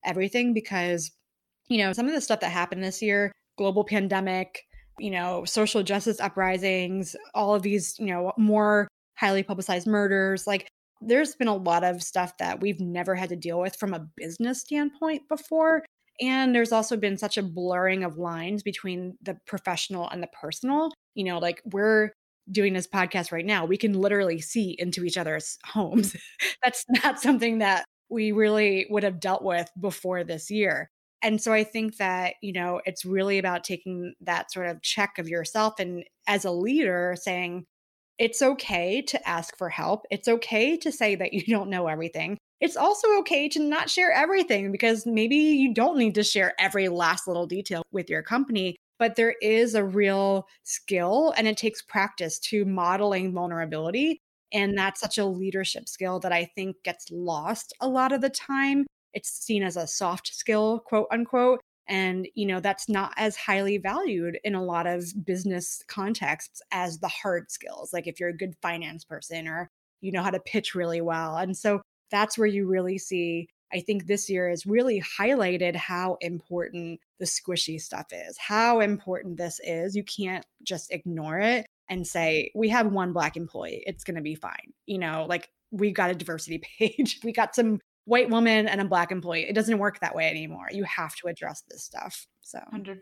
everything 0.03 0.53
because, 0.53 1.11
you 1.67 1.77
know, 1.77 1.93
some 1.93 2.07
of 2.07 2.13
the 2.13 2.21
stuff 2.21 2.41
that 2.41 2.51
happened 2.51 2.83
this 2.83 3.01
year, 3.01 3.31
global 3.57 3.83
pandemic, 3.83 4.63
you 4.99 5.11
know, 5.11 5.45
social 5.45 5.83
justice 5.83 6.19
uprisings, 6.19 7.15
all 7.33 7.55
of 7.55 7.61
these, 7.61 7.97
you 7.99 8.07
know, 8.07 8.31
more 8.37 8.87
highly 9.17 9.43
publicized 9.43 9.87
murders. 9.87 10.47
Like 10.47 10.67
there's 11.01 11.35
been 11.35 11.47
a 11.47 11.55
lot 11.55 11.83
of 11.83 12.01
stuff 12.01 12.37
that 12.39 12.61
we've 12.61 12.79
never 12.79 13.15
had 13.15 13.29
to 13.29 13.35
deal 13.35 13.59
with 13.59 13.75
from 13.75 13.93
a 13.93 14.07
business 14.15 14.61
standpoint 14.61 15.27
before. 15.29 15.83
And 16.21 16.55
there's 16.55 16.71
also 16.71 16.95
been 16.95 17.17
such 17.17 17.37
a 17.37 17.43
blurring 17.43 18.03
of 18.03 18.17
lines 18.17 18.63
between 18.63 19.17
the 19.21 19.37
professional 19.45 20.09
and 20.09 20.23
the 20.23 20.29
personal. 20.39 20.91
You 21.13 21.25
know, 21.25 21.39
like 21.39 21.61
we're 21.65 22.11
doing 22.51 22.73
this 22.73 22.87
podcast 22.87 23.31
right 23.31 23.45
now, 23.45 23.65
we 23.65 23.77
can 23.77 23.93
literally 23.93 24.39
see 24.39 24.75
into 24.77 25.03
each 25.03 25.17
other's 25.17 25.57
homes. 25.65 26.15
That's 26.63 26.85
not 27.03 27.19
something 27.19 27.59
that 27.59 27.85
we 28.09 28.31
really 28.31 28.85
would 28.89 29.03
have 29.03 29.19
dealt 29.19 29.43
with 29.43 29.69
before 29.79 30.23
this 30.23 30.49
year. 30.51 30.89
And 31.25 31.41
so 31.41 31.51
I 31.51 31.63
think 31.63 31.97
that, 31.97 32.35
you 32.43 32.53
know, 32.53 32.81
it's 32.85 33.03
really 33.03 33.39
about 33.39 33.63
taking 33.63 34.13
that 34.21 34.51
sort 34.51 34.67
of 34.67 34.83
check 34.83 35.17
of 35.17 35.27
yourself 35.27 35.79
and 35.79 36.03
as 36.27 36.45
a 36.45 36.51
leader 36.51 37.15
saying, 37.19 37.65
it's 38.19 38.43
okay 38.43 39.01
to 39.01 39.27
ask 39.27 39.57
for 39.57 39.69
help. 39.69 40.05
It's 40.11 40.27
okay 40.27 40.77
to 40.77 40.91
say 40.91 41.15
that 41.15 41.33
you 41.33 41.41
don't 41.47 41.71
know 41.71 41.87
everything. 41.87 42.37
It's 42.61 42.77
also 42.77 43.07
okay 43.21 43.49
to 43.49 43.59
not 43.59 43.89
share 43.89 44.11
everything 44.11 44.71
because 44.71 45.07
maybe 45.07 45.35
you 45.35 45.73
don't 45.73 45.97
need 45.97 46.13
to 46.13 46.23
share 46.23 46.53
every 46.59 46.89
last 46.89 47.27
little 47.27 47.47
detail 47.47 47.81
with 47.91 48.07
your 48.07 48.21
company. 48.21 48.75
But 48.99 49.15
there 49.15 49.33
is 49.41 49.73
a 49.73 49.83
real 49.83 50.47
skill 50.61 51.33
and 51.35 51.47
it 51.47 51.57
takes 51.57 51.81
practice 51.81 52.37
to 52.51 52.65
modeling 52.65 53.33
vulnerability. 53.33 54.19
And 54.53 54.77
that's 54.77 55.01
such 55.01 55.17
a 55.17 55.25
leadership 55.25 55.89
skill 55.89 56.19
that 56.19 56.31
I 56.31 56.45
think 56.53 56.75
gets 56.83 57.07
lost 57.09 57.73
a 57.81 57.89
lot 57.89 58.11
of 58.11 58.21
the 58.21 58.29
time 58.29 58.85
it's 59.15 59.29
seen 59.29 59.63
as 59.63 59.77
a 59.77 59.87
soft 59.87 60.33
skill, 60.33 60.79
quote 60.85 61.07
unquote. 61.11 61.61
And, 61.87 62.27
you 62.33 62.45
know, 62.45 62.59
that's 62.59 62.89
not 62.89 63.13
as 63.15 63.35
highly 63.35 63.77
valued 63.77 64.39
in 64.43 64.55
a 64.55 64.63
lot 64.63 64.87
of 64.87 65.05
business 65.23 65.83
contexts 65.87 66.61
as 66.71 66.99
the 66.99 67.07
hard 67.07 67.51
skills. 67.51 67.93
Like 67.93 68.07
if 68.07 68.19
you're 68.19 68.29
a 68.29 68.37
good 68.37 68.55
finance 68.61 69.03
person 69.03 69.47
or 69.47 69.69
you 70.01 70.11
know 70.11 70.21
how 70.21 70.31
to 70.31 70.39
pitch 70.39 70.75
really 70.75 71.01
well. 71.01 71.37
And 71.37 71.55
so 71.55 71.81
that's 72.11 72.37
where 72.37 72.47
you 72.47 72.67
really 72.67 72.97
see, 72.97 73.47
I 73.73 73.81
think 73.81 74.05
this 74.05 74.29
year 74.29 74.49
has 74.49 74.65
really 74.65 75.01
highlighted 75.19 75.75
how 75.75 76.17
important 76.21 76.99
the 77.19 77.25
squishy 77.25 77.79
stuff 77.79 78.07
is, 78.11 78.37
how 78.37 78.79
important 78.79 79.37
this 79.37 79.59
is. 79.63 79.95
You 79.95 80.03
can't 80.03 80.45
just 80.63 80.91
ignore 80.91 81.39
it 81.39 81.65
and 81.89 82.05
say, 82.05 82.51
we 82.55 82.69
have 82.69 82.91
one 82.91 83.13
black 83.13 83.37
employee, 83.37 83.83
it's 83.85 84.03
going 84.03 84.15
to 84.15 84.21
be 84.21 84.35
fine. 84.35 84.73
You 84.85 84.99
know, 84.99 85.25
like 85.27 85.49
we 85.71 85.91
got 85.91 86.11
a 86.11 86.15
diversity 86.15 86.61
page, 86.79 87.19
we 87.23 87.31
got 87.31 87.55
some 87.55 87.79
white 88.05 88.29
woman 88.29 88.67
and 88.67 88.79
a 88.79 88.85
black 88.85 89.11
employee. 89.11 89.45
It 89.47 89.53
doesn't 89.53 89.77
work 89.77 89.99
that 89.99 90.15
way 90.15 90.29
anymore. 90.29 90.67
You 90.71 90.83
have 90.85 91.15
to 91.17 91.27
address 91.27 91.63
this 91.69 91.83
stuff. 91.83 92.27
So 92.41 92.59
100%, 92.73 93.01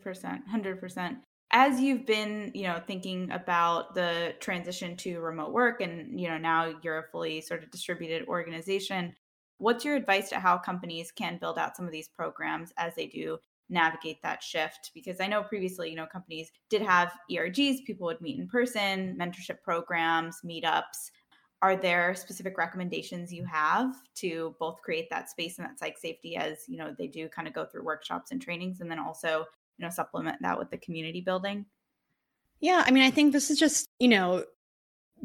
100%. 0.54 1.18
As 1.52 1.80
you've 1.80 2.06
been, 2.06 2.52
you 2.56 2.63
know, 2.63 2.82
thinking 2.88 3.30
about 3.32 3.94
the 3.94 4.34
transition 4.39 4.98
to 4.98 5.20
remote 5.20 5.52
work 5.52 5.82
and, 5.82 6.20
you 6.20 6.28
know, 6.28 6.38
now 6.38 6.74
you're 6.82 7.00
a 7.00 7.12
fully 7.12 7.42
sort 7.42 7.63
of 7.63 7.70
distributed 7.70 8.28
organization, 8.28 9.13
what's 9.58 9.86
your 9.86 9.96
advice 9.96 10.30
to 10.30 10.39
how 10.39 10.58
companies 10.58 11.12
can 11.12 11.38
build 11.38 11.60
out 11.60 11.78
some 11.78 11.86
of 11.86 11.92
these 11.92 12.08
programs 12.08 12.74
as 12.78 12.96
they 12.96 13.08
do 13.08 13.38
navigate 13.70 14.22
that 14.22 14.44
shift 14.44 14.92
because 14.94 15.22
i 15.22 15.26
know 15.26 15.42
previously 15.42 15.89
you 15.89 15.96
know 15.96 16.06
companies 16.06 16.52
did 16.70 16.82
have 16.82 17.13
ergs 17.32 17.84
people 17.86 18.06
would 18.06 18.20
meet 18.20 18.38
in 18.38 18.48
person 18.48 19.18
mentorship 19.20 19.62
programs 19.63 20.42
meetups 20.46 21.12
are 21.63 21.78
there 21.78 22.13
specific 22.13 22.58
recommendations 22.58 23.32
you 23.32 23.45
have 23.45 23.95
to 24.15 24.54
both 24.60 24.82
create 24.82 25.10
that 25.10 25.30
space 25.30 25.58
and 25.58 25.65
that 25.65 25.80
psych 25.80 25.97
safety 25.97 26.36
as 26.36 26.65
you 26.67 26.78
know 26.78 26.93
they 26.97 27.08
do 27.08 27.30
kind 27.30 27.47
of 27.47 27.54
go 27.54 27.65
through 27.65 27.86
workshops 27.86 28.32
and 28.32 28.41
trainings 28.41 28.82
and 28.82 28.91
then 28.91 28.99
also 28.99 29.45
you 29.78 29.86
know 29.86 29.89
supplement 29.89 30.38
that 30.41 30.60
with 30.60 30.69
the 30.69 30.78
community 30.78 31.21
building? 31.21 31.65
Yeah 32.60 32.84
i 32.86 32.91
mean 32.91 33.04
i 33.04 33.10
think 33.10 33.32
this 33.32 33.49
is 33.49 33.58
just 33.58 33.88
you 33.97 34.10
know 34.10 34.43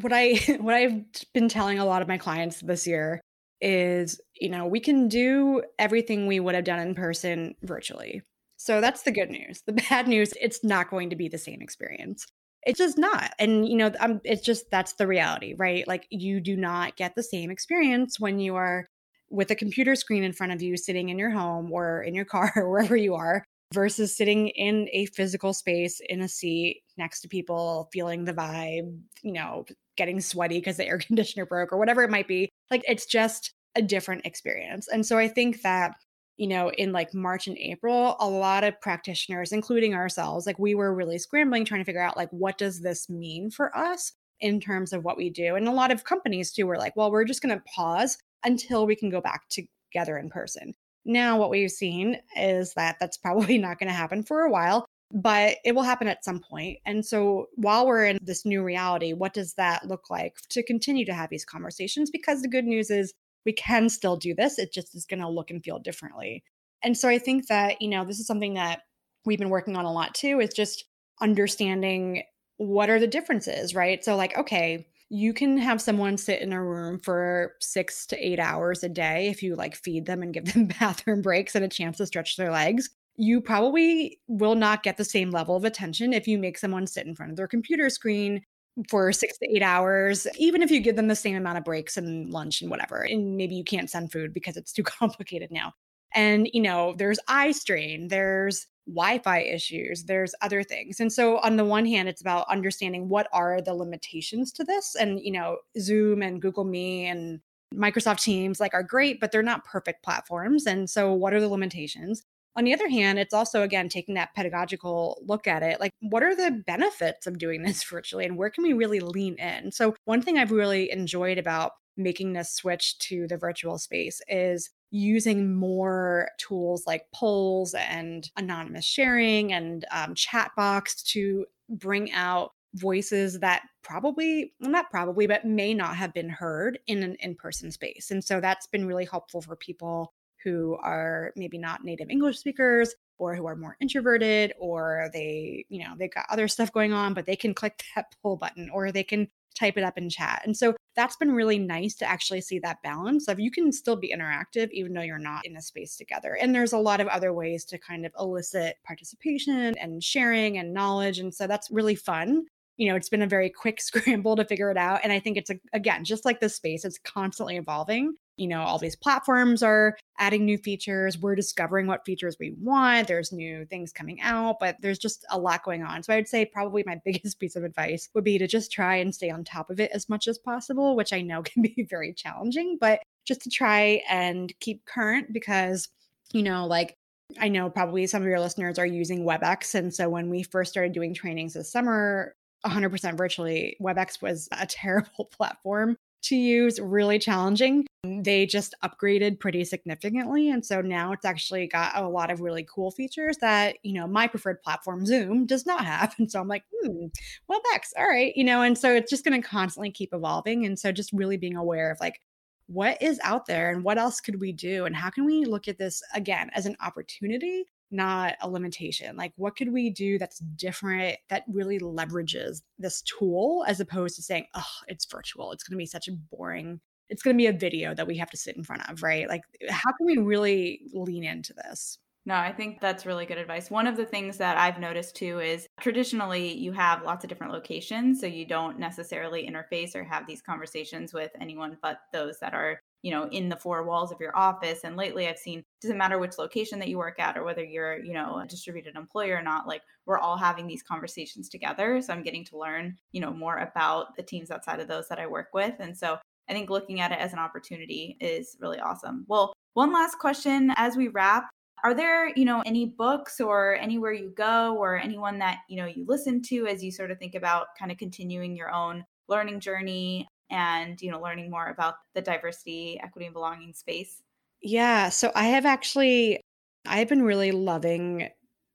what 0.00 0.12
i 0.12 0.34
what 0.60 0.76
i've 0.76 1.02
been 1.34 1.48
telling 1.48 1.80
a 1.80 1.84
lot 1.84 2.02
of 2.02 2.08
my 2.08 2.16
clients 2.16 2.60
this 2.60 2.86
year 2.86 3.20
is 3.60 4.20
you 4.40 4.48
know 4.48 4.64
we 4.64 4.78
can 4.78 5.08
do 5.08 5.60
everything 5.76 6.28
we 6.28 6.38
would 6.38 6.54
have 6.54 6.64
done 6.64 6.78
in 6.78 6.94
person 6.94 7.56
virtually. 7.62 8.22
So 8.60 8.80
that's 8.80 9.02
the 9.02 9.12
good 9.12 9.30
news. 9.30 9.62
The 9.66 9.72
bad 9.72 10.06
news 10.06 10.32
it's 10.40 10.62
not 10.62 10.90
going 10.90 11.10
to 11.10 11.16
be 11.16 11.28
the 11.28 11.38
same 11.38 11.60
experience 11.60 12.26
it's 12.68 12.78
just 12.78 12.98
not. 12.98 13.32
And, 13.38 13.66
you 13.66 13.76
know, 13.76 13.90
um, 13.98 14.20
it's 14.24 14.44
just 14.44 14.70
that's 14.70 14.92
the 14.92 15.06
reality, 15.06 15.54
right? 15.56 15.88
Like 15.88 16.06
you 16.10 16.38
do 16.38 16.54
not 16.54 16.96
get 16.96 17.14
the 17.14 17.22
same 17.22 17.50
experience 17.50 18.20
when 18.20 18.38
you 18.38 18.56
are 18.56 18.86
with 19.30 19.50
a 19.50 19.54
computer 19.54 19.94
screen 19.94 20.22
in 20.22 20.34
front 20.34 20.52
of 20.52 20.60
you, 20.60 20.76
sitting 20.76 21.08
in 21.08 21.18
your 21.18 21.30
home 21.30 21.72
or 21.72 22.02
in 22.02 22.14
your 22.14 22.24
car 22.26 22.52
or 22.54 22.68
wherever 22.70 22.94
you 22.94 23.14
are, 23.14 23.42
versus 23.72 24.14
sitting 24.14 24.48
in 24.48 24.86
a 24.92 25.06
physical 25.06 25.54
space 25.54 26.02
in 26.10 26.20
a 26.20 26.28
seat 26.28 26.82
next 26.98 27.22
to 27.22 27.28
people, 27.28 27.88
feeling 27.90 28.26
the 28.26 28.34
vibe, 28.34 29.00
you 29.22 29.32
know, 29.32 29.64
getting 29.96 30.20
sweaty 30.20 30.58
because 30.58 30.76
the 30.76 30.86
air 30.86 30.98
conditioner 30.98 31.46
broke 31.46 31.72
or 31.72 31.78
whatever 31.78 32.02
it 32.02 32.10
might 32.10 32.28
be. 32.28 32.50
Like 32.70 32.84
it's 32.86 33.06
just 33.06 33.50
a 33.76 33.80
different 33.80 34.26
experience. 34.26 34.88
And 34.88 35.06
so 35.06 35.16
I 35.16 35.28
think 35.28 35.62
that 35.62 35.94
you 36.38 36.46
know, 36.46 36.70
in 36.70 36.92
like 36.92 37.12
March 37.12 37.48
and 37.48 37.58
April, 37.58 38.16
a 38.20 38.28
lot 38.28 38.64
of 38.64 38.80
practitioners, 38.80 39.52
including 39.52 39.94
ourselves, 39.94 40.46
like 40.46 40.58
we 40.58 40.74
were 40.74 40.94
really 40.94 41.18
scrambling 41.18 41.64
trying 41.64 41.80
to 41.80 41.84
figure 41.84 42.00
out 42.00 42.16
like 42.16 42.30
what 42.30 42.56
does 42.56 42.80
this 42.80 43.10
mean 43.10 43.50
for 43.50 43.76
us 43.76 44.12
in 44.40 44.60
terms 44.60 44.92
of 44.92 45.04
what 45.04 45.16
we 45.16 45.30
do. 45.30 45.56
And 45.56 45.66
a 45.66 45.72
lot 45.72 45.90
of 45.90 46.04
companies 46.04 46.52
too 46.52 46.66
were 46.66 46.78
like, 46.78 46.94
well, 46.96 47.10
we're 47.10 47.24
just 47.24 47.42
going 47.42 47.56
to 47.56 47.64
pause 47.64 48.18
until 48.44 48.86
we 48.86 48.94
can 48.94 49.10
go 49.10 49.20
back 49.20 49.48
together 49.48 50.16
in 50.16 50.30
person. 50.30 50.74
Now, 51.04 51.38
what 51.38 51.50
we've 51.50 51.70
seen 51.70 52.18
is 52.36 52.72
that 52.74 52.96
that's 53.00 53.16
probably 53.16 53.58
not 53.58 53.80
going 53.80 53.88
to 53.88 53.94
happen 53.94 54.22
for 54.22 54.42
a 54.42 54.50
while, 54.50 54.86
but 55.12 55.56
it 55.64 55.74
will 55.74 55.82
happen 55.82 56.06
at 56.06 56.24
some 56.24 56.38
point. 56.38 56.78
And 56.86 57.04
so, 57.04 57.48
while 57.56 57.86
we're 57.86 58.04
in 58.04 58.18
this 58.22 58.44
new 58.44 58.62
reality, 58.62 59.12
what 59.12 59.34
does 59.34 59.54
that 59.54 59.88
look 59.88 60.10
like 60.10 60.36
to 60.50 60.62
continue 60.62 61.04
to 61.06 61.14
have 61.14 61.30
these 61.30 61.44
conversations? 61.44 62.10
Because 62.10 62.42
the 62.42 62.48
good 62.48 62.66
news 62.66 62.90
is 62.90 63.12
we 63.44 63.52
can 63.52 63.88
still 63.88 64.16
do 64.16 64.34
this, 64.34 64.58
it 64.58 64.72
just 64.72 64.94
is 64.94 65.06
going 65.06 65.20
to 65.20 65.28
look 65.28 65.50
and 65.50 65.62
feel 65.62 65.78
differently. 65.78 66.42
And 66.82 66.96
so, 66.96 67.08
I 67.08 67.18
think 67.18 67.48
that, 67.48 67.80
you 67.82 67.88
know, 67.88 68.04
this 68.04 68.20
is 68.20 68.26
something 68.26 68.54
that 68.54 68.82
we've 69.24 69.38
been 69.38 69.50
working 69.50 69.76
on 69.76 69.84
a 69.84 69.92
lot 69.92 70.14
too, 70.14 70.40
is 70.40 70.54
just 70.54 70.84
understanding 71.20 72.22
what 72.58 72.90
are 72.90 73.00
the 73.00 73.06
differences, 73.06 73.74
right? 73.74 74.04
So, 74.04 74.16
like, 74.16 74.36
okay, 74.36 74.86
you 75.10 75.32
can 75.32 75.56
have 75.58 75.80
someone 75.80 76.16
sit 76.18 76.42
in 76.42 76.52
a 76.52 76.62
room 76.62 76.98
for 76.98 77.54
six 77.60 78.06
to 78.06 78.26
eight 78.26 78.38
hours 78.38 78.84
a 78.84 78.88
day 78.88 79.28
if 79.28 79.42
you 79.42 79.54
like 79.54 79.74
feed 79.74 80.06
them 80.06 80.22
and 80.22 80.34
give 80.34 80.52
them 80.52 80.66
bathroom 80.80 81.22
breaks 81.22 81.54
and 81.54 81.64
a 81.64 81.68
chance 81.68 81.98
to 81.98 82.06
stretch 82.06 82.36
their 82.36 82.52
legs. 82.52 82.90
You 83.16 83.40
probably 83.40 84.20
will 84.28 84.54
not 84.54 84.82
get 84.82 84.96
the 84.96 85.04
same 85.04 85.30
level 85.30 85.56
of 85.56 85.64
attention 85.64 86.12
if 86.12 86.28
you 86.28 86.38
make 86.38 86.58
someone 86.58 86.86
sit 86.86 87.06
in 87.06 87.16
front 87.16 87.32
of 87.32 87.36
their 87.36 87.48
computer 87.48 87.90
screen 87.90 88.42
for 88.88 89.12
six 89.12 89.38
to 89.38 89.46
eight 89.54 89.62
hours, 89.62 90.26
even 90.38 90.62
if 90.62 90.70
you 90.70 90.80
give 90.80 90.96
them 90.96 91.08
the 91.08 91.16
same 91.16 91.36
amount 91.36 91.58
of 91.58 91.64
breaks 91.64 91.96
and 91.96 92.30
lunch 92.30 92.60
and 92.60 92.70
whatever. 92.70 93.02
And 93.02 93.36
maybe 93.36 93.54
you 93.54 93.64
can't 93.64 93.90
send 93.90 94.12
food 94.12 94.32
because 94.32 94.56
it's 94.56 94.72
too 94.72 94.82
complicated 94.84 95.50
now. 95.50 95.72
And, 96.14 96.48
you 96.52 96.62
know, 96.62 96.94
there's 96.96 97.18
eye 97.28 97.52
strain, 97.52 98.08
there's 98.08 98.66
Wi 98.86 99.18
Fi 99.18 99.40
issues, 99.40 100.04
there's 100.04 100.34
other 100.40 100.62
things. 100.62 101.00
And 101.00 101.12
so, 101.12 101.38
on 101.38 101.56
the 101.56 101.64
one 101.64 101.84
hand, 101.84 102.08
it's 102.08 102.22
about 102.22 102.46
understanding 102.48 103.08
what 103.08 103.28
are 103.32 103.60
the 103.60 103.74
limitations 103.74 104.50
to 104.52 104.64
this. 104.64 104.94
And, 104.98 105.20
you 105.20 105.32
know, 105.32 105.58
Zoom 105.78 106.22
and 106.22 106.40
Google 106.40 106.64
Meet 106.64 107.08
and 107.08 107.40
Microsoft 107.74 108.22
Teams 108.22 108.60
like 108.60 108.72
are 108.72 108.82
great, 108.82 109.20
but 109.20 109.32
they're 109.32 109.42
not 109.42 109.64
perfect 109.66 110.02
platforms. 110.02 110.66
And 110.66 110.88
so, 110.88 111.12
what 111.12 111.34
are 111.34 111.40
the 111.40 111.48
limitations? 111.48 112.22
On 112.58 112.64
the 112.64 112.74
other 112.74 112.88
hand, 112.88 113.20
it's 113.20 113.32
also, 113.32 113.62
again, 113.62 113.88
taking 113.88 114.16
that 114.16 114.34
pedagogical 114.34 115.22
look 115.24 115.46
at 115.46 115.62
it. 115.62 115.78
Like, 115.78 115.92
what 116.00 116.24
are 116.24 116.34
the 116.34 116.60
benefits 116.66 117.28
of 117.28 117.38
doing 117.38 117.62
this 117.62 117.84
virtually 117.88 118.24
and 118.24 118.36
where 118.36 118.50
can 118.50 118.64
we 118.64 118.72
really 118.72 118.98
lean 118.98 119.36
in? 119.36 119.70
So, 119.70 119.94
one 120.06 120.20
thing 120.20 120.38
I've 120.38 120.50
really 120.50 120.90
enjoyed 120.90 121.38
about 121.38 121.72
making 121.96 122.32
this 122.32 122.52
switch 122.52 122.98
to 122.98 123.28
the 123.28 123.36
virtual 123.36 123.78
space 123.78 124.20
is 124.26 124.70
using 124.90 125.54
more 125.54 126.30
tools 126.38 126.82
like 126.84 127.04
polls 127.14 127.74
and 127.74 128.28
anonymous 128.36 128.84
sharing 128.84 129.52
and 129.52 129.84
um, 129.92 130.16
chat 130.16 130.50
box 130.56 131.00
to 131.02 131.46
bring 131.68 132.10
out 132.10 132.50
voices 132.74 133.38
that 133.40 133.62
probably 133.82 134.52
well, 134.60 134.70
not 134.70 134.90
probably 134.90 135.26
but 135.26 135.44
may 135.44 135.74
not 135.74 135.96
have 135.96 136.12
been 136.12 136.28
heard 136.28 136.78
in 136.86 137.02
an 137.02 137.16
in-person 137.20 137.72
space 137.72 138.10
and 138.10 138.22
so 138.22 138.40
that's 138.40 138.66
been 138.66 138.86
really 138.86 139.06
helpful 139.06 139.40
for 139.40 139.56
people 139.56 140.12
who 140.44 140.76
are 140.82 141.32
maybe 141.36 141.58
not 141.58 141.84
native 141.84 142.10
english 142.10 142.38
speakers 142.38 142.94
or 143.18 143.34
who 143.34 143.46
are 143.46 143.56
more 143.56 143.76
introverted 143.80 144.52
or 144.58 145.10
they 145.12 145.64
you 145.68 145.82
know 145.84 145.94
they've 145.98 146.14
got 146.14 146.26
other 146.30 146.48
stuff 146.48 146.72
going 146.72 146.92
on 146.92 147.14
but 147.14 147.26
they 147.26 147.36
can 147.36 147.54
click 147.54 147.82
that 147.96 148.14
pull 148.22 148.36
button 148.36 148.70
or 148.72 148.92
they 148.92 149.04
can 149.04 149.28
type 149.58 149.76
it 149.76 149.84
up 149.84 149.98
in 149.98 150.08
chat. 150.08 150.42
And 150.44 150.56
so 150.56 150.74
that's 150.94 151.16
been 151.16 151.32
really 151.32 151.58
nice 151.58 151.94
to 151.96 152.08
actually 152.08 152.40
see 152.40 152.58
that 152.60 152.82
balance 152.82 153.28
of 153.28 153.40
you 153.40 153.50
can 153.50 153.72
still 153.72 153.96
be 153.96 154.14
interactive 154.14 154.68
even 154.72 154.92
though 154.92 155.02
you're 155.02 155.18
not 155.18 155.46
in 155.46 155.56
a 155.56 155.62
space 155.62 155.96
together. 155.96 156.36
And 156.40 156.54
there's 156.54 156.72
a 156.72 156.78
lot 156.78 157.00
of 157.00 157.08
other 157.08 157.32
ways 157.32 157.64
to 157.66 157.78
kind 157.78 158.06
of 158.06 158.12
elicit 158.18 158.76
participation 158.84 159.76
and 159.78 160.02
sharing 160.02 160.58
and 160.58 160.72
knowledge. 160.72 161.18
And 161.18 161.34
so 161.34 161.46
that's 161.46 161.70
really 161.70 161.94
fun 161.94 162.44
you 162.78 162.88
know, 162.88 162.96
it's 162.96 163.08
been 163.08 163.22
a 163.22 163.26
very 163.26 163.50
quick 163.50 163.80
scramble 163.82 164.36
to 164.36 164.44
figure 164.44 164.70
it 164.70 164.78
out. 164.78 165.00
And 165.02 165.12
I 165.12 165.20
think 165.20 165.36
it's, 165.36 165.50
a, 165.50 165.60
again, 165.74 166.04
just 166.04 166.24
like 166.24 166.40
the 166.40 166.48
space, 166.48 166.84
it's 166.84 166.98
constantly 166.98 167.56
evolving. 167.56 168.14
You 168.36 168.46
know, 168.46 168.62
all 168.62 168.78
these 168.78 168.94
platforms 168.94 169.64
are 169.64 169.98
adding 170.16 170.44
new 170.44 170.56
features. 170.56 171.18
We're 171.18 171.34
discovering 171.34 171.88
what 171.88 172.06
features 172.06 172.36
we 172.38 172.54
want. 172.60 173.08
There's 173.08 173.32
new 173.32 173.66
things 173.66 173.92
coming 173.92 174.20
out, 174.20 174.58
but 174.60 174.76
there's 174.80 175.00
just 175.00 175.26
a 175.30 175.38
lot 175.38 175.64
going 175.64 175.82
on. 175.82 176.04
So 176.04 176.12
I 176.12 176.16
would 176.16 176.28
say 176.28 176.46
probably 176.46 176.84
my 176.86 177.00
biggest 177.04 177.40
piece 177.40 177.56
of 177.56 177.64
advice 177.64 178.08
would 178.14 178.24
be 178.24 178.38
to 178.38 178.46
just 178.46 178.70
try 178.70 178.96
and 178.96 179.12
stay 179.12 179.28
on 179.28 179.42
top 179.42 179.70
of 179.70 179.80
it 179.80 179.90
as 179.92 180.08
much 180.08 180.28
as 180.28 180.38
possible, 180.38 180.94
which 180.94 181.12
I 181.12 181.20
know 181.20 181.42
can 181.44 181.62
be 181.62 181.86
very 181.90 182.14
challenging, 182.14 182.78
but 182.80 183.00
just 183.26 183.42
to 183.42 183.50
try 183.50 184.02
and 184.08 184.52
keep 184.60 184.86
current 184.86 185.32
because, 185.32 185.88
you 186.32 186.44
know, 186.44 186.64
like 186.64 186.94
I 187.40 187.48
know 187.48 187.68
probably 187.68 188.06
some 188.06 188.22
of 188.22 188.28
your 188.28 188.40
listeners 188.40 188.78
are 188.78 188.86
using 188.86 189.24
WebEx. 189.24 189.74
And 189.74 189.92
so 189.92 190.08
when 190.08 190.30
we 190.30 190.44
first 190.44 190.70
started 190.70 190.92
doing 190.92 191.12
trainings 191.12 191.54
this 191.54 191.70
summer, 191.70 192.34
100% 192.66 193.16
virtually, 193.16 193.76
WebEx 193.80 194.22
was 194.22 194.48
a 194.52 194.66
terrible 194.68 195.26
platform 195.26 195.96
to 196.20 196.36
use, 196.36 196.80
really 196.80 197.18
challenging. 197.18 197.86
They 198.04 198.46
just 198.46 198.74
upgraded 198.84 199.38
pretty 199.38 199.64
significantly. 199.64 200.50
And 200.50 200.64
so 200.64 200.80
now 200.80 201.12
it's 201.12 201.24
actually 201.24 201.66
got 201.68 201.96
a 201.96 202.08
lot 202.08 202.30
of 202.30 202.40
really 202.40 202.66
cool 202.72 202.90
features 202.90 203.36
that, 203.38 203.76
you 203.82 203.94
know, 203.94 204.06
my 204.06 204.26
preferred 204.26 204.62
platform, 204.62 205.06
Zoom, 205.06 205.46
does 205.46 205.66
not 205.66 205.84
have. 205.84 206.14
And 206.18 206.30
so 206.30 206.40
I'm 206.40 206.48
like, 206.48 206.64
hmm, 206.72 207.06
WebEx, 207.50 207.92
all 207.96 208.08
right. 208.08 208.32
You 208.36 208.44
know, 208.44 208.62
and 208.62 208.76
so 208.76 208.92
it's 208.92 209.10
just 209.10 209.24
going 209.24 209.40
to 209.40 209.46
constantly 209.46 209.90
keep 209.90 210.12
evolving. 210.12 210.66
And 210.66 210.78
so 210.78 210.90
just 210.90 211.12
really 211.12 211.36
being 211.36 211.56
aware 211.56 211.90
of 211.90 211.98
like, 212.00 212.20
what 212.66 213.00
is 213.00 213.18
out 213.22 213.46
there 213.46 213.70
and 213.70 213.82
what 213.82 213.98
else 213.98 214.20
could 214.20 214.40
we 214.40 214.52
do? 214.52 214.84
And 214.84 214.94
how 214.94 215.10
can 215.10 215.24
we 215.24 215.44
look 215.44 215.68
at 215.68 215.78
this 215.78 216.02
again 216.14 216.50
as 216.54 216.66
an 216.66 216.76
opportunity 216.80 217.64
not 217.90 218.34
a 218.40 218.48
limitation. 218.48 219.16
Like, 219.16 219.32
what 219.36 219.56
could 219.56 219.72
we 219.72 219.90
do 219.90 220.18
that's 220.18 220.38
different 220.38 221.16
that 221.30 221.44
really 221.48 221.78
leverages 221.78 222.62
this 222.78 223.02
tool 223.02 223.64
as 223.66 223.80
opposed 223.80 224.16
to 224.16 224.22
saying, 224.22 224.46
oh, 224.54 224.64
it's 224.86 225.06
virtual. 225.06 225.52
It's 225.52 225.64
going 225.64 225.76
to 225.76 225.82
be 225.82 225.86
such 225.86 226.08
a 226.08 226.12
boring, 226.12 226.80
it's 227.08 227.22
going 227.22 227.36
to 227.36 227.38
be 227.38 227.46
a 227.46 227.52
video 227.52 227.94
that 227.94 228.06
we 228.06 228.18
have 228.18 228.30
to 228.30 228.36
sit 228.36 228.56
in 228.56 228.64
front 228.64 228.88
of, 228.90 229.02
right? 229.02 229.28
Like, 229.28 229.42
how 229.68 229.90
can 229.96 230.06
we 230.06 230.18
really 230.18 230.82
lean 230.92 231.24
into 231.24 231.54
this? 231.54 231.98
No, 232.26 232.34
I 232.34 232.52
think 232.52 232.80
that's 232.80 233.06
really 233.06 233.24
good 233.24 233.38
advice. 233.38 233.70
One 233.70 233.86
of 233.86 233.96
the 233.96 234.04
things 234.04 234.36
that 234.36 234.58
I've 234.58 234.78
noticed 234.78 235.16
too 235.16 235.40
is 235.40 235.66
traditionally 235.80 236.52
you 236.52 236.72
have 236.72 237.02
lots 237.02 237.24
of 237.24 237.30
different 237.30 237.54
locations. 237.54 238.20
So 238.20 238.26
you 238.26 238.44
don't 238.44 238.78
necessarily 238.78 239.48
interface 239.48 239.94
or 239.94 240.04
have 240.04 240.26
these 240.26 240.42
conversations 240.42 241.14
with 241.14 241.30
anyone 241.40 241.78
but 241.80 242.00
those 242.12 242.38
that 242.40 242.52
are 242.52 242.80
you 243.02 243.10
know 243.10 243.28
in 243.30 243.48
the 243.48 243.56
four 243.56 243.84
walls 243.84 244.10
of 244.10 244.20
your 244.20 244.36
office 244.36 244.80
and 244.84 244.96
lately 244.96 245.28
i've 245.28 245.38
seen 245.38 245.62
doesn't 245.80 245.98
matter 245.98 246.18
which 246.18 246.38
location 246.38 246.78
that 246.78 246.88
you 246.88 246.98
work 246.98 247.18
at 247.18 247.36
or 247.36 247.44
whether 247.44 247.64
you're 247.64 248.02
you 248.02 248.12
know 248.12 248.38
a 248.38 248.46
distributed 248.46 248.96
employer 248.96 249.36
or 249.36 249.42
not 249.42 249.66
like 249.66 249.82
we're 250.06 250.18
all 250.18 250.36
having 250.36 250.66
these 250.66 250.82
conversations 250.82 251.48
together 251.48 252.00
so 252.00 252.12
i'm 252.12 252.22
getting 252.22 252.44
to 252.44 252.58
learn 252.58 252.96
you 253.12 253.20
know 253.20 253.32
more 253.32 253.58
about 253.58 254.16
the 254.16 254.22
teams 254.22 254.50
outside 254.50 254.80
of 254.80 254.88
those 254.88 255.08
that 255.08 255.18
i 255.18 255.26
work 255.26 255.48
with 255.54 255.74
and 255.78 255.96
so 255.96 256.18
i 256.48 256.52
think 256.52 256.70
looking 256.70 257.00
at 257.00 257.12
it 257.12 257.18
as 257.18 257.32
an 257.32 257.38
opportunity 257.38 258.16
is 258.20 258.56
really 258.60 258.80
awesome. 258.80 259.24
Well 259.28 259.52
one 259.74 259.92
last 259.92 260.18
question 260.18 260.72
as 260.74 260.96
we 260.96 261.06
wrap. 261.06 261.48
Are 261.84 261.94
there 261.94 262.30
you 262.36 262.44
know 262.44 262.64
any 262.66 262.86
books 262.86 263.40
or 263.40 263.76
anywhere 263.76 264.12
you 264.12 264.32
go 264.36 264.76
or 264.76 264.96
anyone 264.98 265.38
that 265.38 265.58
you 265.68 265.76
know 265.76 265.86
you 265.86 266.04
listen 266.08 266.42
to 266.48 266.66
as 266.66 266.82
you 266.82 266.90
sort 266.90 267.12
of 267.12 267.18
think 267.18 267.36
about 267.36 267.68
kind 267.78 267.92
of 267.92 267.98
continuing 267.98 268.56
your 268.56 268.72
own 268.74 269.04
learning 269.28 269.60
journey 269.60 270.26
and 270.50 271.00
you 271.00 271.10
know 271.10 271.20
learning 271.20 271.50
more 271.50 271.68
about 271.68 271.94
the 272.14 272.22
diversity 272.22 273.00
equity 273.02 273.26
and 273.26 273.34
belonging 273.34 273.72
space. 273.72 274.22
Yeah 274.62 275.08
so 275.08 275.30
i 275.34 275.44
have 275.44 275.66
actually 275.66 276.40
i've 276.86 277.08
been 277.08 277.22
really 277.22 277.52
loving 277.52 278.28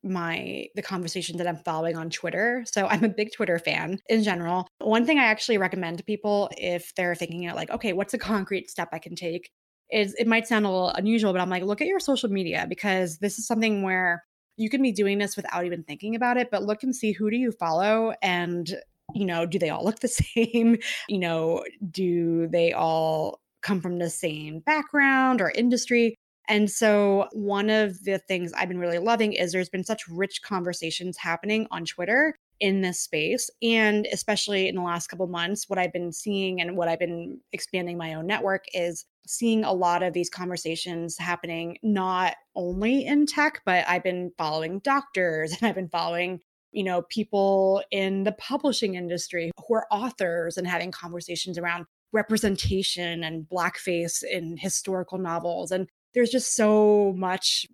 my 0.04 0.68
the 0.76 0.82
conversations 0.82 1.38
that 1.38 1.48
i'm 1.48 1.58
following 1.58 1.96
on 1.96 2.10
twitter. 2.10 2.64
So 2.68 2.88
i'm 2.88 3.04
a 3.04 3.10
big 3.10 3.32
twitter 3.34 3.60
fan 3.60 4.00
in 4.10 4.24
general. 4.24 4.68
One 4.80 5.06
thing 5.06 5.20
i 5.20 5.26
actually 5.26 5.58
recommend 5.58 5.98
to 5.98 6.04
people 6.04 6.50
if 6.58 6.94
they're 6.96 7.16
thinking 7.16 7.50
like 7.54 7.70
okay 7.72 7.94
what's 7.94 8.14
a 8.14 8.18
concrete 8.20 8.70
step 8.70 8.90
i 8.94 9.00
can 9.00 9.16
take? 9.16 9.50
is 9.92 10.16
it 10.16 10.28
might 10.28 10.48
sound 10.48 10.66
a 10.66 10.70
little 10.70 10.90
unusual 10.90 11.32
but 11.32 11.42
i'm 11.42 11.50
like 11.50 11.64
look 11.64 11.82
at 11.82 11.88
your 11.88 12.00
social 12.00 12.30
media 12.30 12.66
because 12.68 13.20
this 13.20 13.38
is 13.38 13.48
something 13.48 13.84
where 13.84 14.24
you 14.58 14.70
can 14.70 14.82
be 14.82 14.92
doing 14.92 15.18
this 15.18 15.36
without 15.36 15.66
even 15.66 15.84
thinking 15.84 16.16
about 16.16 16.38
it 16.38 16.50
but 16.52 16.64
look 16.64 16.84
and 16.84 16.96
see 16.96 17.12
who 17.12 17.30
do 17.30 17.38
you 17.38 17.52
follow 17.52 18.14
and 18.22 18.76
you 19.14 19.26
know, 19.26 19.46
do 19.46 19.60
they 19.60 19.70
all 19.70 19.84
look 19.84 20.00
the 20.00 20.08
same? 20.36 20.78
You 21.08 21.20
know, 21.20 21.64
do 21.90 22.48
they 22.48 22.74
all 22.74 23.40
come 23.62 23.82
from 23.82 24.00
the 24.00 24.10
same 24.10 24.60
background 24.60 25.42
or 25.42 25.52
industry? 25.52 26.16
And 26.50 26.70
so, 26.70 27.30
one 27.32 27.70
of 27.70 28.04
the 28.04 28.20
things 28.20 28.52
I've 28.54 28.68
been 28.68 28.80
really 28.80 28.98
loving 28.98 29.34
is 29.34 29.54
there's 29.54 29.70
been 29.70 29.86
such 29.86 30.08
rich 30.10 30.42
conversations 30.42 31.18
happening 31.18 31.68
on 31.72 31.86
Twitter 31.86 32.36
in 32.60 32.82
this 32.82 33.00
space. 33.00 33.50
And 33.62 34.08
especially 34.12 34.68
in 34.68 34.76
the 34.76 34.82
last 34.82 35.08
couple 35.08 35.28
months, 35.28 35.70
what 35.70 35.80
I've 35.80 35.94
been 35.94 36.12
seeing 36.12 36.62
and 36.62 36.78
what 36.78 36.88
I've 36.88 37.00
been 37.00 37.40
expanding 37.52 37.98
my 37.98 38.14
own 38.14 38.28
network 38.28 38.66
is 38.74 39.06
seeing 39.26 39.64
a 39.64 39.74
lot 39.74 40.04
of 40.04 40.14
these 40.14 40.30
conversations 40.30 41.18
happening 41.18 41.78
not 41.82 42.36
only 42.56 43.06
in 43.06 43.26
tech, 43.26 43.62
but 43.66 43.86
I've 43.88 44.04
been 44.04 44.32
following 44.38 44.80
doctors 44.80 45.52
and 45.62 45.68
I've 45.68 45.76
been 45.76 45.90
following 45.90 46.40
you 46.74 46.84
know, 46.84 47.04
people 47.04 47.82
in 47.92 48.24
the 48.24 48.32
publishing 48.34 48.96
industry 48.96 49.52
who 49.68 49.76
are 49.76 49.88
authors 49.92 50.58
and 50.58 50.68
having 50.68 50.92
conversations 50.92 51.58
around 51.58 51.86
representation 52.12 53.24
and 53.24 53.48
blackface 53.50 54.24
in 54.24 54.58
historical 54.58 55.18
novels. 55.18 55.72
And 55.72 55.88
there's 56.14 56.30
just 56.30 56.56
so 56.56 57.14
much 57.16 57.66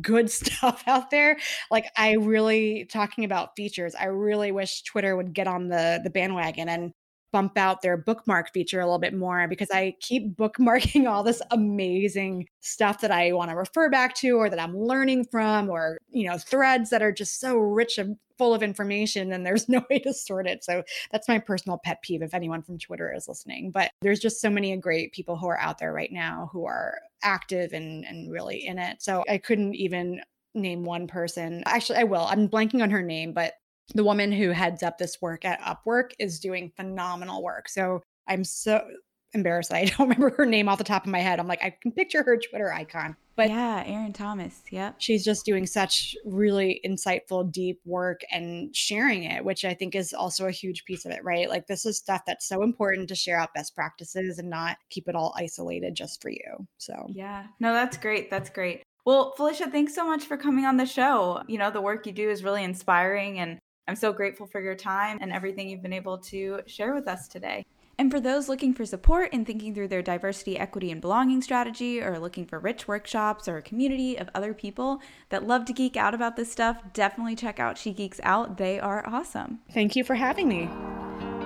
good 0.00 0.30
stuff 0.30 0.84
out 0.86 1.10
there. 1.10 1.38
Like 1.70 1.86
I 1.96 2.12
really 2.12 2.86
talking 2.86 3.24
about 3.24 3.56
features, 3.56 3.94
I 3.94 4.06
really 4.06 4.52
wish 4.52 4.82
Twitter 4.82 5.16
would 5.16 5.34
get 5.34 5.46
on 5.46 5.68
the 5.68 6.00
the 6.02 6.10
bandwagon 6.10 6.68
and 6.68 6.92
bump 7.34 7.58
out 7.58 7.82
their 7.82 7.96
bookmark 7.96 8.52
feature 8.52 8.78
a 8.78 8.84
little 8.84 9.00
bit 9.00 9.12
more 9.12 9.48
because 9.48 9.68
I 9.72 9.96
keep 10.00 10.36
bookmarking 10.36 11.10
all 11.10 11.24
this 11.24 11.42
amazing 11.50 12.46
stuff 12.60 13.00
that 13.00 13.10
I 13.10 13.32
want 13.32 13.50
to 13.50 13.56
refer 13.56 13.90
back 13.90 14.14
to 14.18 14.30
or 14.38 14.48
that 14.48 14.60
I'm 14.60 14.78
learning 14.78 15.26
from 15.32 15.68
or, 15.68 15.98
you 16.10 16.28
know, 16.28 16.38
threads 16.38 16.90
that 16.90 17.02
are 17.02 17.10
just 17.10 17.40
so 17.40 17.56
rich 17.56 17.98
and 17.98 18.16
full 18.38 18.54
of 18.54 18.62
information 18.62 19.32
and 19.32 19.44
there's 19.44 19.68
no 19.68 19.84
way 19.90 19.98
to 19.98 20.14
sort 20.14 20.46
it. 20.46 20.62
So 20.62 20.84
that's 21.10 21.26
my 21.26 21.40
personal 21.40 21.80
pet 21.84 22.02
peeve 22.02 22.22
if 22.22 22.34
anyone 22.34 22.62
from 22.62 22.78
Twitter 22.78 23.12
is 23.12 23.26
listening. 23.26 23.72
But 23.72 23.90
there's 24.00 24.20
just 24.20 24.40
so 24.40 24.48
many 24.48 24.76
great 24.76 25.12
people 25.12 25.36
who 25.36 25.48
are 25.48 25.58
out 25.58 25.78
there 25.78 25.92
right 25.92 26.12
now 26.12 26.50
who 26.52 26.66
are 26.66 27.00
active 27.24 27.72
and 27.72 28.04
and 28.04 28.30
really 28.30 28.64
in 28.64 28.78
it. 28.78 29.02
So 29.02 29.24
I 29.28 29.38
couldn't 29.38 29.74
even 29.74 30.20
name 30.54 30.84
one 30.84 31.08
person. 31.08 31.64
Actually, 31.66 31.98
I 31.98 32.04
will. 32.04 32.26
I'm 32.26 32.48
blanking 32.48 32.80
on 32.80 32.90
her 32.90 33.02
name, 33.02 33.32
but 33.32 33.54
the 33.94 34.04
woman 34.04 34.32
who 34.32 34.50
heads 34.50 34.82
up 34.82 34.98
this 34.98 35.20
work 35.20 35.44
at 35.44 35.60
Upwork 35.60 36.12
is 36.18 36.40
doing 36.40 36.72
phenomenal 36.76 37.42
work. 37.42 37.68
So 37.68 38.02
I'm 38.26 38.44
so 38.44 38.86
embarrassed 39.34 39.72
I 39.72 39.84
don't 39.98 40.08
remember 40.08 40.30
her 40.36 40.46
name 40.46 40.68
off 40.68 40.78
the 40.78 40.84
top 40.84 41.04
of 41.04 41.10
my 41.10 41.18
head. 41.18 41.38
I'm 41.38 41.48
like, 41.48 41.62
I 41.62 41.76
can 41.82 41.92
picture 41.92 42.22
her 42.22 42.36
Twitter 42.36 42.72
icon. 42.72 43.16
But 43.36 43.48
yeah, 43.48 43.82
Erin 43.84 44.12
Thomas. 44.12 44.62
Yep. 44.70 44.94
She's 44.98 45.24
just 45.24 45.44
doing 45.44 45.66
such 45.66 46.14
really 46.24 46.80
insightful, 46.86 47.50
deep 47.50 47.80
work 47.84 48.20
and 48.30 48.74
sharing 48.74 49.24
it, 49.24 49.44
which 49.44 49.64
I 49.64 49.74
think 49.74 49.96
is 49.96 50.14
also 50.14 50.46
a 50.46 50.52
huge 50.52 50.84
piece 50.84 51.04
of 51.04 51.10
it, 51.10 51.24
right? 51.24 51.48
Like, 51.48 51.66
this 51.66 51.84
is 51.84 51.96
stuff 51.96 52.22
that's 52.28 52.46
so 52.46 52.62
important 52.62 53.08
to 53.08 53.16
share 53.16 53.36
out 53.36 53.52
best 53.52 53.74
practices 53.74 54.38
and 54.38 54.48
not 54.48 54.76
keep 54.88 55.08
it 55.08 55.16
all 55.16 55.34
isolated 55.36 55.96
just 55.96 56.22
for 56.22 56.30
you. 56.30 56.68
So, 56.78 56.94
yeah. 57.10 57.46
No, 57.58 57.72
that's 57.72 57.96
great. 57.96 58.30
That's 58.30 58.50
great. 58.50 58.84
Well, 59.04 59.34
Felicia, 59.36 59.68
thanks 59.68 59.94
so 59.94 60.06
much 60.06 60.24
for 60.24 60.36
coming 60.36 60.64
on 60.64 60.76
the 60.76 60.86
show. 60.86 61.42
You 61.46 61.58
know, 61.58 61.70
the 61.70 61.82
work 61.82 62.06
you 62.06 62.12
do 62.12 62.30
is 62.30 62.44
really 62.44 62.64
inspiring, 62.64 63.38
and 63.38 63.58
I'm 63.86 63.96
so 63.96 64.12
grateful 64.12 64.46
for 64.46 64.60
your 64.60 64.74
time 64.74 65.18
and 65.20 65.32
everything 65.32 65.68
you've 65.68 65.82
been 65.82 65.92
able 65.92 66.18
to 66.18 66.60
share 66.66 66.94
with 66.94 67.06
us 67.06 67.28
today. 67.28 67.66
And 67.96 68.10
for 68.10 68.18
those 68.18 68.48
looking 68.48 68.74
for 68.74 68.84
support 68.84 69.32
in 69.32 69.44
thinking 69.44 69.72
through 69.72 69.88
their 69.88 70.02
diversity, 70.02 70.58
equity, 70.58 70.90
and 70.90 71.00
belonging 71.00 71.42
strategy, 71.42 72.00
or 72.00 72.18
looking 72.18 72.44
for 72.44 72.58
rich 72.58 72.88
workshops 72.88 73.46
or 73.46 73.56
a 73.56 73.62
community 73.62 74.16
of 74.16 74.28
other 74.34 74.52
people 74.52 75.00
that 75.28 75.46
love 75.46 75.64
to 75.66 75.72
geek 75.72 75.96
out 75.96 76.12
about 76.14 76.34
this 76.34 76.50
stuff, 76.50 76.82
definitely 76.92 77.36
check 77.36 77.60
out 77.60 77.78
She 77.78 77.92
Geeks 77.92 78.20
Out. 78.24 78.56
They 78.56 78.80
are 78.80 79.06
awesome. 79.06 79.60
Thank 79.72 79.94
you 79.94 80.02
for 80.02 80.16
having 80.16 80.48
me. 80.48 80.68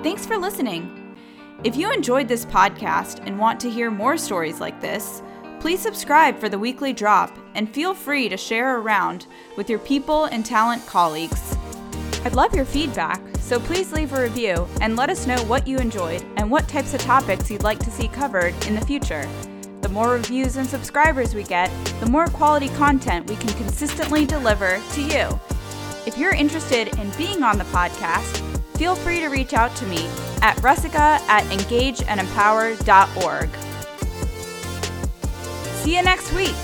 Thanks 0.03 0.25
for 0.25 0.39
listening. 0.39 1.17
If 1.65 1.77
you 1.77 1.93
enjoyed 1.93 2.29
this 2.29 2.47
podcast 2.47 3.27
and 3.27 3.39
want 3.39 3.61
to 3.61 3.71
hear 3.71 3.91
more 3.91 4.17
stories 4.17 4.61
like 4.61 4.81
this, 4.81 5.23
please 5.61 5.81
subscribe 5.81 6.39
for 6.39 6.49
the 6.49 6.59
weekly 6.59 6.93
drop 6.93 7.37
and 7.57 7.75
feel 7.75 7.93
free 7.93 8.29
to 8.29 8.37
share 8.37 8.79
around 8.79 9.27
with 9.57 9.69
your 9.69 9.81
people 9.81 10.27
and 10.27 10.47
talent 10.47 10.87
colleagues. 10.87 11.59
I'd 12.25 12.35
love 12.35 12.55
your 12.55 12.65
feedback, 12.65 13.21
so 13.41 13.61
please 13.61 13.93
leave 13.93 14.13
a 14.13 14.23
review 14.23 14.67
and 14.81 14.97
let 14.97 15.11
us 15.11 15.27
know 15.27 15.39
what 15.45 15.67
you 15.67 15.79
enjoyed 15.79 16.25
and 16.37 16.51
what 16.51 16.69
types 16.69 16.95
of 16.95 17.01
topics 17.01 17.51
you'd 17.51 17.63
like 17.63 17.79
to 17.81 17.91
see 17.91 18.09
covered 18.09 18.55
in 18.67 18.75
the 18.75 18.85
future. 18.85 19.29
The 19.81 19.89
more 19.89 20.13
reviews 20.13 20.57
and 20.57 20.67
subscribers 20.67 21.35
we 21.35 21.45
get, 21.45 21.71
the 22.01 22.11
more 22.11 22.27
quality 22.27 22.69
content 22.71 23.31
we 23.31 23.37
can 23.37 23.53
consistently 23.55 24.27
deliver 24.27 24.81
to 24.93 25.03
you. 25.03 25.41
If 26.07 26.19
you're 26.19 26.35
interested 26.35 26.99
in 26.99 27.11
being 27.17 27.43
on 27.43 27.59
the 27.59 27.65
podcast, 27.65 28.45
feel 28.77 28.95
free 28.95 29.21
to 29.21 29.29
reach 29.29 29.55
out 29.55 29.75
to 29.77 29.87
me 29.87 30.07
at 30.43 30.63
russica 30.63 31.19
at 31.29 31.45
engageandempower.org. 31.45 33.49
See 35.83 35.97
you 35.97 36.03
next 36.03 36.33
week. 36.35 36.55